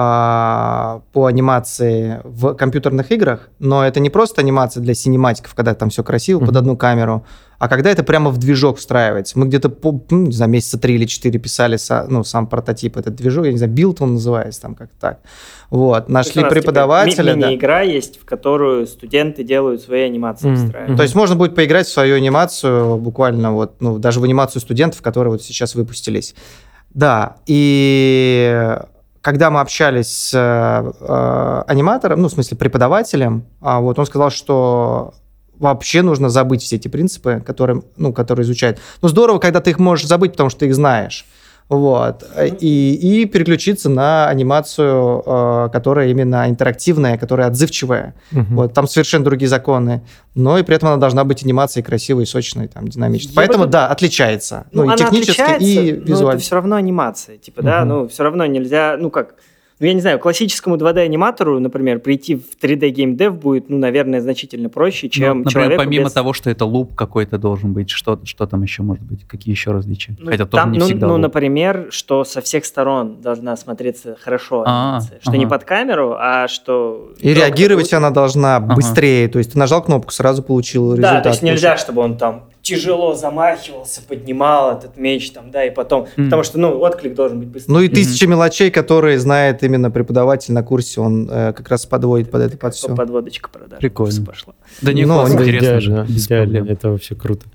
а, 0.00 1.02
по 1.12 1.26
анимации 1.26 2.20
в 2.22 2.54
компьютерных 2.54 3.10
играх, 3.10 3.48
но 3.58 3.84
это 3.84 3.98
не 3.98 4.10
просто 4.10 4.42
анимация 4.42 4.80
для 4.80 4.94
синематиков, 4.94 5.56
когда 5.56 5.74
там 5.74 5.90
все 5.90 6.04
красиво 6.04 6.38
mm-hmm. 6.38 6.46
под 6.46 6.56
одну 6.56 6.76
камеру, 6.76 7.26
а 7.58 7.68
когда 7.68 7.90
это 7.90 8.04
прямо 8.04 8.30
в 8.30 8.36
движок 8.38 8.78
встраивается. 8.78 9.36
Мы 9.36 9.46
где-то, 9.46 9.70
по, 9.70 10.00
ну, 10.10 10.26
не 10.26 10.32
знаю, 10.32 10.52
месяца 10.52 10.78
три 10.78 10.94
или 10.94 11.04
четыре 11.04 11.40
писали 11.40 11.76
са, 11.78 12.06
ну, 12.08 12.22
сам 12.22 12.46
прототип, 12.46 12.96
этот 12.96 13.16
движок, 13.16 13.46
я 13.46 13.50
не 13.50 13.58
знаю, 13.58 13.72
build 13.72 14.00
он 14.00 14.12
называется, 14.12 14.60
там 14.60 14.76
как 14.76 14.90
так. 15.00 15.18
Вот, 15.68 16.08
нашли 16.08 16.44
преподавателя. 16.44 17.34
Ми- 17.34 17.46
мини-игра 17.46 17.78
да. 17.78 17.82
есть, 17.82 18.20
в 18.20 18.24
которую 18.24 18.86
студенты 18.86 19.42
делают 19.42 19.82
свои 19.82 20.02
анимации. 20.02 20.52
Mm-hmm. 20.52 20.96
То 20.96 21.02
есть 21.02 21.16
можно 21.16 21.34
будет 21.34 21.56
поиграть 21.56 21.88
в 21.88 21.92
свою 21.92 22.14
анимацию 22.14 22.98
буквально 22.98 23.50
вот, 23.50 23.80
ну, 23.80 23.98
даже 23.98 24.20
в 24.20 24.22
анимацию 24.22 24.62
студентов, 24.62 25.02
которые 25.02 25.32
вот 25.32 25.42
сейчас 25.42 25.74
выпустились. 25.74 26.36
Да, 26.94 27.38
и 27.46 28.78
когда 29.28 29.50
мы 29.50 29.60
общались 29.60 30.08
с 30.08 30.34
э, 30.34 31.62
аниматором, 31.66 32.22
ну, 32.22 32.28
в 32.28 32.32
смысле, 32.32 32.56
преподавателем, 32.56 33.44
а 33.60 33.78
вот 33.78 33.98
он 33.98 34.06
сказал, 34.06 34.30
что 34.30 35.12
вообще 35.58 36.00
нужно 36.00 36.30
забыть 36.30 36.62
все 36.62 36.76
эти 36.76 36.88
принципы, 36.88 37.42
которые, 37.44 37.82
ну, 37.98 38.14
которые 38.14 38.44
изучают. 38.44 38.78
Но 39.02 39.08
здорово, 39.08 39.38
когда 39.38 39.60
ты 39.60 39.68
их 39.68 39.78
можешь 39.78 40.06
забыть, 40.06 40.30
потому 40.32 40.48
что 40.48 40.60
ты 40.60 40.66
их 40.68 40.74
знаешь. 40.74 41.26
Вот. 41.68 42.24
И, 42.60 42.94
и 42.94 43.26
переключиться 43.26 43.90
на 43.90 44.28
анимацию, 44.28 45.22
э, 45.24 45.68
которая 45.70 46.08
именно 46.08 46.48
интерактивная, 46.48 47.18
которая 47.18 47.48
отзывчивая. 47.48 48.14
Угу. 48.32 48.44
Вот. 48.50 48.72
Там 48.72 48.88
совершенно 48.88 49.24
другие 49.24 49.48
законы. 49.48 50.02
Но 50.34 50.56
и 50.56 50.62
при 50.62 50.76
этом 50.76 50.88
она 50.88 50.96
должна 50.96 51.24
быть 51.24 51.44
анимацией 51.44 51.84
красивой, 51.84 52.26
сочной, 52.26 52.68
там, 52.68 52.88
динамичной. 52.88 53.32
Я 53.32 53.36
Поэтому, 53.36 53.64
бы... 53.64 53.70
да, 53.70 53.88
отличается. 53.88 54.66
Ну, 54.72 54.84
ну 54.84 54.94
и 54.94 54.96
технически, 54.96 55.62
и 55.62 55.92
визуально. 55.92 56.24
Но 56.24 56.32
это 56.32 56.40
все 56.40 56.54
равно 56.54 56.76
анимация. 56.76 57.36
Типа, 57.36 57.58
угу. 57.58 57.66
да, 57.66 57.84
ну, 57.84 58.08
все 58.08 58.22
равно 58.22 58.46
нельзя, 58.46 58.96
ну, 58.98 59.10
как 59.10 59.34
ну, 59.80 59.86
я 59.86 59.94
не 59.94 60.00
знаю, 60.00 60.18
классическому 60.18 60.76
2D-аниматору, 60.76 61.60
например, 61.60 62.00
прийти 62.00 62.34
в 62.34 62.60
3D 62.60 62.88
геймдев 62.88 63.36
будет, 63.36 63.70
ну, 63.70 63.78
наверное, 63.78 64.20
значительно 64.20 64.68
проще, 64.68 65.06
ну, 65.06 65.10
чем 65.10 65.28
ну, 65.28 65.44
например, 65.44 65.52
человеку 65.52 65.84
помимо 65.84 66.04
без... 66.06 66.12
того, 66.12 66.32
что 66.32 66.50
это 66.50 66.64
луп 66.64 66.94
какой-то 66.96 67.38
должен 67.38 67.72
быть, 67.72 67.90
что, 67.90 68.18
что 68.24 68.46
там 68.46 68.62
еще 68.62 68.82
может 68.82 69.04
быть? 69.04 69.24
Какие 69.26 69.54
еще 69.54 69.70
различия? 69.70 70.16
Ну, 70.18 70.30
Хотя 70.30 70.46
там, 70.46 70.70
тоже 70.70 70.72
не 70.72 70.78
ну, 70.78 70.84
всегда 70.86 71.06
Ну, 71.06 71.12
луп. 71.14 71.22
например, 71.22 71.86
что 71.90 72.24
со 72.24 72.40
всех 72.40 72.64
сторон 72.64 73.20
должна 73.20 73.56
смотреться 73.56 74.16
хорошо 74.20 74.64
а, 74.66 74.96
анимация. 74.96 75.20
Что 75.20 75.30
ага. 75.30 75.38
не 75.38 75.46
под 75.46 75.64
камеру, 75.64 76.16
а 76.18 76.48
что... 76.48 77.12
И 77.20 77.32
реагировать 77.32 77.92
она 77.92 78.10
должна 78.10 78.56
ага. 78.56 78.74
быстрее. 78.74 79.28
То 79.28 79.38
есть 79.38 79.52
ты 79.52 79.58
нажал 79.58 79.82
кнопку, 79.84 80.12
сразу 80.12 80.42
получил 80.42 80.92
результат. 80.92 81.14
Да, 81.14 81.20
то 81.20 81.28
есть 81.28 81.42
нельзя, 81.42 81.76
чтобы 81.76 82.02
он 82.02 82.16
там 82.16 82.48
тяжело 82.68 83.14
замахивался, 83.14 84.02
поднимал 84.02 84.76
этот 84.76 84.96
меч 84.96 85.30
там, 85.30 85.50
да, 85.50 85.64
и 85.64 85.70
потом, 85.70 86.06
mm. 86.16 86.24
потому 86.24 86.42
что, 86.42 86.58
ну, 86.58 86.78
отклик 86.80 87.14
должен 87.14 87.38
быть 87.40 87.48
быстрый. 87.48 87.72
Ну 87.72 87.80
и 87.80 87.88
тысячи 87.88 88.24
mm-hmm. 88.24 88.28
мелочей, 88.28 88.70
которые 88.70 89.18
знает 89.18 89.62
именно 89.62 89.90
преподаватель 89.90 90.52
на 90.52 90.62
курсе, 90.62 91.00
он 91.00 91.28
э, 91.30 91.52
как 91.54 91.68
раз 91.70 91.86
подводит 91.86 92.30
под 92.30 92.42
это, 92.42 92.56
под 92.58 92.74
все. 92.74 92.94
Подводочка 92.94 93.48
продаж. 93.48 93.78
Прикольно. 93.78 94.24
пошла. 94.24 94.54
Да 94.82 94.92
не, 94.92 95.06
ну, 95.06 95.26
интересно 95.26 95.80
же. 95.80 96.06
Идеально, 96.08 96.70
это 96.70 96.90
вообще 96.90 97.14
круто. 97.14 97.46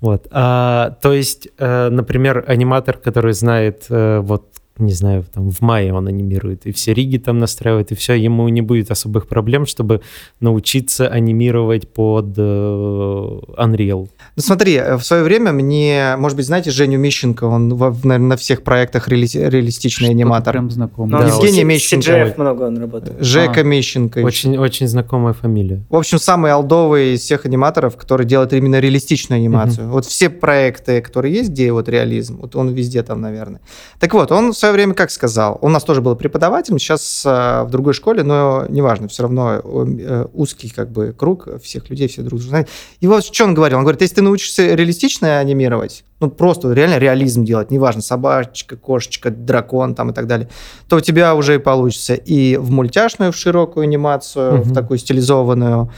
Вот. 0.00 0.28
А, 0.30 0.96
то 1.02 1.12
есть, 1.12 1.48
э, 1.58 1.88
например, 1.88 2.44
аниматор, 2.46 2.96
который 2.96 3.32
знает 3.32 3.86
э, 3.90 4.20
вот 4.20 4.57
не 4.78 4.92
знаю, 4.92 5.24
там 5.32 5.50
в 5.50 5.60
мае 5.60 5.92
он 5.92 6.08
анимирует, 6.08 6.66
и 6.66 6.72
все 6.72 6.94
риги 6.94 7.18
там 7.18 7.38
настраивает, 7.38 7.92
и 7.92 7.94
все, 7.94 8.14
ему 8.14 8.48
не 8.48 8.62
будет 8.62 8.90
особых 8.90 9.28
проблем, 9.28 9.66
чтобы 9.66 10.00
научиться 10.40 11.08
анимировать 11.08 11.88
под 11.88 12.34
э, 12.36 12.40
Unreal. 12.40 14.08
Ну 14.36 14.42
смотри, 14.42 14.74
э, 14.74 14.96
в 14.96 15.02
свое 15.02 15.22
время 15.22 15.52
мне, 15.52 16.14
может 16.18 16.36
быть, 16.36 16.46
знаете, 16.46 16.70
Женю 16.70 16.98
Мищенко, 16.98 17.44
он, 17.44 17.68
наверное, 17.68 18.18
на 18.18 18.36
всех 18.36 18.62
проектах 18.62 19.08
реали 19.08 19.28
реалистичный 19.48 20.06
Что 20.06 20.12
аниматор. 20.12 20.52
прям 20.52 20.70
знаком. 20.70 21.10
Да, 21.10 21.26
Евгений 21.26 21.64
Мищенко. 21.64 22.10
CGF 22.10 22.34
много 22.36 22.62
он 22.64 22.78
работает. 22.78 23.20
Жека 23.20 23.60
а, 23.60 23.62
Мищенко. 23.62 24.20
Очень, 24.20 24.56
очень 24.58 24.88
знакомая 24.88 25.34
фамилия. 25.34 25.82
В 25.88 25.96
общем, 25.96 26.18
самый 26.18 26.52
алдовый 26.52 27.14
из 27.14 27.20
всех 27.20 27.46
аниматоров, 27.46 27.96
который 27.96 28.26
делает 28.26 28.52
именно 28.52 28.80
реалистичную 28.80 29.38
анимацию. 29.38 29.86
Uh-huh. 29.86 29.92
Вот 29.92 30.06
все 30.06 30.30
проекты, 30.30 31.00
которые 31.00 31.34
есть, 31.34 31.50
где 31.50 31.72
вот 31.72 31.88
реализм, 31.88 32.38
вот 32.40 32.56
он 32.56 32.68
везде 32.70 33.02
там, 33.02 33.20
наверное. 33.20 33.60
Так 33.98 34.14
вот, 34.14 34.32
он 34.32 34.52
в 34.52 34.56
свое 34.68 34.74
время 34.74 34.94
как 34.94 35.10
сказал, 35.10 35.58
у 35.62 35.68
нас 35.68 35.82
тоже 35.82 36.02
был 36.02 36.14
преподаватель, 36.14 36.78
сейчас 36.78 37.24
э, 37.24 37.62
в 37.64 37.70
другой 37.70 37.94
школе, 37.94 38.22
но 38.22 38.66
неважно, 38.68 39.08
все 39.08 39.22
равно 39.22 39.60
э, 39.62 40.26
узкий 40.34 40.68
как 40.68 40.90
бы 40.90 41.14
круг 41.16 41.48
всех 41.62 41.88
людей, 41.88 42.08
все 42.08 42.22
друг 42.22 42.40
друга 42.40 42.66
И 43.00 43.06
вот 43.06 43.24
что 43.24 43.44
он 43.44 43.54
говорил? 43.54 43.78
Он 43.78 43.84
говорит, 43.84 44.02
если 44.02 44.16
ты 44.16 44.22
научишься 44.22 44.74
реалистично 44.74 45.38
анимировать, 45.38 46.04
ну 46.20 46.30
просто 46.30 46.72
реально 46.72 46.98
реализм 46.98 47.44
делать, 47.44 47.70
неважно, 47.70 48.02
собачка, 48.02 48.76
кошечка, 48.76 49.30
дракон 49.30 49.94
там 49.94 50.10
и 50.10 50.12
так 50.12 50.26
далее, 50.26 50.48
то 50.88 50.96
у 50.96 51.00
тебя 51.00 51.34
уже 51.34 51.54
и 51.54 51.58
получится 51.58 52.14
и 52.14 52.56
в 52.56 52.70
мультяшную, 52.70 53.32
в 53.32 53.36
широкую 53.36 53.84
анимацию, 53.84 54.60
угу. 54.60 54.62
в 54.64 54.74
такую 54.74 54.98
стилизованную, 54.98 55.90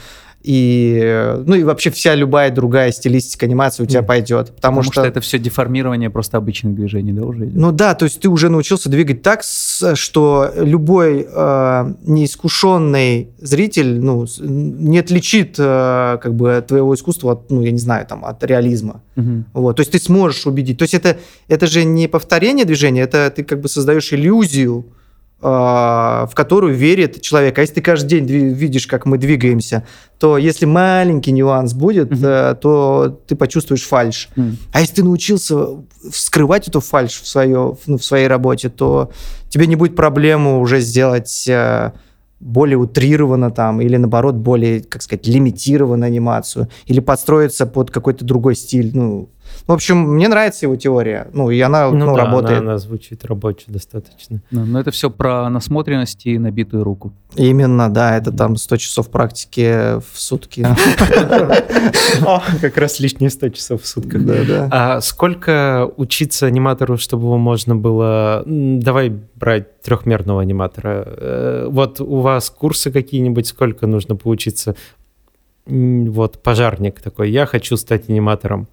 и, 0.43 1.35
ну 1.45 1.55
и 1.55 1.63
вообще 1.63 1.91
вся 1.91 2.15
любая 2.15 2.51
другая 2.51 2.91
стилистика 2.91 3.45
анимации 3.45 3.83
у 3.83 3.85
тебя 3.85 4.01
mm. 4.01 4.05
пойдет. 4.05 4.47
Потому, 4.55 4.77
потому 4.77 4.83
что... 4.83 4.93
что 4.93 5.05
это 5.05 5.21
все 5.21 5.37
деформирование 5.37 6.09
просто 6.09 6.37
обычных 6.37 6.75
движений, 6.75 7.13
да, 7.13 7.23
уже 7.23 7.45
идет? 7.45 7.55
Ну 7.55 7.71
да, 7.71 7.93
то 7.93 8.05
есть 8.05 8.19
ты 8.19 8.29
уже 8.29 8.49
научился 8.49 8.89
двигать 8.89 9.21
так, 9.21 9.43
что 9.43 10.51
любой 10.55 11.27
э, 11.29 11.93
неискушенный 12.03 13.29
зритель 13.39 13.99
ну, 13.99 14.25
не 14.39 14.99
отличит 14.99 15.55
э, 15.57 16.17
как 16.21 16.33
бы 16.33 16.63
твоего 16.67 16.95
искусства 16.95 17.33
от, 17.33 17.51
ну 17.51 17.61
я 17.61 17.71
не 17.71 17.79
знаю, 17.79 18.05
там, 18.07 18.25
от 18.25 18.43
реализма. 18.43 19.01
Mm-hmm. 19.15 19.43
Вот, 19.53 19.75
то 19.75 19.81
есть 19.81 19.91
ты 19.91 19.99
сможешь 19.99 20.47
убедить. 20.47 20.77
То 20.77 20.83
есть 20.83 20.93
это, 20.93 21.17
это 21.47 21.67
же 21.67 21.83
не 21.83 22.07
повторение 22.07 22.65
движения, 22.65 23.01
это 23.01 23.31
ты 23.35 23.43
как 23.43 23.61
бы 23.61 23.69
создаешь 23.69 24.11
иллюзию, 24.11 24.85
в 25.41 26.31
которую 26.35 26.75
верит 26.75 27.21
человек. 27.21 27.57
А 27.57 27.61
если 27.61 27.75
ты 27.75 27.81
каждый 27.81 28.07
день 28.07 28.25
видишь, 28.25 28.85
как 28.85 29.05
мы 29.07 29.17
двигаемся, 29.17 29.83
то 30.19 30.37
если 30.37 30.65
маленький 30.65 31.31
нюанс 31.31 31.73
будет, 31.73 32.11
mm-hmm. 32.11 32.55
то 32.61 33.19
ты 33.27 33.35
почувствуешь 33.35 33.83
фальш. 33.87 34.29
Mm. 34.35 34.53
А 34.71 34.81
если 34.81 34.95
ты 34.95 35.03
научился 35.03 35.65
вскрывать 36.11 36.67
эту 36.67 36.79
фальш 36.79 37.19
в, 37.21 37.27
свое, 37.27 37.75
ну, 37.87 37.97
в 37.97 38.05
своей 38.05 38.27
работе, 38.27 38.69
то 38.69 39.09
тебе 39.49 39.65
не 39.65 39.75
будет 39.75 39.95
проблемы 39.95 40.59
уже 40.59 40.79
сделать 40.79 41.47
э, 41.47 41.91
более 42.39 42.77
утрированно 42.77 43.51
там, 43.51 43.81
или 43.81 43.97
наоборот, 43.97 44.35
более, 44.35 44.81
как 44.81 45.01
сказать, 45.01 45.27
лимитированную 45.27 46.07
анимацию, 46.07 46.67
или 46.85 46.99
подстроиться 46.99 47.65
под 47.65 47.91
какой-то 47.91 48.25
другой 48.25 48.55
стиль, 48.55 48.91
ну, 48.93 49.29
в 49.67 49.71
общем, 49.71 49.97
мне 49.97 50.27
нравится 50.27 50.65
его 50.65 50.75
теория. 50.75 51.27
Ну, 51.33 51.49
и 51.49 51.59
она 51.59 51.89
ну, 51.89 51.97
ну, 51.97 52.15
да, 52.15 52.25
работает. 52.25 52.59
Она, 52.59 52.71
она 52.71 52.77
звучит 52.77 53.23
рабоче 53.25 53.65
достаточно. 53.67 54.41
Но, 54.51 54.65
но 54.65 54.79
это 54.79 54.91
все 54.91 55.09
про 55.09 55.49
насмотренность 55.49 56.25
и 56.25 56.37
набитую 56.37 56.83
руку. 56.83 57.13
Именно, 57.35 57.89
да, 57.93 58.17
это 58.17 58.31
там 58.31 58.57
100 58.57 58.77
часов 58.77 59.09
практики 59.09 59.99
в 59.99 60.19
сутки. 60.19 60.67
Как 62.61 62.77
раз 62.77 62.99
лишние 62.99 63.29
100 63.29 63.49
часов 63.49 63.83
в 63.83 63.87
сутках. 63.87 64.25
Да, 64.25 64.43
да. 64.43 64.67
А 64.71 65.01
сколько 65.01 65.89
учиться 65.95 66.47
аниматору, 66.47 66.97
чтобы 66.97 67.25
его 67.25 67.37
можно 67.37 67.75
было... 67.75 68.43
Давай 68.45 69.09
брать 69.35 69.81
трехмерного 69.81 70.41
аниматора. 70.41 71.05
Э, 71.05 71.67
вот 71.69 72.01
у 72.01 72.19
вас 72.19 72.49
курсы 72.49 72.91
какие-нибудь, 72.91 73.47
сколько 73.47 73.87
нужно 73.87 74.15
поучиться? 74.15 74.75
Вот 75.65 76.41
пожарник 76.41 76.99
такой, 76.99 77.31
я 77.31 77.45
хочу 77.45 77.77
стать 77.77 78.09
аниматором 78.09 78.67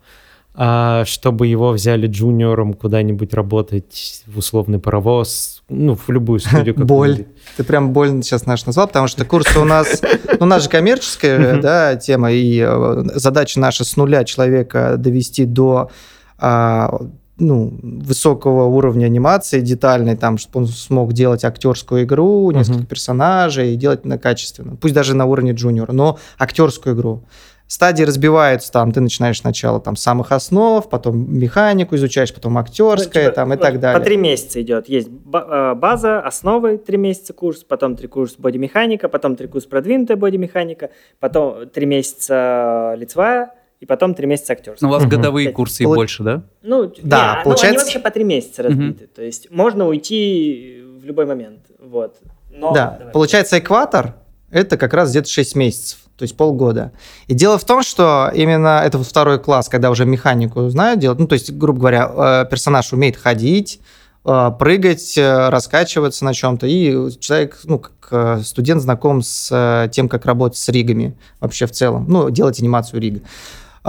а 0.55 1.05
чтобы 1.05 1.47
его 1.47 1.71
взяли 1.71 2.09
джуниором 2.09 2.75
куда-нибудь 2.75 3.33
работать 3.33 4.25
в 4.27 4.39
условный 4.39 4.81
паровоз, 4.81 5.63
ну, 5.69 5.95
в 5.95 6.09
любую 6.09 6.41
студию. 6.41 6.75
Боль. 6.75 7.27
Ты 7.57 7.65
прям 7.65 7.93
больно 7.93 8.23
сейчас 8.23 8.45
наш 8.47 8.67
назвал, 8.67 8.89
потому 8.89 9.07
что 9.07 9.25
курсы 9.25 9.59
у 9.61 9.65
нас, 9.65 10.03
ну, 10.27 10.37
у 10.41 10.45
нас 10.47 10.65
же 10.65 10.69
коммерческая 10.69 11.61
да, 11.63 11.97
тема, 11.97 12.33
и 12.33 12.61
э, 12.61 13.03
задача 13.15 13.61
наша 13.61 13.85
с 13.85 13.97
нуля 13.97 14.25
человека 14.25 14.97
довести 14.97 15.45
до 15.45 15.91
а, 16.39 17.03
ну, 17.39 17.79
высокого 17.83 18.65
уровня 18.65 19.07
анимации 19.07 19.61
детальной, 19.61 20.17
там, 20.17 20.39
чтобы 20.39 20.65
он 20.65 20.67
смог 20.67 21.13
делать 21.13 21.45
актерскую 21.45 22.05
игру, 22.05 22.51
несколько 22.51 22.81
uh-huh. 22.81 22.87
персонажей 22.87 23.75
и 23.75 23.77
делать 23.77 24.05
на 24.05 24.19
качественно. 24.19 24.77
Пусть 24.77 24.95
даже 24.95 25.15
на 25.15 25.27
уровне 25.27 25.53
джуниора, 25.53 25.93
но 25.93 26.19
актерскую 26.39 26.97
игру 26.97 27.23
стадии 27.69 28.03
разбиваются, 28.03 28.73
там, 28.73 28.93
ты 28.93 29.01
начинаешь 29.01 29.39
сначала 29.39 29.79
там 29.79 29.95
с 29.95 30.03
самых 30.03 30.33
основ, 30.33 30.89
потом 30.89 31.39
механику 31.39 31.95
изучаешь, 31.95 32.35
потом 32.35 32.59
актерская, 32.59 33.25
ну, 33.25 33.31
типа, 33.31 33.35
там, 33.35 33.49
и 33.53 33.57
вот 33.57 33.61
так 33.63 33.79
далее. 33.79 34.01
По 34.01 34.05
три 34.05 34.17
месяца 34.17 34.61
идет. 34.61 34.89
Есть 34.89 35.09
э, 35.09 35.75
база, 35.75 36.21
основы, 36.21 36.79
три 36.79 36.97
месяца 36.97 37.35
курс, 37.35 37.63
потом 37.65 37.95
три 37.95 38.09
курса 38.09 38.37
бодимеханика, 38.39 39.09
потом 39.09 39.37
три 39.37 39.47
курса 39.47 39.69
продвинутая 39.69 40.17
бодимеханика, 40.17 40.91
потом 41.21 41.69
три 41.69 41.87
месяца 41.87 42.95
лицевая, 42.97 43.53
и 43.81 43.87
потом 43.87 44.15
три 44.15 44.27
месяца 44.27 44.55
актерская. 44.55 44.89
Ну, 44.89 44.89
у 44.89 44.93
вас 44.93 45.05
угу. 45.05 45.17
годовые 45.17 45.53
курсы 45.53 45.85
Пол... 45.85 45.93
и 45.93 45.97
больше, 45.97 46.23
да? 46.23 46.43
Ну, 46.63 46.93
да, 47.03 47.37
не, 47.39 47.45
получается... 47.45 47.67
ну, 47.67 47.69
они 47.69 47.79
вообще 47.79 47.99
по 48.01 48.11
три 48.11 48.25
месяца 48.25 48.63
разбиты. 48.63 49.05
Угу. 49.05 49.13
То 49.15 49.23
есть 49.23 49.51
можно 49.51 49.87
уйти 49.87 50.83
в 51.01 51.05
любой 51.05 51.27
момент. 51.27 51.61
Вот. 51.79 52.17
Но, 52.51 52.73
да, 52.73 52.97
давай. 52.99 53.13
получается 53.13 53.59
экватор– 53.59 54.15
это 54.51 54.79
как 54.79 54.95
раз 54.95 55.11
где-то 55.11 55.29
6 55.29 55.55
месяцев 55.55 56.08
то 56.19 56.25
есть 56.25 56.37
полгода. 56.37 56.93
И 57.29 57.35
дело 57.35 57.59
в 57.59 57.65
том, 57.65 57.83
что 57.83 58.31
именно 58.35 58.83
это 58.85 58.99
вот 58.99 59.07
второй 59.07 59.39
класс, 59.39 59.69
когда 59.69 59.91
уже 59.91 60.05
механику 60.05 60.69
знают 60.69 60.99
делать, 60.99 61.21
ну, 61.21 61.29
то 61.29 61.35
есть, 61.35 61.53
грубо 61.53 61.79
говоря, 61.79 62.11
э, 62.13 62.47
персонаж 62.51 62.93
умеет 62.93 63.17
ходить, 63.17 63.81
э, 64.25 64.51
прыгать, 64.59 65.17
э, 65.17 65.49
раскачиваться 65.49 66.25
на 66.25 66.35
чем-то. 66.35 66.67
И 66.67 67.11
человек, 67.21 67.61
ну, 67.65 67.79
как 67.79 68.43
студент 68.43 68.83
знаком 68.83 69.23
с 69.23 69.91
тем, 69.93 70.09
как 70.09 70.25
работать 70.25 70.59
с 70.59 70.69
ригами 70.71 71.15
вообще 71.41 71.67
в 71.67 71.73
целом. 71.73 72.07
Ну, 72.09 72.31
делать 72.31 72.59
анимацию 72.59 73.01
рига. 73.01 73.21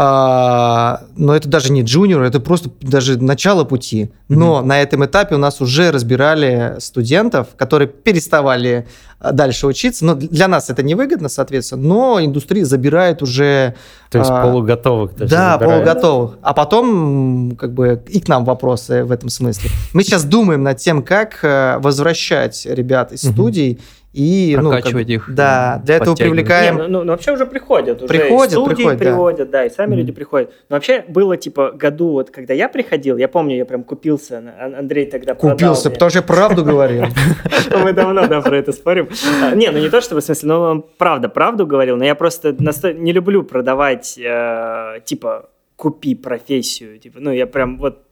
А, 0.01 1.01
но 1.17 1.35
это 1.35 1.49
даже 1.49 1.73
не 1.73 1.81
джуниор, 1.81 2.23
это 2.23 2.39
просто 2.39 2.69
даже 2.79 3.21
начало 3.21 3.65
пути. 3.65 4.11
Но 4.29 4.59
mm-hmm. 4.59 4.65
на 4.65 4.81
этом 4.81 5.05
этапе 5.05 5.35
у 5.35 5.37
нас 5.37 5.59
уже 5.59 5.91
разбирали 5.91 6.75
студентов, 6.79 7.47
которые 7.57 7.89
переставали 7.89 8.87
а, 9.19 9.33
дальше 9.33 9.67
учиться. 9.67 10.05
Но 10.05 10.15
для 10.15 10.47
нас 10.47 10.69
это 10.69 10.83
невыгодно, 10.83 11.27
соответственно, 11.27 11.83
но 11.83 12.23
индустрия 12.23 12.63
забирает 12.63 13.21
уже... 13.21 13.75
То 14.09 14.19
есть 14.19 14.31
а, 14.31 14.41
полуготовых 14.41 15.17
даже 15.17 15.31
Да, 15.31 15.57
забирает. 15.59 15.83
полуготовых. 15.83 16.37
А 16.43 16.53
потом 16.53 17.57
как 17.59 17.73
бы 17.73 18.01
и 18.07 18.21
к 18.21 18.29
нам 18.29 18.45
вопросы 18.45 19.03
в 19.03 19.11
этом 19.11 19.27
смысле. 19.27 19.69
Мы 19.91 20.03
сейчас 20.03 20.23
думаем 20.23 20.63
над 20.63 20.77
тем, 20.77 21.03
как 21.03 21.43
э, 21.43 21.77
возвращать 21.79 22.65
ребят 22.65 23.11
из 23.11 23.25
mm-hmm. 23.25 23.33
студий 23.33 23.79
и 24.19 24.55
прокачивать 24.55 25.07
ну, 25.07 25.19
как, 25.19 25.29
их. 25.29 25.35
Да, 25.35 25.81
для 25.85 25.95
этого 25.95 26.15
привлекаем. 26.15 26.75
Не, 26.75 26.87
ну, 26.87 27.03
ну, 27.03 27.11
вообще 27.11 27.31
уже 27.31 27.45
приходят, 27.45 28.01
уже 28.01 28.07
приходят, 28.07 28.51
студии 28.51 28.75
приходят, 28.75 28.99
приводят, 28.99 29.49
да. 29.49 29.59
да, 29.59 29.65
и 29.65 29.69
сами 29.69 29.93
mm. 29.93 29.97
люди 29.97 30.11
приходят. 30.11 30.51
Но 30.67 30.75
вообще 30.75 31.05
было 31.07 31.37
типа 31.37 31.71
году, 31.71 32.11
вот 32.11 32.29
когда 32.29 32.53
я 32.53 32.67
приходил, 32.67 33.15
я 33.17 33.29
помню, 33.29 33.55
я 33.55 33.65
прям 33.65 33.83
купился, 33.83 34.43
Андрей 34.77 35.05
тогда 35.05 35.35
Купился, 35.35 35.89
потому 35.89 36.09
что 36.09 36.19
я 36.19 36.23
правду 36.23 36.65
говорил. 36.65 37.05
Мы 37.83 37.93
давно, 37.93 38.27
да, 38.27 38.41
про 38.41 38.57
это 38.57 38.73
спорим. 38.73 39.07
А, 39.41 39.55
не, 39.55 39.71
ну 39.71 39.79
не 39.79 39.89
то, 39.89 40.01
чтобы 40.01 40.19
в 40.19 40.25
смысле, 40.25 40.49
но 40.49 40.61
он 40.61 40.85
правда 40.97 41.29
правду 41.29 41.65
говорил, 41.65 41.95
но 41.95 42.03
я 42.03 42.15
просто 42.15 42.53
не 42.93 43.13
люблю 43.13 43.43
продавать, 43.43 44.17
э, 44.17 44.99
типа, 45.05 45.49
купи 45.77 46.13
профессию, 46.15 46.99
типа, 46.99 47.19
ну 47.21 47.31
я 47.31 47.47
прям 47.47 47.77
вот 47.77 48.08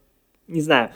не 0.47 0.61
знаю, 0.61 0.89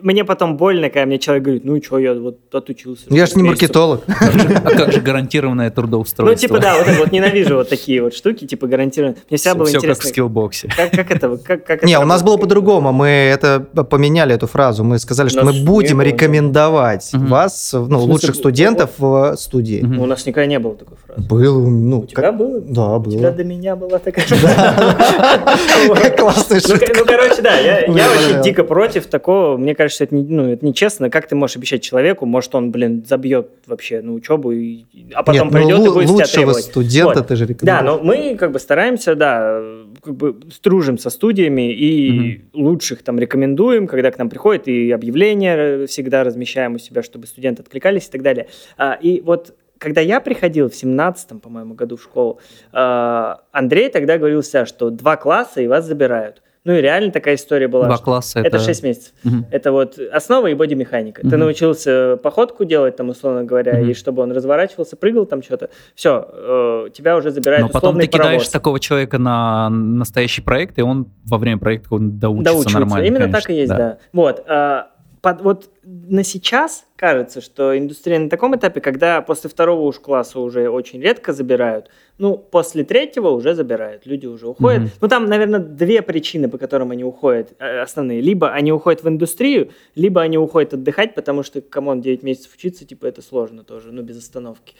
мне 0.00 0.24
потом 0.24 0.56
больно, 0.56 0.88
когда 0.88 1.06
мне 1.06 1.18
человек 1.18 1.44
говорит, 1.44 1.64
ну 1.64 1.80
что, 1.82 1.98
я 1.98 2.14
вот 2.14 2.38
отучился. 2.52 3.04
Я 3.08 3.26
же 3.26 3.34
не 3.36 3.44
маркетолог. 3.44 4.02
А 4.08 4.70
как 4.70 4.92
же 4.92 5.00
гарантированное 5.00 5.70
трудоустройство? 5.70 6.24
Ну, 6.24 6.34
типа, 6.34 6.58
да, 6.58 6.76
вот, 6.76 6.88
вот 6.98 7.12
ненавижу 7.12 7.56
вот 7.56 7.68
такие 7.68 8.02
вот 8.02 8.14
штуки, 8.14 8.46
типа 8.46 8.66
гарантированное. 8.66 9.18
Мне 9.30 9.38
всегда 9.38 9.54
было 9.54 9.68
интересно. 9.68 9.94
Все 9.94 9.94
как 9.94 10.04
в 10.04 10.08
скиллбоксе. 10.08 10.68
Как, 10.76 10.90
как 10.90 11.10
это? 11.10 11.36
Как, 11.36 11.64
как 11.64 11.84
не, 11.84 11.98
у 11.98 12.04
нас 12.04 12.22
было 12.22 12.36
по-другому. 12.36 12.92
Мы 12.92 13.08
это 13.08 13.60
поменяли, 13.60 14.34
эту 14.34 14.46
фразу. 14.46 14.82
Мы 14.82 14.98
сказали, 14.98 15.28
что 15.28 15.44
мы 15.44 15.52
будем 15.52 16.02
рекомендовать 16.02 17.10
вас, 17.12 17.72
ну, 17.74 18.00
лучших 18.00 18.34
студентов 18.34 18.90
в 18.98 19.36
студии. 19.36 19.82
У 19.82 20.06
нас 20.06 20.26
никогда 20.26 20.46
не 20.46 20.58
было 20.58 20.74
такой 20.74 20.96
фразы. 20.96 21.22
Был, 21.28 21.68
ну. 21.70 22.00
У 22.00 22.06
тебя 22.06 22.32
было? 22.32 22.60
Да, 22.60 22.98
было. 22.98 23.14
У 23.14 23.18
тебя 23.18 23.30
до 23.30 23.44
меня 23.44 23.76
была 23.76 23.98
такая. 23.98 24.26
Классная 26.16 26.60
ну, 26.62 26.68
шутка. 26.68 26.92
Ну, 26.96 27.04
короче, 27.04 27.42
да, 27.42 27.56
я 27.56 27.86
вообще 27.86 28.42
дико 28.42 28.64
против 28.64 28.95
против 28.96 29.10
такого, 29.10 29.56
мне 29.56 29.74
кажется, 29.74 30.04
это, 30.04 30.14
не, 30.14 30.22
ну, 30.22 30.50
это 30.50 30.64
нечестно. 30.64 31.10
Как 31.10 31.28
ты 31.28 31.34
можешь 31.34 31.56
обещать 31.56 31.82
человеку, 31.82 32.26
может, 32.26 32.54
он, 32.54 32.70
блин, 32.70 33.04
забьет 33.06 33.48
вообще 33.66 34.00
на 34.00 34.12
учебу, 34.12 34.52
и, 34.52 34.84
а 35.12 35.22
потом 35.22 35.48
Нет, 35.48 35.52
ну, 35.52 35.60
придет 35.60 35.78
ну, 35.78 36.00
и 36.00 36.06
будет 36.06 36.26
тебя 36.26 36.26
требовать. 36.26 36.64
студента 36.64 37.18
вот. 37.18 37.28
ты 37.28 37.36
же. 37.36 37.46
Да, 37.62 37.82
но 37.82 37.98
мы 37.98 38.36
как 38.36 38.52
бы 38.52 38.58
стараемся, 38.58 39.14
да, 39.14 39.60
как 40.02 40.14
бы 40.14 40.40
стружим 40.50 40.98
со 40.98 41.10
студиями 41.10 41.72
и 41.72 42.40
угу. 42.52 42.62
лучших 42.62 43.02
там 43.02 43.18
рекомендуем, 43.18 43.86
когда 43.86 44.10
к 44.10 44.18
нам 44.18 44.30
приходят, 44.30 44.66
и 44.68 44.90
объявления 44.90 45.86
всегда 45.86 46.24
размещаем 46.24 46.74
у 46.74 46.78
себя, 46.78 47.02
чтобы 47.02 47.26
студенты 47.26 47.62
откликались 47.62 48.08
и 48.08 48.10
так 48.10 48.22
далее. 48.22 48.48
А, 48.78 48.94
и 48.94 49.20
вот 49.20 49.54
когда 49.78 50.00
я 50.00 50.20
приходил 50.20 50.70
в 50.70 50.74
семнадцатом, 50.74 51.40
по-моему, 51.40 51.74
году 51.74 51.96
в 51.96 52.02
школу, 52.02 52.40
а, 52.72 53.42
Андрей 53.52 53.90
тогда 53.90 54.16
говорил 54.16 54.42
что 54.42 54.90
два 54.90 55.16
класса 55.16 55.60
и 55.60 55.66
вас 55.66 55.84
забирают. 55.84 56.42
Ну 56.66 56.72
и 56.72 56.80
реально 56.80 57.12
такая 57.12 57.36
история 57.36 57.68
была. 57.68 57.86
Два 57.86 57.98
класса 57.98 58.40
это... 58.40 58.56
Это 58.56 58.58
6 58.58 58.82
месяцев. 58.82 59.12
Угу. 59.24 59.46
Это 59.52 59.70
вот 59.70 60.00
основа 60.12 60.48
и 60.48 60.54
бодимеханика. 60.54 61.20
Угу. 61.20 61.30
Ты 61.30 61.36
научился 61.36 62.16
походку 62.20 62.64
делать, 62.64 62.96
там, 62.96 63.08
условно 63.08 63.44
говоря, 63.44 63.78
угу. 63.78 63.90
и 63.90 63.94
чтобы 63.94 64.24
он 64.24 64.32
разворачивался, 64.32 64.96
прыгал 64.96 65.26
там 65.26 65.44
что-то. 65.44 65.70
Все, 65.94 66.26
э, 66.28 66.88
тебя 66.92 67.16
уже 67.16 67.30
забирает 67.30 67.62
Но 67.62 67.68
потом 67.68 68.00
ты 68.00 68.08
паровоз. 68.08 68.30
кидаешь 68.30 68.48
такого 68.48 68.80
человека 68.80 69.18
на 69.18 69.70
настоящий 69.70 70.42
проект, 70.42 70.76
и 70.80 70.82
он 70.82 71.06
во 71.24 71.38
время 71.38 71.58
проекта 71.58 71.94
он 71.94 72.18
доучится, 72.18 72.52
доучивается. 72.52 72.78
нормально. 72.80 73.06
Именно 73.06 73.20
конечно. 73.20 73.40
так 73.40 73.50
и 73.50 73.54
есть, 73.54 73.68
да. 73.68 73.76
да. 73.76 73.98
Вот. 74.12 74.44
Э, 74.48 74.82
под, 75.26 75.40
вот 75.40 75.70
на 75.82 76.22
сейчас 76.22 76.86
кажется, 76.94 77.40
что 77.40 77.76
индустрия 77.76 78.20
на 78.20 78.30
таком 78.30 78.54
этапе, 78.54 78.80
когда 78.80 79.20
после 79.22 79.50
второго 79.50 79.80
уж 79.80 79.98
класса 79.98 80.38
уже 80.38 80.70
очень 80.70 81.02
редко 81.02 81.32
забирают, 81.32 81.90
ну, 82.16 82.38
после 82.38 82.84
третьего 82.84 83.30
уже 83.30 83.56
забирают, 83.56 84.06
люди 84.06 84.26
уже 84.26 84.46
уходят. 84.46 84.82
Mm-hmm. 84.84 84.98
Ну, 85.00 85.08
там, 85.08 85.26
наверное, 85.26 85.58
две 85.58 86.00
причины, 86.02 86.48
по 86.48 86.58
которым 86.58 86.92
они 86.92 87.02
уходят, 87.02 87.54
э, 87.58 87.80
основные. 87.80 88.20
Либо 88.20 88.52
они 88.52 88.70
уходят 88.70 89.02
в 89.02 89.08
индустрию, 89.08 89.72
либо 89.96 90.20
они 90.20 90.38
уходят 90.38 90.74
отдыхать, 90.74 91.16
потому 91.16 91.42
что, 91.42 91.60
come 91.60 91.83
on, 91.83 92.00
9 92.02 92.22
месяцев 92.22 92.54
учиться, 92.54 92.84
типа, 92.84 93.06
это 93.06 93.20
сложно 93.20 93.64
тоже, 93.64 93.90
ну, 93.90 94.02
без 94.02 94.18
остановки. 94.18 94.76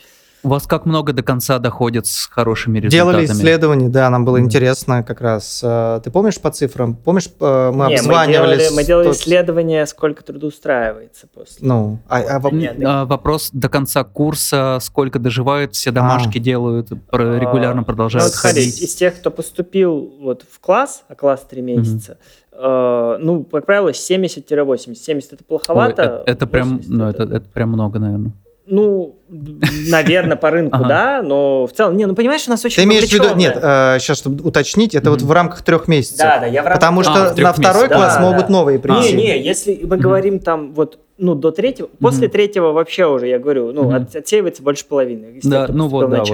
У 0.47 0.49
вас 0.49 0.65
как 0.69 0.87
много 0.87 1.13
до 1.13 1.25
конца 1.25 1.59
доходит 1.59 2.07
с 2.07 2.27
хорошими 2.27 2.79
результатами? 2.79 3.11
Делали 3.11 3.27
исследования, 3.27 3.89
да, 3.89 4.09
нам 4.11 4.25
было 4.25 4.37
mm. 4.37 4.43
интересно 4.43 5.03
как 5.03 5.21
раз. 5.21 5.61
Э, 5.65 6.01
ты 6.05 6.13
помнишь 6.13 6.41
по 6.41 6.53
цифрам? 6.53 6.95
Помнишь, 6.95 7.29
э, 7.41 7.73
мы 7.75 7.89
Не, 7.89 7.97
обзванивали... 7.97 8.51
Мы 8.51 8.57
делали, 8.59 8.75
мы 8.77 8.85
делали 8.85 9.11
исследование, 9.11 9.85
сколько 9.87 10.23
трудоустраивается 10.23 11.27
после. 11.27 11.67
Ну, 11.67 11.99
а, 12.09 12.21
а, 12.21 12.51
Нет, 12.53 12.77
а, 12.85 13.07
вопрос 13.07 13.51
до 13.53 13.69
конца 13.69 14.05
курса, 14.05 14.79
сколько 14.81 15.19
доживают, 15.19 15.75
все 15.75 15.91
домашки 15.91 16.39
а. 16.39 16.41
делают, 16.41 16.93
регулярно 17.11 17.83
а, 17.83 17.85
продолжают 17.85 18.33
ну, 18.33 18.41
ходить. 18.41 18.81
Из 18.81 18.95
тех, 18.95 19.17
кто 19.17 19.33
поступил 19.33 20.15
вот 20.21 20.45
в 20.49 20.61
класс, 20.61 21.03
а 21.09 21.17
класс 21.17 21.45
3 21.51 21.61
месяца, 21.61 22.19
mm. 22.53 23.17
э, 23.17 23.19
ну, 23.19 23.43
как 23.43 23.67
правило, 23.67 23.89
70-80. 23.89 24.95
70 24.95 25.33
это 25.33 25.43
плоховато. 25.43 26.03
Ой, 26.03 26.07
это, 26.07 26.31
это 26.31 26.47
прям, 26.47 26.81
ну, 26.87 27.09
это, 27.09 27.25
это 27.25 27.49
прям 27.49 27.71
много, 27.71 27.99
наверное. 27.99 28.33
Ну, 28.69 29.17
наверное, 29.29 30.37
по 30.37 30.51
рынку, 30.51 30.77
ага. 30.77 30.89
да, 30.89 31.23
но 31.23 31.67
в 31.69 31.73
целом, 31.73 31.97
не, 31.97 32.05
ну 32.07 32.17
понимаешь, 32.17 32.47
у 32.49 32.51
нас 32.51 32.65
очень 32.65 32.77
Ты 32.77 32.83
имеешь 32.83 33.09
в 33.09 33.13
виду, 33.13 33.35
нет, 33.37 33.57
э, 33.61 33.99
сейчас, 34.01 34.19
чтобы 34.19 34.43
уточнить, 34.43 34.95
это 34.95 35.07
mm-hmm. 35.07 35.11
вот 35.11 35.23
в 35.23 35.31
рамках 35.31 35.63
трех 35.63 35.87
месяцев. 35.87 36.19
Да, 36.19 36.41
да, 36.41 36.47
я 36.47 36.63
в 36.63 36.67
рамках... 36.67 36.81
Потому 36.81 37.03
что 37.05 37.35
на 37.41 37.53
второй 37.53 37.83
месяцев. 37.83 37.97
класс 37.97 38.15
да, 38.17 38.21
могут 38.21 38.47
да. 38.47 38.53
новые 38.53 38.79
прийти. 38.81 39.15
Не, 39.15 39.23
не, 39.23 39.41
если 39.41 39.81
мы 39.85 39.97
mm-hmm. 39.97 40.01
говорим 40.01 40.39
там 40.41 40.75
вот, 40.75 40.99
ну, 41.17 41.37
до 41.37 41.53
третьего, 41.53 41.87
mm-hmm. 41.87 41.99
после 42.01 42.29
третьего 42.29 42.73
вообще 42.73 43.07
уже, 43.07 43.29
я 43.29 43.39
говорю, 43.39 43.73
ну, 43.73 43.91
mm-hmm. 43.91 44.19
отсеивается 44.19 44.65
больше 44.65 44.85
половины, 44.87 45.41
да, 45.45 45.69
ну 45.69 45.87
вот, 45.87 46.11
да, 46.11 46.25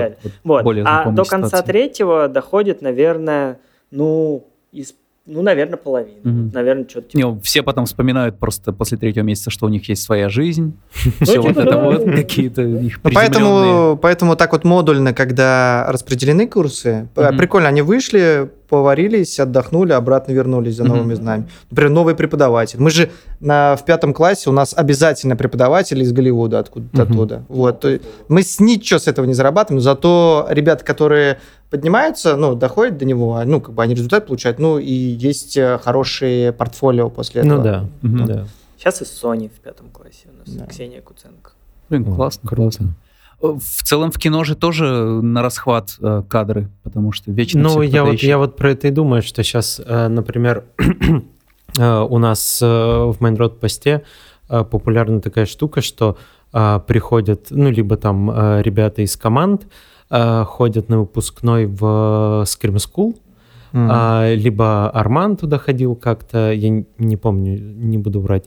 вот, 0.43 0.65
вот. 0.65 0.65
вот. 0.65 0.77
А 0.87 1.11
до 1.11 1.25
конца 1.25 1.49
ситуации. 1.49 1.67
третьего 1.67 2.29
доходит, 2.29 2.81
наверное, 2.81 3.59
ну, 3.91 4.47
из 4.73 4.95
ну, 5.25 5.43
наверное, 5.43 5.77
половина. 5.77 6.19
Угу. 6.25 6.51
Наверное, 6.53 6.89
что-то 6.89 7.11
типа. 7.11 7.25
Не, 7.25 7.41
все 7.41 7.63
потом 7.63 7.87
вспоминают 7.87 8.39
просто 8.39 8.73
после 8.73 8.99
третьего 8.99 9.23
месяца, 9.25 9.51
что 9.51 9.67
у 9.67 9.69
них 9.69 9.89
есть 9.89 10.03
своя 10.03 10.29
жизнь. 10.29 10.77
Ну, 11.21 11.27
все 11.27 11.41
вот 11.41 11.49
типа, 11.49 11.61
это 11.61 11.79
вот 11.79 12.05
какие-то 12.05 12.63
их 12.63 12.99
ну, 13.03 13.11
поэтому, 13.15 13.99
поэтому 14.01 14.37
так 14.37 14.53
вот 14.53 14.65
модульно, 14.65 15.15
когда 15.15 15.87
распределены 15.89 16.49
курсы, 16.49 17.09
прикольно, 17.15 17.69
они 17.69 17.83
вышли, 17.83 18.51
поварились, 18.73 19.39
отдохнули, 19.39 19.93
обратно 19.93 20.33
вернулись 20.33 20.77
за 20.77 20.85
новыми 20.85 21.13
знаниями. 21.13 21.51
Например, 21.71 21.93
новый 21.93 22.15
преподаватель. 22.15 22.81
Мы 22.81 22.89
же 22.89 23.11
на, 23.39 23.77
в 23.77 23.85
пятом 23.85 24.15
классе 24.15 24.49
у 24.49 24.53
нас 24.55 24.73
обязательно 24.75 25.37
преподаватель 25.37 26.01
из 26.01 26.11
Голливуда, 26.11 26.61
откуда-то 26.61 27.03
оттуда. 27.03 27.45
Вот. 27.49 27.85
Мы 28.29 28.43
с 28.43 28.61
ничего 28.61 28.99
с 28.99 29.09
этого 29.09 29.27
не 29.27 29.35
зарабатываем, 29.35 29.83
зато 29.83 30.47
ребята, 30.49 30.87
которые 30.87 31.39
поднимаются, 31.69 32.35
ну, 32.37 32.55
доходят 32.55 32.97
до 32.97 33.05
него, 33.05 33.39
ну, 33.45 33.61
как 33.61 33.75
бы 33.75 33.83
они 33.83 33.95
результат 33.95 34.27
получают, 34.27 34.59
ну, 34.59 34.79
и 34.79 34.91
есть 34.91 35.59
э, 35.59 35.79
хорошие 35.83 36.53
портфолио 36.53 37.11
после 37.11 37.43
ну 37.43 37.61
этого. 37.61 37.91
Ну, 38.01 38.09
да, 38.09 38.23
угу. 38.23 38.27
да. 38.27 38.47
Сейчас 38.79 39.03
и 39.03 39.05
Sony 39.05 39.51
в 39.51 39.61
пятом 39.61 39.91
классе 39.91 40.29
у 40.35 40.39
нас, 40.39 40.57
да. 40.57 40.65
Ксения 40.65 41.03
Куценко. 41.03 41.53
Блин, 41.91 42.07
классно, 42.07 42.49
классно. 42.49 42.95
В 43.43 43.83
целом 43.83 44.13
в 44.13 44.19
кино 44.19 44.45
же 44.45 44.55
тоже 44.55 44.87
на 44.87 45.43
расхват 45.43 45.97
э, 46.01 46.23
кадры, 46.29 46.71
потому 46.85 47.11
что 47.11 47.33
вечно 47.33 47.61
Ну, 47.61 47.83
я 47.83 48.05
вот, 48.05 48.21
я 48.21 48.39
вот 48.39 48.57
про 48.57 48.71
это 48.71 48.87
и 48.87 48.91
думаю, 48.93 49.23
что 49.23 49.43
сейчас, 49.43 49.81
э, 49.85 50.09
например, 50.09 50.65
э, 51.79 52.01
у 52.01 52.19
нас 52.19 52.61
э, 52.63 52.67
в 52.67 53.17
Майнрод 53.19 53.59
посте 53.59 54.05
э, 54.49 54.63
популярна 54.63 55.21
такая 55.21 55.47
штука, 55.47 55.81
что 55.81 56.17
э, 56.53 56.81
приходят, 56.87 57.49
ну, 57.51 57.69
либо 57.69 57.97
там 57.97 58.31
э, 58.31 58.63
ребята 58.63 59.03
из 59.03 59.17
команд, 59.17 59.67
э, 60.09 60.45
ходят 60.45 60.89
на 60.89 61.01
выпускной 61.01 61.67
в 61.67 61.85
э, 61.85 62.45
Scream 62.45 62.77
School, 62.77 63.17
mm-hmm. 63.73 63.89
а, 63.91 64.35
либо 64.35 64.91
Арман 64.91 65.37
туда 65.37 65.59
ходил 65.59 65.97
как-то, 65.97 66.53
я 66.53 66.69
не, 66.69 66.87
не 66.99 67.17
помню, 67.17 67.59
не 67.59 67.99
буду 67.99 68.21
врать, 68.21 68.45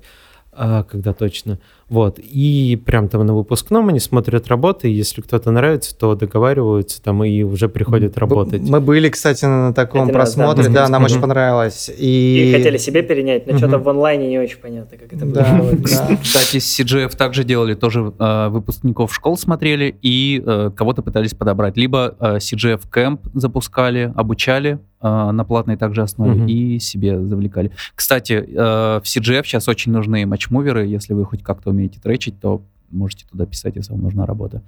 а, 0.52 0.84
когда 0.84 1.14
точно. 1.14 1.60
Вот. 1.88 2.20
И 2.20 2.82
прям 2.84 3.10
там 3.10 3.26
на 3.26 3.36
выпускном 3.36 3.90
они 3.90 4.00
смотрят 4.00 4.48
работы, 4.48 4.90
и 4.90 4.94
если 4.94 5.22
кто-то 5.22 5.52
нравится, 5.52 5.96
то 5.96 6.16
договариваются 6.16 7.02
там 7.02 7.24
и 7.24 7.44
уже 7.44 7.70
приходят 7.70 8.18
работать. 8.18 8.62
Мы 8.62 8.82
были, 8.82 9.10
кстати, 9.10 9.46
на 9.46 9.74
таком 9.74 10.06
Это 10.06 10.14
просмотре, 10.14 10.64
раз, 10.66 10.74
да, 10.74 10.86
да, 10.86 10.90
нам 10.90 11.04
очень 11.04 11.22
понравилось. 11.22 11.92
И... 11.96 12.50
и 12.50 12.54
хотели 12.58 12.78
себе 12.78 13.04
перенять, 13.04 13.46
но 13.46 13.58
что-то 13.58 13.78
в 13.78 13.88
онлайне 13.88 14.28
не 14.28 14.40
очень 14.40 14.58
понятно, 14.58 14.98
как 14.98 15.14
это 15.14 15.26
да, 15.26 15.56
будет. 15.56 15.82
Да. 15.84 16.18
Кстати, 16.22 16.58
CGF 16.58 17.16
также 17.16 17.44
делали, 17.44 17.76
тоже 17.76 18.14
э, 18.18 18.48
выпускников 18.50 19.14
школ 19.14 19.38
смотрели 19.38 19.96
и 20.02 20.42
э, 20.46 20.72
кого-то 20.76 21.04
пытались 21.04 21.34
подобрать. 21.34 21.78
Либо 21.78 22.16
э, 22.20 22.38
CGF 22.38 22.82
Camp 22.92 23.20
запускали, 23.34 24.12
обучали, 24.16 24.80
э, 25.02 25.32
на 25.32 25.46
платной 25.46 25.78
также 25.78 26.02
основе 26.02 26.32
Мгм. 26.32 26.48
и 26.48 26.80
себе 26.80 27.22
завлекали. 27.24 27.72
Кстати, 27.94 28.34
э, 28.34 29.00
в 29.00 29.04
CGF 29.04 29.44
сейчас 29.44 29.68
очень 29.68 29.92
нужны 29.92 30.26
матчмуверы. 30.26 30.86
Если 30.86 31.14
вы 31.14 31.26
хоть 31.26 31.44
как-то 31.44 31.75
умеете 31.76 32.00
тречить, 32.02 32.40
то 32.40 32.62
можете 32.90 33.26
туда 33.30 33.46
писать, 33.46 33.76
если 33.76 33.92
вам 33.92 34.02
нужна 34.02 34.26
работа. 34.26 34.62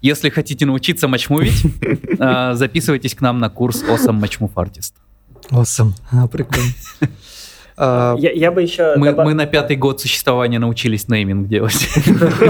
Если 0.00 0.30
хотите 0.30 0.66
научиться 0.66 1.06
матчмувить, 1.08 1.64
э, 2.18 2.54
записывайтесь 2.54 3.14
к 3.14 3.20
нам 3.20 3.38
на 3.38 3.50
курс 3.50 3.84
Awesome 3.84 4.20
Matchmove 4.20 4.54
Artist. 4.54 4.94
Awesome. 5.50 5.92
А, 6.10 6.26
прикольно. 6.28 6.64
А 7.74 8.16
Я, 8.18 8.30
я 8.32 8.52
бы 8.52 8.60
еще... 8.62 8.94
Мы, 8.96 9.08
добав- 9.08 9.24
мы 9.24 9.34
на 9.34 9.46
пятый 9.46 9.76
год 9.76 9.98
существования 9.98 10.58
научились 10.58 11.08
нейминг 11.08 11.48
делать. 11.48 11.88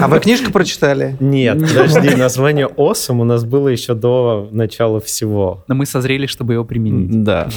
а 0.00 0.08
вы 0.08 0.18
книжку 0.18 0.50
прочитали? 0.50 1.16
Нет, 1.20 1.60
подожди, 1.60 2.16
название 2.16 2.66
Awesome 2.66 3.20
у 3.20 3.24
нас 3.24 3.44
было 3.44 3.68
еще 3.68 3.94
до 3.94 4.48
начала 4.50 5.00
всего. 5.00 5.62
Но 5.68 5.76
мы 5.76 5.86
созрели, 5.86 6.26
чтобы 6.26 6.54
его 6.54 6.64
применить. 6.64 7.22
Да. 7.22 7.48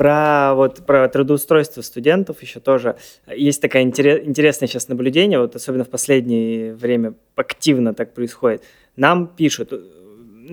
Про, 0.00 0.54
вот, 0.54 0.86
про 0.86 1.06
трудоустройство 1.10 1.82
студентов 1.82 2.40
еще 2.40 2.58
тоже 2.58 2.96
есть 3.26 3.60
такое 3.60 3.82
интере- 3.82 4.24
интересное 4.24 4.66
сейчас 4.66 4.88
наблюдение, 4.88 5.38
вот 5.38 5.54
особенно 5.54 5.84
в 5.84 5.90
последнее 5.90 6.74
время 6.74 7.12
активно 7.36 7.92
так 7.92 8.14
происходит. 8.14 8.62
Нам 8.96 9.26
пишут, 9.26 9.74
э, 9.74 9.78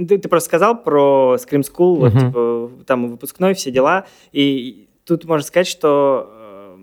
ты, 0.06 0.18
ты 0.18 0.28
просто 0.28 0.48
сказал 0.48 0.84
про 0.84 1.38
Scream 1.39 1.62
School, 1.62 1.95
вот, 1.95 2.14
Мгм. 2.14 2.28
типа, 2.28 2.72
там 2.86 3.08
выпускной, 3.08 3.54
все 3.54 3.72
дела, 3.72 4.06
и 4.34 4.89
тут 5.06 5.24
можно 5.24 5.48
сказать, 5.48 5.68
что 5.68 6.30
э, 6.30 6.78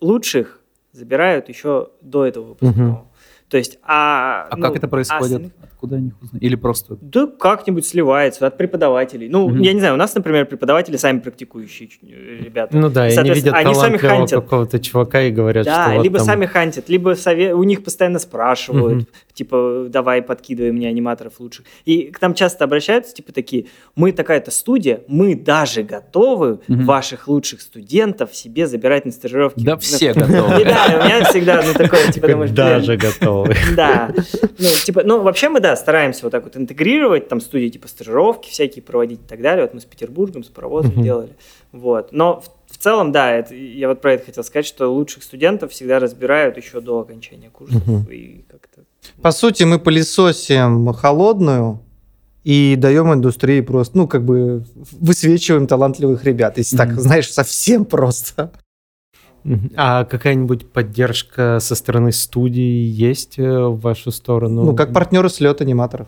лучших 0.00 0.60
забирают 0.92 1.50
еще 1.50 1.90
до 2.00 2.24
этого 2.24 2.44
выпускного. 2.46 3.06
То 3.50 3.58
есть, 3.58 3.78
а... 3.82 4.48
А 4.50 4.56
ну, 4.56 4.62
как 4.62 4.76
это 4.76 4.88
происходит? 4.88 5.42
остальных- 5.42 5.52
Откуда 5.82 5.96
они 5.96 6.12
узнают? 6.22 6.42
Или 6.44 6.54
просто... 6.54 6.96
Да 7.00 7.26
как-нибудь 7.26 7.84
сливается 7.84 8.46
от 8.46 8.56
преподавателей. 8.56 9.28
Ну, 9.28 9.48
Мгм. 9.48 9.60
я 9.62 9.72
не 9.72 9.80
знаю, 9.80 9.94
у 9.94 9.96
нас, 9.96 10.14
например, 10.14 10.46
преподаватели 10.46 10.96
сами 10.96 11.18
практикующие 11.18 11.88
э, 12.02 12.44
ребята. 12.44 12.76
Ну 12.76 12.88
да, 12.88 13.08
и 13.08 13.16
они 13.16 13.30
видят 13.30 13.52
они 13.54 13.74
сами 13.74 13.96
хантят. 13.96 14.42
какого-то 14.44 14.78
чувака 14.78 15.22
и 15.22 15.32
говорят, 15.32 15.64
Да, 15.64 15.86
что 15.86 15.96
вот 15.96 16.04
либо 16.04 16.18
там- 16.18 16.26
сами 16.26 16.46
хантят, 16.46 16.88
либо 16.88 17.14
сове- 17.14 17.50
у 17.52 17.64
них 17.64 17.82
постоянно 17.82 18.20
спрашивают, 18.20 18.94
Мгм. 18.98 19.06
типа, 19.34 19.86
давай 19.88 20.22
подкидывай 20.22 20.70
мне 20.70 20.86
аниматоров 20.88 21.40
лучших. 21.40 21.64
И 21.84 22.12
к 22.12 22.20
нам 22.22 22.34
часто 22.34 22.62
обращаются, 22.64 23.12
типа, 23.12 23.32
такие, 23.32 23.66
мы 23.96 24.12
такая-то 24.12 24.52
студия, 24.52 25.00
мы 25.08 25.34
даже 25.34 25.82
готовы 25.82 26.60
Мгм. 26.68 26.84
ваших 26.86 27.26
лучших 27.26 27.60
студентов 27.60 28.36
себе 28.36 28.68
забирать 28.68 29.04
на 29.04 29.10
стажировки. 29.10 29.64
Да 29.64 29.72
На- 29.72 29.78
все 29.78 30.12
готовы. 30.14 30.64
да, 30.64 31.00
у 31.00 31.04
меня 31.04 31.24
всегда, 31.24 31.60
ну, 31.66 31.72
такое, 31.74 32.12
типа, 32.12 32.28
думаешь, 32.28 32.50
блин, 32.52 32.54
даже 32.66 32.96
готовы. 32.96 33.56
да. 33.76 34.14
Ну, 34.58 34.68
типа, 34.84 35.02
ну, 35.04 35.22
вообще 35.22 35.48
мы, 35.48 35.58
да, 35.60 35.71
стараемся 35.76 36.24
вот 36.24 36.30
так 36.30 36.44
вот 36.44 36.56
интегрировать, 36.56 37.28
там, 37.28 37.40
студии, 37.40 37.68
типа, 37.68 37.88
стажировки 37.88 38.50
всякие 38.50 38.82
проводить 38.82 39.20
и 39.20 39.28
так 39.28 39.40
далее. 39.40 39.64
Вот 39.64 39.74
мы 39.74 39.80
с 39.80 39.84
Петербургом, 39.84 40.44
с 40.44 40.48
паровозом 40.48 40.92
Мгм. 40.92 41.02
делали. 41.02 41.36
Вот. 41.72 42.12
Но 42.12 42.40
в, 42.40 42.74
в 42.74 42.78
целом, 42.78 43.12
да, 43.12 43.32
это, 43.32 43.54
я 43.54 43.88
вот 43.88 44.00
про 44.00 44.14
это 44.14 44.26
хотел 44.26 44.44
сказать, 44.44 44.66
что 44.66 44.88
лучших 44.88 45.22
студентов 45.22 45.72
всегда 45.72 45.98
разбирают 45.98 46.56
еще 46.56 46.80
до 46.80 47.00
окончания 47.00 47.50
курсов. 47.50 47.86
Мгм. 47.86 48.06
И 48.10 48.44
как-то... 48.50 48.82
По 49.22 49.30
сути, 49.32 49.64
мы 49.64 49.78
пылесосим 49.78 50.92
холодную 50.92 51.80
и 52.44 52.74
даем 52.76 53.12
индустрии 53.12 53.60
просто, 53.60 53.96
ну, 53.96 54.08
как 54.08 54.24
бы 54.24 54.64
высвечиваем 54.92 55.66
талантливых 55.66 56.24
ребят. 56.24 56.58
Если 56.58 56.76
так, 56.76 56.88
Мгм. 56.88 57.00
знаешь, 57.00 57.30
совсем 57.32 57.84
просто. 57.84 58.52
А 59.76 60.04
какая-нибудь 60.04 60.66
поддержка 60.70 61.58
со 61.60 61.74
стороны 61.74 62.12
студии 62.12 62.84
есть 62.86 63.38
э, 63.38 63.66
в 63.66 63.80
вашу 63.80 64.10
сторону? 64.10 64.64
Ну, 64.64 64.76
как 64.76 64.92
партнеры 64.92 65.28
слет 65.28 65.60
аниматоров. 65.60 66.06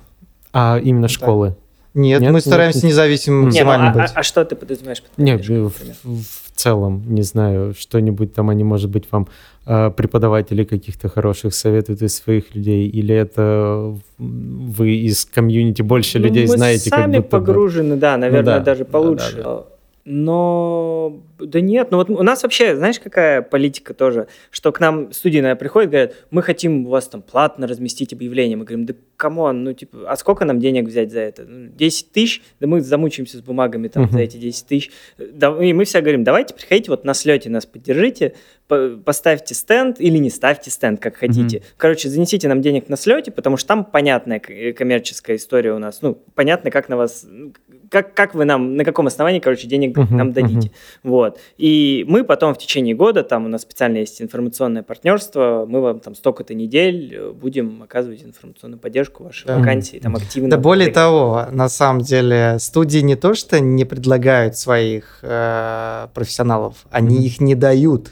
А 0.53 0.79
именно 0.83 1.09
так. 1.09 1.11
школы? 1.17 1.57
Нет, 1.95 2.21
Нет, 2.21 2.31
мы 2.33 2.39
нет, 2.39 2.45
стараемся 2.47 2.79
нет. 2.79 2.87
независимым 2.87 3.49
Не, 3.49 3.55
Не, 3.55 3.61
ну, 3.63 3.67
максимально 3.71 3.91
а, 3.91 3.95
быть. 3.95 4.11
а- 4.17 4.21
а 4.21 4.23
что 4.25 4.45
ты 4.45 4.57
подразумеваешь? 4.57 5.01
под 5.03 5.17
Нет, 5.17 5.47
в, 5.49 5.71
в 6.03 6.51
целом, 6.57 7.05
не 7.07 7.23
знаю, 7.23 7.73
что-нибудь 7.79 8.35
там 8.35 8.51
они, 8.51 8.65
может 8.65 8.91
быть, 8.91 9.05
вам 9.13 9.29
э, 9.67 9.91
преподаватели 9.97 10.65
каких-то 10.65 11.09
хороших 11.09 11.55
советуют 11.55 12.03
из 12.03 12.17
своих 12.17 12.53
людей, 12.55 12.89
или 12.89 13.15
это 13.15 13.95
вы 14.19 14.97
из 14.97 15.25
комьюнити 15.25 15.83
больше 15.83 16.19
Ну, 16.19 16.25
людей 16.27 16.47
мы 16.49 16.57
знаете, 16.57 16.91
как 16.91 16.99
сами 17.01 17.19
будто 17.19 17.39
бы? 17.39 17.47
погружены, 17.47 17.97
да, 17.97 18.17
наверное, 18.17 18.43
да, 18.43 18.59
даже 18.61 18.85
да, 18.85 18.91
получше. 18.91 19.43
да, 19.43 19.65
Но 20.05 21.23
да 21.39 21.61
нет, 21.61 21.91
ну 21.91 21.99
вот 21.99 22.11
у 22.11 22.23
нас 22.23 22.43
вообще, 22.43 22.77
знаешь, 22.77 23.01
какая 23.01 23.43
политика 23.43 23.95
тоже, 23.95 24.29
что 24.51 24.71
к 24.73 24.81
нам 24.81 25.13
студии 25.13 25.39
наверное, 25.39 25.59
приходят, 25.59 25.91
говорят, 25.91 26.15
мы 26.31 26.43
хотим 26.43 26.87
у 26.87 26.91
вас 26.91 27.09
там 27.09 27.23
платно 27.23 27.67
разместить 27.67 28.13
объявление. 28.13 28.57
Мы 28.57 28.65
говорим, 28.65 28.87
да 28.87 28.95
come 29.17 29.44
on, 29.44 29.65
ну 29.65 29.73
типа, 29.73 29.99
а 30.09 30.17
сколько 30.17 30.45
нам 30.45 30.61
денег 30.61 30.87
взять 30.87 31.11
за 31.13 31.21
это? 31.21 31.45
Ну, 31.45 31.69
10 31.69 32.13
тысяч? 32.13 32.43
Да 32.61 32.67
мы 32.67 32.81
замучаемся 32.81 33.39
с 33.39 33.41
бумагами 33.41 33.89
там 33.89 34.05
Мгм. 34.05 34.13
за 34.13 34.19
эти 34.21 34.37
10 34.37 34.67
тысяч. 34.67 34.91
Да, 35.19 35.57
и 35.63 35.73
мы 35.73 35.85
все 35.85 36.01
говорим, 36.01 36.25
давайте 36.25 36.55
приходите 36.55 36.91
вот 36.91 37.05
на 37.05 37.15
слете 37.15 37.49
нас 37.51 37.65
поддержите, 37.67 38.35
по- 38.69 38.97
поставьте 39.05 39.55
стенд 39.55 40.01
или 40.01 40.19
не 40.19 40.31
ставьте 40.31 40.71
стенд, 40.71 41.01
как 41.01 41.17
хотите. 41.17 41.63
Короче, 41.77 42.09
занесите 42.09 42.49
нам 42.49 42.61
денег 42.63 42.89
на 42.89 42.97
слете, 42.97 43.31
потому 43.31 43.57
что 43.57 43.69
там 43.69 43.85
понятная 43.85 44.41
э, 44.49 44.73
коммерческая 44.73 45.37
история 45.37 45.73
у 45.75 45.79
нас. 45.79 46.03
Ну, 46.03 46.15
понятно, 46.35 46.71
как 46.71 46.89
на 46.89 46.97
вас, 46.97 47.25
ну, 47.29 47.53
как, 47.95 48.13
как 48.13 48.35
вы 48.35 48.45
нам, 48.45 48.77
на 48.77 48.85
каком 48.85 49.07
основании, 49.07 49.39
короче, 49.39 49.69
денег 49.69 49.97
Мгм, 49.97 50.17
нам 50.17 50.33
дадите. 50.33 50.73
Вот. 51.05 51.39
И 51.59 52.05
мы 52.09 52.25
потом 52.25 52.53
в 52.53 52.59
течение 52.59 52.93
года, 52.97 53.23
там 53.23 53.45
у 53.45 53.49
нас 53.49 53.63
специально 53.63 53.99
есть 53.99 54.21
информационное 54.21 54.83
партнерство, 54.83 55.65
мы 55.69 55.81
вам 55.81 56.01
там 56.01 56.17
столько-то 56.17 56.55
недель 56.55 57.15
э, 57.15 57.31
будем 57.31 57.85
оказывать 57.85 58.25
информационную 58.25 58.81
поддержку 58.81 59.23
вашей 59.23 59.47
Да. 59.47 59.59
вакансии, 59.59 59.99
там 60.01 60.17
активно. 60.17 60.51
Да 60.51 60.59
более 60.59 60.91
того, 60.91 61.47
на 61.53 61.69
самом 61.69 62.03
деле, 62.03 62.57
студии 62.59 62.99
не 62.99 63.15
то, 63.15 63.35
что 63.35 63.61
не 63.61 63.85
предлагают 63.85 64.57
своих 64.59 65.21
э, 65.23 66.09
профессионалов, 66.15 66.75
они 66.91 67.17
Мгм. 67.19 67.25
их 67.25 67.41
не 67.41 67.55
дают. 67.55 68.11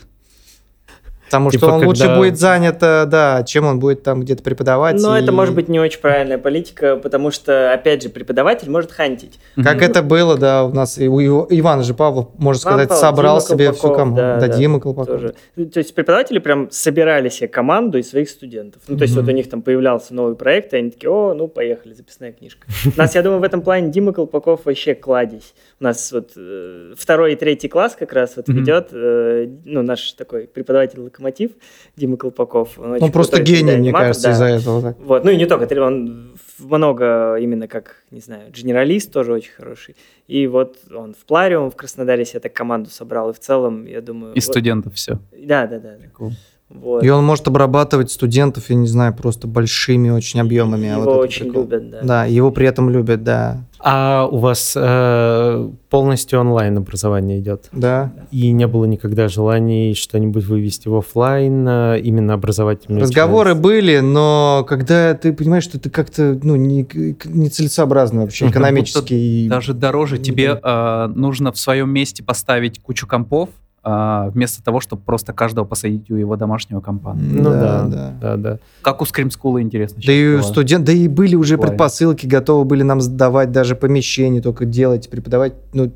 Потому 1.33 1.51
Типа, 1.51 1.65
что 1.67 1.75
он 1.77 1.87
лучше 1.87 2.03
когда- 2.03 2.17
будет 2.19 2.39
занят, 2.39 2.77
э, 2.83 3.07
да, 3.07 3.43
чем 3.43 3.65
он 3.67 3.79
будет 3.81 4.03
там 4.03 4.21
где-то 4.21 4.43
преподавать. 4.43 5.01
Но 5.01 5.17
и- 5.17 5.23
это 5.23 5.33
может 5.33 5.55
быть 5.55 5.67
не 5.71 5.81
очень 5.81 5.99
правильная 5.99 6.37
политика, 6.37 6.97
потому 6.97 7.31
что, 7.31 7.73
опять 7.73 8.03
же, 8.03 8.11
преподаватель 8.11 8.71
может 8.71 8.93
хантить. 8.93 9.39
Как 9.57 9.77
Мгм. 9.77 9.85
это 9.85 10.03
было, 10.03 10.37
да, 10.37 10.65
у 10.65 10.75
нас 10.75 10.99
и 10.99 11.09
у 11.09 11.19
Ив- 11.21 11.47
Ивана 11.49 11.85
же 11.85 11.95
Павлов, 11.95 12.29
можно 12.37 12.61
Иван 12.61 12.75
сказать, 12.75 12.89
Павлов, 12.91 13.01
собрал 13.01 13.39
Дима 13.39 13.49
себе 13.49 13.73
всю 13.73 13.81
Колпаков, 13.81 13.97
команду. 13.99 14.17
да, 14.21 14.37
Да, 14.41 14.47
да, 14.49 14.57
Дима 14.59 14.79
Колпаков. 14.81 15.07
Тоже. 15.21 15.35
То 15.73 15.79
есть 15.79 15.95
преподаватели 15.95 16.39
прям 16.39 16.69
собирали 16.71 17.31
себе 17.31 17.49
команду 17.49 17.97
из 17.97 18.11
своих 18.11 18.29
студентов. 18.29 18.83
Ну, 18.89 18.99
то 18.99 19.03
есть 19.05 19.15
Мгм. 19.17 19.25
вот 19.25 19.33
у 19.33 19.35
них 19.35 19.49
там 19.49 19.63
появлялся 19.63 20.13
новый 20.15 20.35
проект, 20.37 20.75
и 20.75 20.77
они 20.77 20.91
такие, 20.91 21.11
о, 21.11 21.33
ну, 21.33 21.49
поехали, 21.49 21.95
записная 21.95 22.33
книжка. 22.33 22.67
У 22.95 22.99
нас, 22.99 23.15
я 23.15 23.23
думаю, 23.23 23.41
в 23.41 23.45
этом 23.45 23.63
плане 23.63 23.89
Дима 23.91 24.13
Колпаков 24.13 24.67
вообще 24.67 24.95
кладезь. 24.95 25.55
У 25.83 25.85
нас 25.85 26.13
вот 26.13 26.35
э, 26.37 26.95
второй 26.97 27.33
и 27.33 27.37
третий 27.37 27.67
класс 27.67 27.97
как 27.99 28.13
раз 28.13 28.37
вот 28.37 28.47
Мгм. 28.47 28.59
ведет, 28.61 28.91
э, 28.93 29.49
ну, 29.65 29.83
наш 29.83 30.13
такой 30.13 30.47
преподаватель 30.47 31.01
Локомотив 31.01 31.51
Дима 31.97 32.17
Колпаков. 32.17 32.79
Он, 32.79 33.03
Он 33.03 33.11
просто 33.11 33.43
гений, 33.43 33.65
мне 33.65 33.73
аниматор, 33.75 34.07
кажется, 34.07 34.29
да. 34.29 34.33
из-за 34.33 34.45
этого. 34.45 34.83
так. 34.83 34.97
Вот, 35.01 35.25
ну 35.25 35.33
и 35.33 35.37
не 35.37 35.47
только, 35.47 35.65
он 35.83 36.37
много 36.61 37.35
именно 37.35 37.67
как, 37.67 37.97
не 38.13 38.21
знаю, 38.21 38.53
генералист 38.53 39.13
тоже 39.13 39.33
очень 39.33 39.51
хороший. 39.51 39.97
И 40.29 40.47
вот 40.47 40.79
он 40.95 41.15
в 41.15 41.25
Плариум 41.27 41.69
в 41.69 41.75
Краснодаре 41.75 42.25
себе 42.25 42.39
так 42.39 42.53
команду 42.53 42.89
собрал, 42.89 43.31
и 43.31 43.33
в 43.33 43.41
целом, 43.41 43.85
я 43.85 44.01
думаю... 44.01 44.35
И 44.35 44.37
вот- 44.37 44.45
студентов 44.45 44.95
все. 44.95 45.19
Да, 45.37 45.67
да, 45.67 45.81
да. 45.81 45.97
да. 45.99 46.31
Вот. 46.75 47.05
И 47.05 47.09
он 47.11 47.25
может 47.25 47.47
обрабатывать 47.49 48.11
студентов, 48.11 48.71
я 48.71 48.77
не 48.77 48.87
знаю, 48.87 49.15
просто 49.15 49.47
большими 49.47 50.11
очень 50.11 50.41
объемами. 50.41 50.87
Его 50.87 51.03
Вот 51.03 51.17
очень 51.19 51.45
прикол. 51.47 51.63
любят, 51.63 51.91
да. 51.91 51.99
Да, 52.03 52.25
его 52.25 52.51
при 52.51 52.67
этом 52.67 52.91
любят, 52.91 53.23
да. 53.23 53.65
А 53.85 54.29
у 54.31 54.39
вас 54.39 54.75
э, 54.77 55.71
полностью 55.91 56.39
онлайн 56.41 56.79
образование 56.79 57.41
идет? 57.41 57.69
Да. 57.73 58.13
И 58.31 58.53
не 58.53 58.67
было 58.69 58.85
никогда 58.85 59.27
желаний 59.29 59.95
что-нибудь 59.95 60.45
вывести 60.45 60.87
в 60.87 60.95
офлайн, 60.97 61.67
э, 61.69 62.01
именно 62.01 62.35
образовательную 62.35 63.03
Разговоры 63.03 63.51
часть? 63.51 63.61
были, 63.61 63.99
но 63.99 64.65
когда 64.69 65.15
ты 65.15 65.33
понимаешь, 65.33 65.65
что 65.65 65.79
это 65.79 65.91
как-то 65.91 66.39
ну, 66.43 66.55
не, 66.55 66.87
нецелесообразно 67.25 68.23
вообще 68.23 68.49
экономически. 68.49 69.15
и- 69.15 69.49
Даже 69.49 69.75
дороже 69.75 70.19
тебе 70.19 70.59
а, 70.63 71.09
нужно 71.09 71.51
в 71.53 71.59
своем 71.59 71.91
месте 71.91 72.23
поставить 72.23 72.81
кучу 72.81 73.07
компов, 73.09 73.49
а, 73.51 73.62
вместо 73.85 74.63
того, 74.63 74.81
чтобы 74.81 75.03
просто 75.03 75.33
каждого 75.33 75.65
посадить 75.65 76.11
у 76.11 76.15
его 76.15 76.37
домашнего 76.37 76.81
компа. 76.81 77.15
Ну 77.15 77.43
да, 77.43 77.85
да. 77.85 78.15
да, 78.21 78.37
да. 78.37 78.59
Как 78.83 79.03
у 79.03 79.05
Scream 79.05 79.29
School, 79.29 79.61
интересно. 79.61 80.01
Да 80.05 80.13
и 80.13 80.41
студент, 80.43 80.85
да 80.85 80.93
и 80.93 81.09
были 81.09 81.35
уже 81.35 81.59
предпосылки, 81.59 82.27
готовы 82.27 82.65
были 82.65 82.83
нам 82.83 83.01
сдавать 83.01 83.51
даже 83.51 83.75
помещение, 83.75 84.41
только 84.41 84.67
делать, 84.67 85.11
преподавать. 85.11 85.55
Ну, 85.73 85.93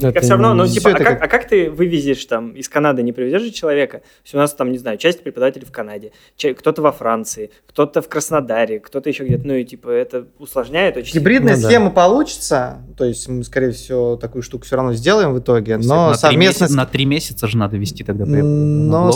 Это 0.00 0.20
все 0.20 0.30
равно, 0.30 0.54
ну, 0.54 0.66
типа, 0.68 0.90
а 0.90 0.92
как, 0.94 1.06
как- 1.06 1.22
а 1.22 1.28
как 1.28 1.48
ты 1.48 1.68
вывезешь 1.68 2.24
там 2.26 2.52
из 2.52 2.68
Канады, 2.68 3.02
не 3.02 3.12
привезешь 3.12 3.42
же 3.42 3.50
человека? 3.50 3.98
То 3.98 4.04
есть 4.24 4.34
у 4.34 4.38
нас 4.38 4.52
там, 4.54 4.70
не 4.70 4.78
знаю, 4.78 4.96
часть 4.96 5.22
преподавателей 5.24 5.66
в 5.66 5.72
Канаде, 5.72 6.12
кто-то 6.56 6.82
во 6.82 6.92
Франции, 6.92 7.50
кто-то 7.66 8.00
в 8.00 8.08
Краснодаре, 8.08 8.78
кто-то 8.78 9.08
еще 9.08 9.24
где-то, 9.24 9.46
ну 9.46 9.54
и 9.54 9.64
типа 9.64 9.88
это 9.90 10.26
усложняет 10.38 10.96
очень. 10.96 11.12
Гибридная 11.18 11.56
Ну 11.56 11.62
да. 11.62 11.68
схема 11.68 11.90
получится, 11.90 12.78
то 12.96 13.04
есть 13.04 13.28
мы, 13.28 13.42
скорее 13.42 13.72
всего, 13.72 14.16
такую 14.16 14.42
штуку 14.42 14.64
все 14.64 14.76
равно 14.76 14.92
сделаем 14.94 15.34
в 15.34 15.40
итоге, 15.40 15.76
но 15.78 16.08
на, 16.10 16.12
три 16.12 16.20
совместно... 16.20 16.64
меся- 16.66 16.74
на 16.76 16.86
три 16.86 17.04
месяца 17.04 17.46
же 17.48 17.56
надо 17.58 17.76
вести 17.76 18.04
тогда 18.04 18.24
преп- 18.24 18.42
Но 18.42 19.10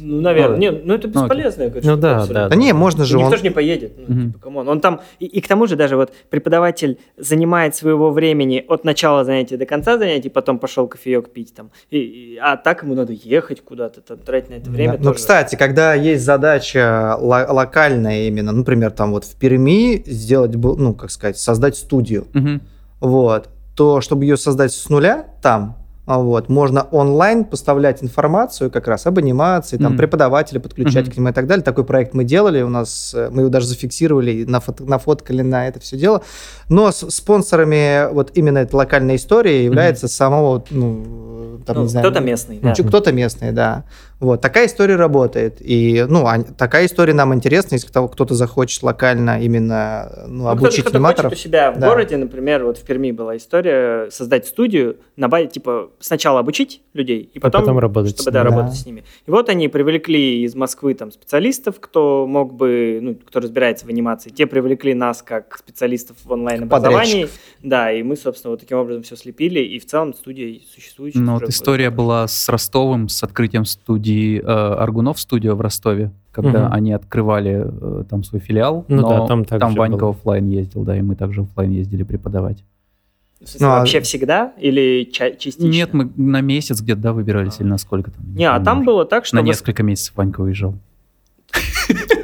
Ну, 0.00 0.20
наверное. 0.20 0.56
Ну, 0.56 0.60
Не, 0.60 0.70
ну 0.70 0.94
это 0.94 1.08
бесполезно. 1.08 1.70
Ну 1.82 1.96
да, 1.96 2.26
да. 2.26 2.48
Да 2.48 2.56
не, 2.56 2.72
можно 2.72 3.04
же 3.04 3.16
Никто 3.16 3.30
он... 3.32 3.36
же 3.36 3.42
не 3.42 3.50
поедет. 3.50 3.92
Ну, 3.96 4.14
Мгм. 4.14 4.26
типа, 4.32 4.38
come 4.44 4.58
on. 4.58 4.68
Он 4.68 4.80
там... 4.80 5.00
И, 5.18 5.26
и 5.26 5.40
к 5.40 5.48
тому 5.48 5.66
же 5.66 5.76
даже 5.76 5.96
вот 5.96 6.12
преподаватель 6.30 6.98
занимает 7.16 7.74
своего 7.74 8.10
времени 8.10 8.64
от 8.68 8.84
начала 8.84 9.24
занятия 9.24 9.56
до 9.56 9.66
конца 9.66 9.98
занятий, 9.98 10.28
потом 10.28 10.58
пошел 10.58 10.86
кофеек 10.88 11.30
пить 11.30 11.54
там. 11.54 11.70
И, 11.90 11.98
и- 11.98 12.36
а 12.40 12.56
так 12.56 12.82
ему 12.82 12.94
надо 12.94 13.12
ехать 13.12 13.60
куда-то, 13.62 14.00
там, 14.00 14.18
тратить 14.18 14.50
на 14.50 14.54
это 14.54 14.70
время. 14.70 14.98
Да. 14.98 15.04
Ну, 15.04 15.14
кстати, 15.14 15.56
когда 15.56 15.94
есть 15.94 16.24
задача 16.24 17.16
ло- 17.20 17.46
локальная 17.50 18.26
именно, 18.28 18.52
например, 18.52 18.90
там 18.90 19.12
вот 19.12 19.24
в 19.24 19.34
Перми 19.36 20.02
сделать, 20.06 20.54
ну, 20.54 20.94
как 20.94 21.10
сказать, 21.10 21.38
создать 21.38 21.76
студию, 21.76 22.26
Мгм. 22.32 22.60
вот, 23.00 23.48
то 23.76 24.00
чтобы 24.00 24.24
ее 24.24 24.36
создать 24.36 24.72
с 24.72 24.88
нуля 24.88 25.26
там, 25.40 25.76
вот, 26.16 26.48
можно 26.48 26.86
онлайн 26.90 27.44
поставлять 27.44 28.02
информацию 28.02 28.70
как 28.70 28.88
раз 28.88 29.06
об 29.06 29.18
анимации, 29.18 29.76
там, 29.76 29.88
Мгм. 29.88 29.98
преподавателя 29.98 30.58
подключать 30.58 31.04
Мгм. 31.04 31.12
к 31.12 31.16
нему 31.18 31.28
и 31.28 31.32
так 31.32 31.46
далее. 31.46 31.62
Такой 31.62 31.84
проект 31.84 32.14
мы 32.14 32.24
делали, 32.24 32.62
у 32.62 32.70
нас, 32.70 33.12
э, 33.14 33.28
мы 33.30 33.42
его 33.42 33.50
даже 33.50 33.66
зафиксировали, 33.66 34.30
и 34.30 34.44
нафото- 34.46 34.84
нафоткали 34.88 35.42
на 35.42 35.68
это 35.68 35.80
все 35.80 35.98
дело. 35.98 36.22
Но 36.70 36.90
с 36.90 37.10
спонсорами 37.10 38.10
вот 38.12 38.30
именно 38.34 38.58
этой 38.58 38.76
локальной 38.76 39.16
истории 39.16 39.64
является 39.64 40.08
самого, 40.08 40.52
вот, 40.54 40.68
ну, 40.70 41.60
там, 41.66 41.76
Ну, 41.76 41.82
не 41.82 41.88
знаю, 41.88 42.06
кто-то 42.06 42.24
местный, 42.24 42.58
да. 42.62 42.72
Чё- 42.74 42.84
Кто-то 42.84 43.12
местный, 43.12 43.52
да. 43.52 43.84
Вот, 44.20 44.40
такая 44.40 44.66
история 44.66 44.96
работает. 44.96 45.58
И, 45.60 46.04
ну, 46.08 46.26
ань- 46.26 46.42
такая 46.44 46.86
история 46.86 47.14
нам 47.14 47.32
интересна, 47.34 47.76
если 47.76 47.86
кто- 47.86 48.08
кто-то 48.08 48.34
захочет 48.34 48.82
локально 48.82 49.40
именно 49.40 50.24
ну, 50.26 50.44
Ну, 50.44 50.48
обучить 50.48 50.80
кто-то, 50.80 50.88
кто 50.90 50.98
аниматоров. 50.98 51.30
хочет 51.30 51.44
у 51.46 51.48
себя 51.48 51.70
в 51.70 51.78
Да. 51.78 51.88
городе, 51.88 52.16
например, 52.16 52.64
вот 52.64 52.78
в 52.78 52.82
Перми 52.82 53.12
была 53.12 53.36
история 53.36 54.10
создать 54.10 54.46
студию 54.46 54.96
на 55.16 55.28
базе, 55.28 55.46
типа, 55.46 55.90
сначала 56.00 56.40
обучить 56.40 56.82
людей, 56.94 57.30
и 57.32 57.38
потом, 57.38 57.60
потом 57.62 57.78
работать 57.78 58.14
чтобы, 58.16 58.30
с 58.30 58.32
да, 58.32 58.40
ними. 58.42 58.50
работать 58.50 58.70
Да. 58.72 58.76
с 58.76 58.86
ними. 58.86 59.04
И 59.26 59.30
вот 59.30 59.48
они 59.48 59.68
привлекли 59.68 60.42
из 60.42 60.56
Москвы 60.56 60.94
там 60.94 61.12
специалистов, 61.12 61.76
кто 61.78 62.26
мог 62.26 62.54
бы, 62.54 62.98
ну, 63.00 63.14
кто 63.14 63.38
разбирается 63.38 63.86
в 63.86 63.88
анимации. 63.88 64.30
Те 64.30 64.46
привлекли 64.48 64.94
нас 64.94 65.22
как 65.22 65.56
специалистов 65.58 66.16
в 66.24 66.32
онлайн-образовании. 66.32 67.28
Да, 67.62 67.92
и 67.92 68.02
мы, 68.02 68.16
собственно, 68.16 68.50
вот 68.50 68.60
таким 68.60 68.78
образом 68.78 69.04
все 69.04 69.14
слепили, 69.14 69.60
и 69.60 69.78
в 69.78 69.86
целом 69.86 70.12
студия 70.12 70.58
существует. 70.74 71.14
Ну, 71.14 71.34
вот 71.34 71.48
история 71.48 71.90
была 71.90 72.26
с 72.26 72.48
Ростовым, 72.48 73.08
с 73.08 73.22
открытием 73.22 73.64
студии 73.64 74.07
э, 74.12 74.40
Аргунов 74.46 75.18
студио 75.20 75.54
в 75.56 75.60
Ростове, 75.60 76.10
когда 76.32 76.64
Мгм. 76.66 76.72
они 76.72 76.92
открывали 76.92 77.64
э, 77.66 78.04
там 78.08 78.24
свой 78.24 78.40
филиал. 78.40 78.84
Ну 78.88 79.02
но 79.02 79.08
да, 79.20 79.26
там 79.26 79.44
так 79.44 79.70
же 79.70 79.76
Ванька 79.78 79.98
было. 79.98 80.10
оффлайн 80.10 80.48
ездил, 80.48 80.82
да, 80.82 80.96
и 80.96 81.02
мы 81.02 81.14
также 81.16 81.42
оффлайн 81.42 81.70
ездили 81.70 82.02
преподавать. 82.04 82.64
В 83.40 83.48
смысле, 83.48 83.66
Ну, 83.66 83.72
а- 83.72 83.78
вообще 83.78 84.00
всегда 84.00 84.52
или 84.58 85.04
ча- 85.12 85.30
частично? 85.30 85.68
Нет, 85.68 85.92
мы 85.94 86.10
на 86.16 86.40
месяц 86.40 86.80
где-то, 86.80 87.00
да, 87.00 87.12
выбирались, 87.12 87.54
А. 87.58 87.62
или 87.62 87.68
на 87.70 87.78
сколько 87.78 88.10
там. 88.10 88.22
Не, 88.34 88.44
а 88.46 88.52
помню 88.54 88.64
там 88.64 88.78
уже. 88.78 88.86
было 88.86 89.04
так, 89.04 89.24
что... 89.26 89.36
На 89.36 89.42
вы- 89.42 89.48
несколько 89.48 89.82
месяцев 89.82 90.14
Ванька 90.16 90.40
уезжал. 90.40 90.74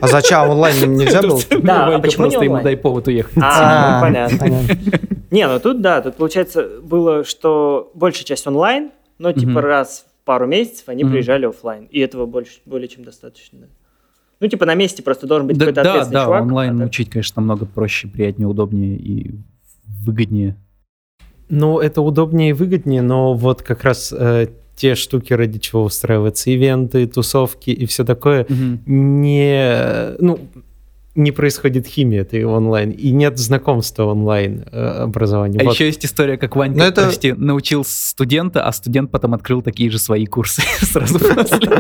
А 0.00 0.06
зачем 0.08 0.50
онлайн 0.50 0.92
нельзя 0.96 1.22
было? 1.22 1.40
Да, 1.62 1.96
а 1.96 1.98
почему 1.98 2.26
не 2.26 2.30
просто 2.32 2.44
ему 2.44 2.60
дай 2.62 2.76
повод 2.76 3.06
уехать. 3.06 3.32
А, 3.40 3.96
ну, 4.00 4.06
понятно. 4.06 4.38
понятно. 4.38 4.76
Не, 5.30 5.48
ну 5.48 5.58
тут 5.60 5.80
да, 5.80 6.02
тут 6.02 6.16
получается 6.16 6.68
было, 6.82 7.24
что 7.24 7.90
большая 7.94 8.24
часть 8.24 8.46
онлайн, 8.46 8.90
но 9.18 9.32
типа 9.32 9.60
раз 9.62 10.04
в 10.13 10.13
пару 10.24 10.46
месяцев 10.46 10.88
они 10.88 11.04
Мгм. 11.04 11.12
приезжали 11.12 11.46
оффлайн, 11.46 11.84
и 11.90 12.00
этого 12.00 12.26
больше, 12.26 12.60
более 12.66 12.88
чем 12.88 13.04
достаточно. 13.04 13.60
да. 13.60 13.66
Ну 14.40 14.48
типа 14.48 14.66
на 14.66 14.74
месте 14.74 15.02
просто 15.02 15.26
должен 15.26 15.46
быть 15.46 15.56
Да, 15.56 15.66
какой-то 15.66 15.82
да, 15.84 15.90
ответственный 15.92 16.20
да, 16.20 16.24
чувак. 16.24 16.42
онлайн 16.42 16.76
а 16.76 16.78
так- 16.80 16.88
учить, 16.88 17.10
конечно, 17.10 17.40
намного 17.40 17.66
проще, 17.66 18.08
приятнее, 18.08 18.48
удобнее 18.48 18.96
и 18.96 19.34
выгоднее. 20.04 20.56
Ну, 21.48 21.78
это 21.78 22.00
удобнее 22.02 22.50
и 22.50 22.52
выгоднее, 22.52 23.02
но 23.02 23.34
вот 23.34 23.62
как 23.62 23.84
раз 23.84 24.12
э, 24.12 24.48
те 24.76 24.94
штуки, 24.96 25.32
ради 25.34 25.58
чего 25.60 25.84
устраиваются 25.84 26.50
ивенты, 26.50 27.06
тусовки 27.06 27.70
и 27.70 27.86
все 27.86 28.04
такое, 28.04 28.46
не, 28.86 30.14
ну, 30.18 30.38
не 31.14 31.30
происходит 31.30 31.86
химия 31.86 32.22
этой 32.22 32.44
онлайн, 32.44 32.90
и 32.90 33.10
нет 33.12 33.38
знакомства 33.38 34.04
онлайн 34.04 34.64
э, 34.72 34.86
образования. 35.04 35.60
А 35.60 35.64
Вот. 35.64 35.74
еще 35.74 35.86
есть 35.86 36.04
история, 36.04 36.36
как 36.36 36.56
Ванька, 36.56 36.78
Ну, 36.78 36.84
это- 36.84 37.02
прости, 37.02 37.32
научил 37.32 37.84
студента, 37.86 38.64
а 38.66 38.72
студент 38.72 39.10
потом 39.10 39.34
открыл 39.34 39.62
такие 39.62 39.90
же 39.90 39.98
свои 39.98 40.26
курсы 40.26 40.62
сразу 40.82 41.18
после. 41.18 41.70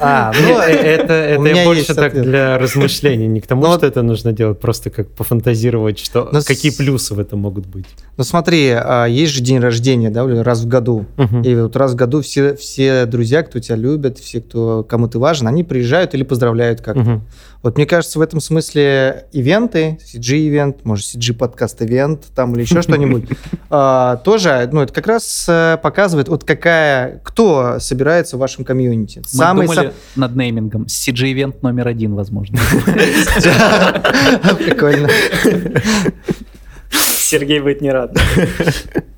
А, 0.00 0.32
Ну, 0.40 0.48
ну, 0.54 0.60
э, 0.60 0.64
это, 0.70 1.12
это 1.12 1.44
я 1.48 1.64
больше 1.64 1.92
так 1.94 2.12
ответ. 2.12 2.24
для 2.24 2.56
размышлений, 2.58 3.26
не 3.26 3.40
к 3.40 3.46
тому, 3.48 3.62
Ну, 3.62 3.74
что 3.76 3.86
это 3.86 4.02
нужно 4.02 4.32
делать, 4.32 4.60
просто 4.60 4.90
как 4.90 5.08
пофантазировать, 5.10 5.98
что 5.98 6.28
Ну, 6.32 6.40
с- 6.40 6.44
какие 6.44 6.70
плюсы 6.70 7.14
в 7.14 7.18
этом 7.18 7.40
могут 7.40 7.66
быть. 7.66 7.86
ну 8.16 8.22
смотри, 8.22 8.70
а, 8.74 9.06
есть 9.06 9.32
же 9.32 9.40
день 9.40 9.58
рождения, 9.58 10.10
да, 10.10 10.24
раз 10.44 10.60
в 10.62 10.68
году. 10.68 11.06
И 11.44 11.54
вот 11.56 11.74
раз 11.76 11.92
в 11.92 11.96
году 11.96 12.22
все, 12.22 12.54
все 12.54 13.06
друзья, 13.06 13.42
кто 13.42 13.58
тебя 13.58 13.74
любит, 13.76 14.18
все, 14.18 14.40
кто 14.40 14.84
кому 14.84 15.08
ты 15.08 15.18
важен, 15.18 15.48
они 15.48 15.64
приезжают 15.64 16.14
или 16.14 16.22
поздравляют 16.22 16.80
как-то. 16.80 17.20
Вот 17.62 17.76
мне 17.76 17.86
кажется, 17.86 18.18
в 18.18 18.22
этом 18.22 18.40
смысле 18.40 19.26
ивенты, 19.32 19.98
CG-ивент, 20.04 20.84
может, 20.84 21.06
CG-подкаст-ивент 21.06 22.26
там 22.34 22.54
или 22.54 22.62
еще 22.62 22.82
что-нибудь, 22.82 23.24
а, 23.70 24.16
тоже, 24.18 24.68
ну, 24.72 24.80
это 24.80 24.92
как 24.92 25.08
раз 25.08 25.46
э, 25.48 25.76
показывает, 25.82 26.28
вот 26.28 26.44
какая, 26.44 27.18
кто 27.24 27.80
собирается 27.80 28.36
в 28.36 28.40
вашем 28.40 28.64
комьюнити. 28.64 29.18
Мы 29.18 29.24
Самый 29.24 29.66
думали 29.66 29.92
над 30.14 30.36
неймингом. 30.36 30.84
CG-ивент 30.84 31.62
номер 31.62 31.88
один, 31.88 32.14
возможно. 32.14 32.58
Прикольно. 34.58 35.08
Сергей 36.90 37.60
будет 37.60 37.80
не 37.80 37.90
рад. 37.90 38.16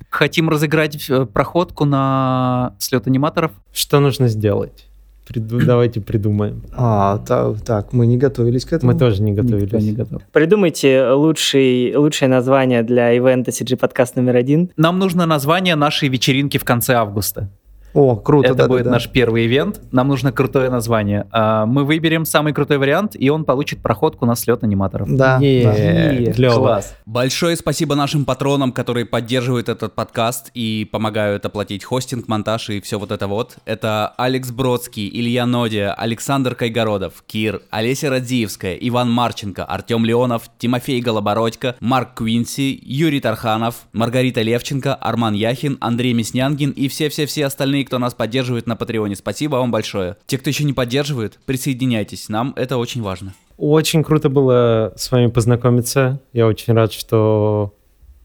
Хотим 0.09 0.49
разыграть 0.49 1.09
э, 1.09 1.25
проходку 1.25 1.85
на 1.85 2.75
слет 2.79 3.07
аниматоров. 3.07 3.51
Что 3.71 3.99
нужно 3.99 4.27
сделать? 4.27 4.90
Приду- 5.27 5.63
Давайте 5.65 6.01
придумаем. 6.01 6.63
А, 6.75 7.19
та- 7.19 7.53
так, 7.53 7.93
мы 7.93 8.05
не 8.07 8.17
готовились 8.17 8.65
к 8.65 8.73
этому. 8.73 8.91
Мы 8.93 8.99
тоже 8.99 9.21
не 9.21 9.31
Никто 9.31 9.43
не 9.43 9.65
готовились. 9.65 9.95
готов. 9.95 10.21
Придумайте 10.31 11.09
лучший, 11.11 11.95
лучшее 11.95 12.27
название 12.29 12.83
для 12.83 13.11
ивента 13.11 13.51
CG 13.51 13.75
подкаст 13.77 14.15
номер 14.15 14.35
один. 14.35 14.69
Нам 14.77 14.99
нужно 14.99 15.25
название 15.25 15.75
нашей 15.75 16.09
вечеринки 16.09 16.57
в 16.57 16.63
конце 16.63 16.95
августа. 16.95 17.49
О, 17.93 18.15
круто, 18.15 18.47
Это 18.47 18.55
да, 18.57 18.67
будет 18.67 18.83
да, 18.83 18.89
да. 18.89 18.91
наш 18.95 19.09
первый 19.09 19.45
ивент. 19.45 19.81
Нам 19.91 20.07
нужно 20.07 20.31
крутое 20.31 20.69
название. 20.69 21.27
А, 21.31 21.65
Мы 21.65 21.83
выберем 21.83 22.25
самый 22.25 22.53
крутой 22.53 22.77
вариант, 22.77 23.15
и 23.17 23.29
он 23.29 23.45
получит 23.45 23.81
проходку 23.81 24.25
на 24.25 24.35
слет 24.35 24.63
аниматоров. 24.63 25.09
Да, 25.09 25.37
да. 25.37 25.45
Е, 25.45 26.25
Е, 26.25 26.33
клёво. 26.33 26.59
Класс. 26.59 26.95
Большое 27.05 27.55
спасибо 27.55 27.95
нашим 27.95 28.25
патронам, 28.25 28.71
которые 28.71 29.05
поддерживают 29.05 29.69
этот 29.69 29.93
подкаст 29.93 30.51
и 30.53 30.87
помогают 30.91 31.45
оплатить 31.45 31.83
хостинг, 31.83 32.27
монтаж 32.27 32.69
и 32.69 32.81
все 32.81 32.97
вот 32.99 33.11
это 33.11 33.27
вот. 33.27 33.55
Это 33.65 34.13
Алекс 34.17 34.51
Бродский, 34.51 35.09
Илья 35.11 35.45
Нодия, 35.45 35.93
Александр 35.93 36.55
Кайгородов, 36.55 37.23
Кир, 37.27 37.61
Олеся 37.69 38.09
Радзиевская, 38.09 38.75
Иван 38.75 39.11
Марченко, 39.11 39.65
Артем 39.65 40.05
Леонов, 40.05 40.43
Тимофей 40.57 41.01
Голобородько, 41.01 41.75
Марк 41.79 42.15
Квинси, 42.15 42.79
Юрий 42.83 43.19
Тарханов, 43.19 43.75
Маргарита 43.93 44.41
Левченко, 44.41 44.93
Арман 44.95 45.33
Яхин, 45.33 45.77
Андрей 45.81 46.13
Мяснянгин 46.13 46.71
и 46.71 46.87
все-все-все 46.87 47.45
остальные, 47.45 47.80
кто 47.85 47.99
нас 47.99 48.13
поддерживает 48.13 48.67
на 48.67 48.75
Патреоне. 48.75 49.15
Спасибо 49.15 49.57
вам 49.57 49.71
большое. 49.71 50.17
Те, 50.25 50.37
кто 50.37 50.49
еще 50.49 50.63
не 50.63 50.73
поддерживает, 50.73 51.39
присоединяйтесь, 51.45 52.29
нам 52.29 52.53
это 52.55 52.77
очень 52.77 53.01
важно. 53.01 53.33
Очень 53.57 54.03
круто 54.03 54.29
было 54.29 54.93
с 54.95 55.11
вами 55.11 55.27
познакомиться. 55.27 56.19
Я 56.33 56.47
очень 56.47 56.73
рад, 56.73 56.91
что 56.93 57.73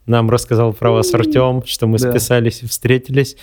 нам 0.07 0.31
рассказал 0.31 0.73
про 0.73 0.93
вас 0.93 1.13
Артем, 1.15 1.63
что 1.67 1.87
мы 1.87 1.99
Да. 1.99 2.11
списались 2.11 2.63
и 2.63 2.67
встретились. 2.67 3.37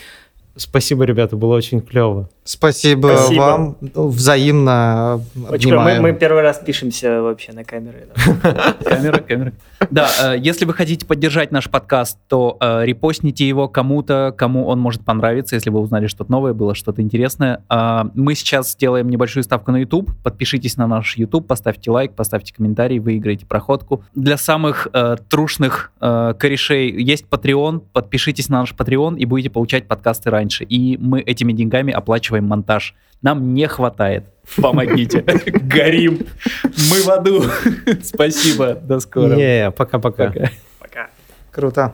Спасибо, 0.55 1.03
ребята, 1.03 1.35
было 1.35 1.55
очень 1.55 1.81
клево. 1.81 2.29
Спасибо, 2.45 3.15
Спасибо. 3.17 3.39
вам. 3.41 3.77
Ну, 3.79 4.07
Взаимно 4.07 5.21
Очень 5.49 5.75
мы, 5.75 5.99
мы 6.01 6.13
первый 6.13 6.41
раз 6.41 6.57
пишемся 6.59 7.21
вообще 7.21 7.53
на 7.53 7.63
камеры. 7.63 8.07
да. 8.43 8.75
Камера, 8.83 9.17
камера. 9.19 9.53
Да, 9.89 10.09
э, 10.21 10.37
если 10.39 10.65
вы 10.65 10.73
хотите 10.73 11.05
поддержать 11.05 11.51
наш 11.51 11.69
подкаст, 11.69 12.17
то 12.27 12.57
э, 12.59 12.85
репостните 12.85 13.47
его 13.47 13.67
кому-то, 13.69 14.33
кому 14.37 14.67
он 14.67 14.79
может 14.79 15.05
понравиться, 15.05 15.55
если 15.55 15.69
вы 15.69 15.79
узнали 15.79 16.07
что-то 16.07 16.31
новое, 16.31 16.53
было 16.53 16.75
что-то 16.75 17.01
интересное. 17.01 17.63
А, 17.69 18.07
Мы 18.13 18.35
сейчас 18.35 18.75
делаем 18.75 19.09
небольшую 19.09 19.43
ставку 19.43 19.71
на 19.71 19.77
YouTube. 19.77 20.11
Подпишитесь 20.21 20.75
на 20.77 20.87
наш 20.87 21.15
YouTube, 21.17 21.47
поставьте 21.47 21.91
лайк, 21.91 22.13
поставьте 22.13 22.53
комментарий, 22.53 22.99
выиграете 22.99 23.45
проходку. 23.45 24.03
Для 24.15 24.37
самых 24.37 24.87
э, 24.93 25.15
трушных 25.29 25.91
корешей 25.99 26.91
есть 26.91 27.25
Patreon. 27.29 27.81
Подпишитесь 27.93 28.49
на 28.49 28.59
наш 28.59 28.73
Patreon 28.73 29.17
и 29.17 29.25
будете 29.25 29.49
получать 29.49 29.87
подкасты 29.87 30.29
раньше. 30.29 30.65
И 30.65 30.97
мы 30.97 31.21
этими 31.21 31.53
деньгами 31.53 31.93
оплачиваем 31.93 32.32
монтаж. 32.41 32.95
Нам 33.21 33.53
не 33.53 33.67
хватает. 33.67 34.25
Помогите. 34.61 35.21
Горим. 35.45 36.19
Мы 36.63 37.01
в 37.01 37.09
аду. 37.09 37.43
Спасибо. 38.03 38.73
До 38.75 38.99
скорого. 38.99 39.35
Не, 39.35 39.71
пока-пока. 39.71 40.27
Пока. 40.27 40.49
Пока. 40.79 41.09
Круто. 41.51 41.93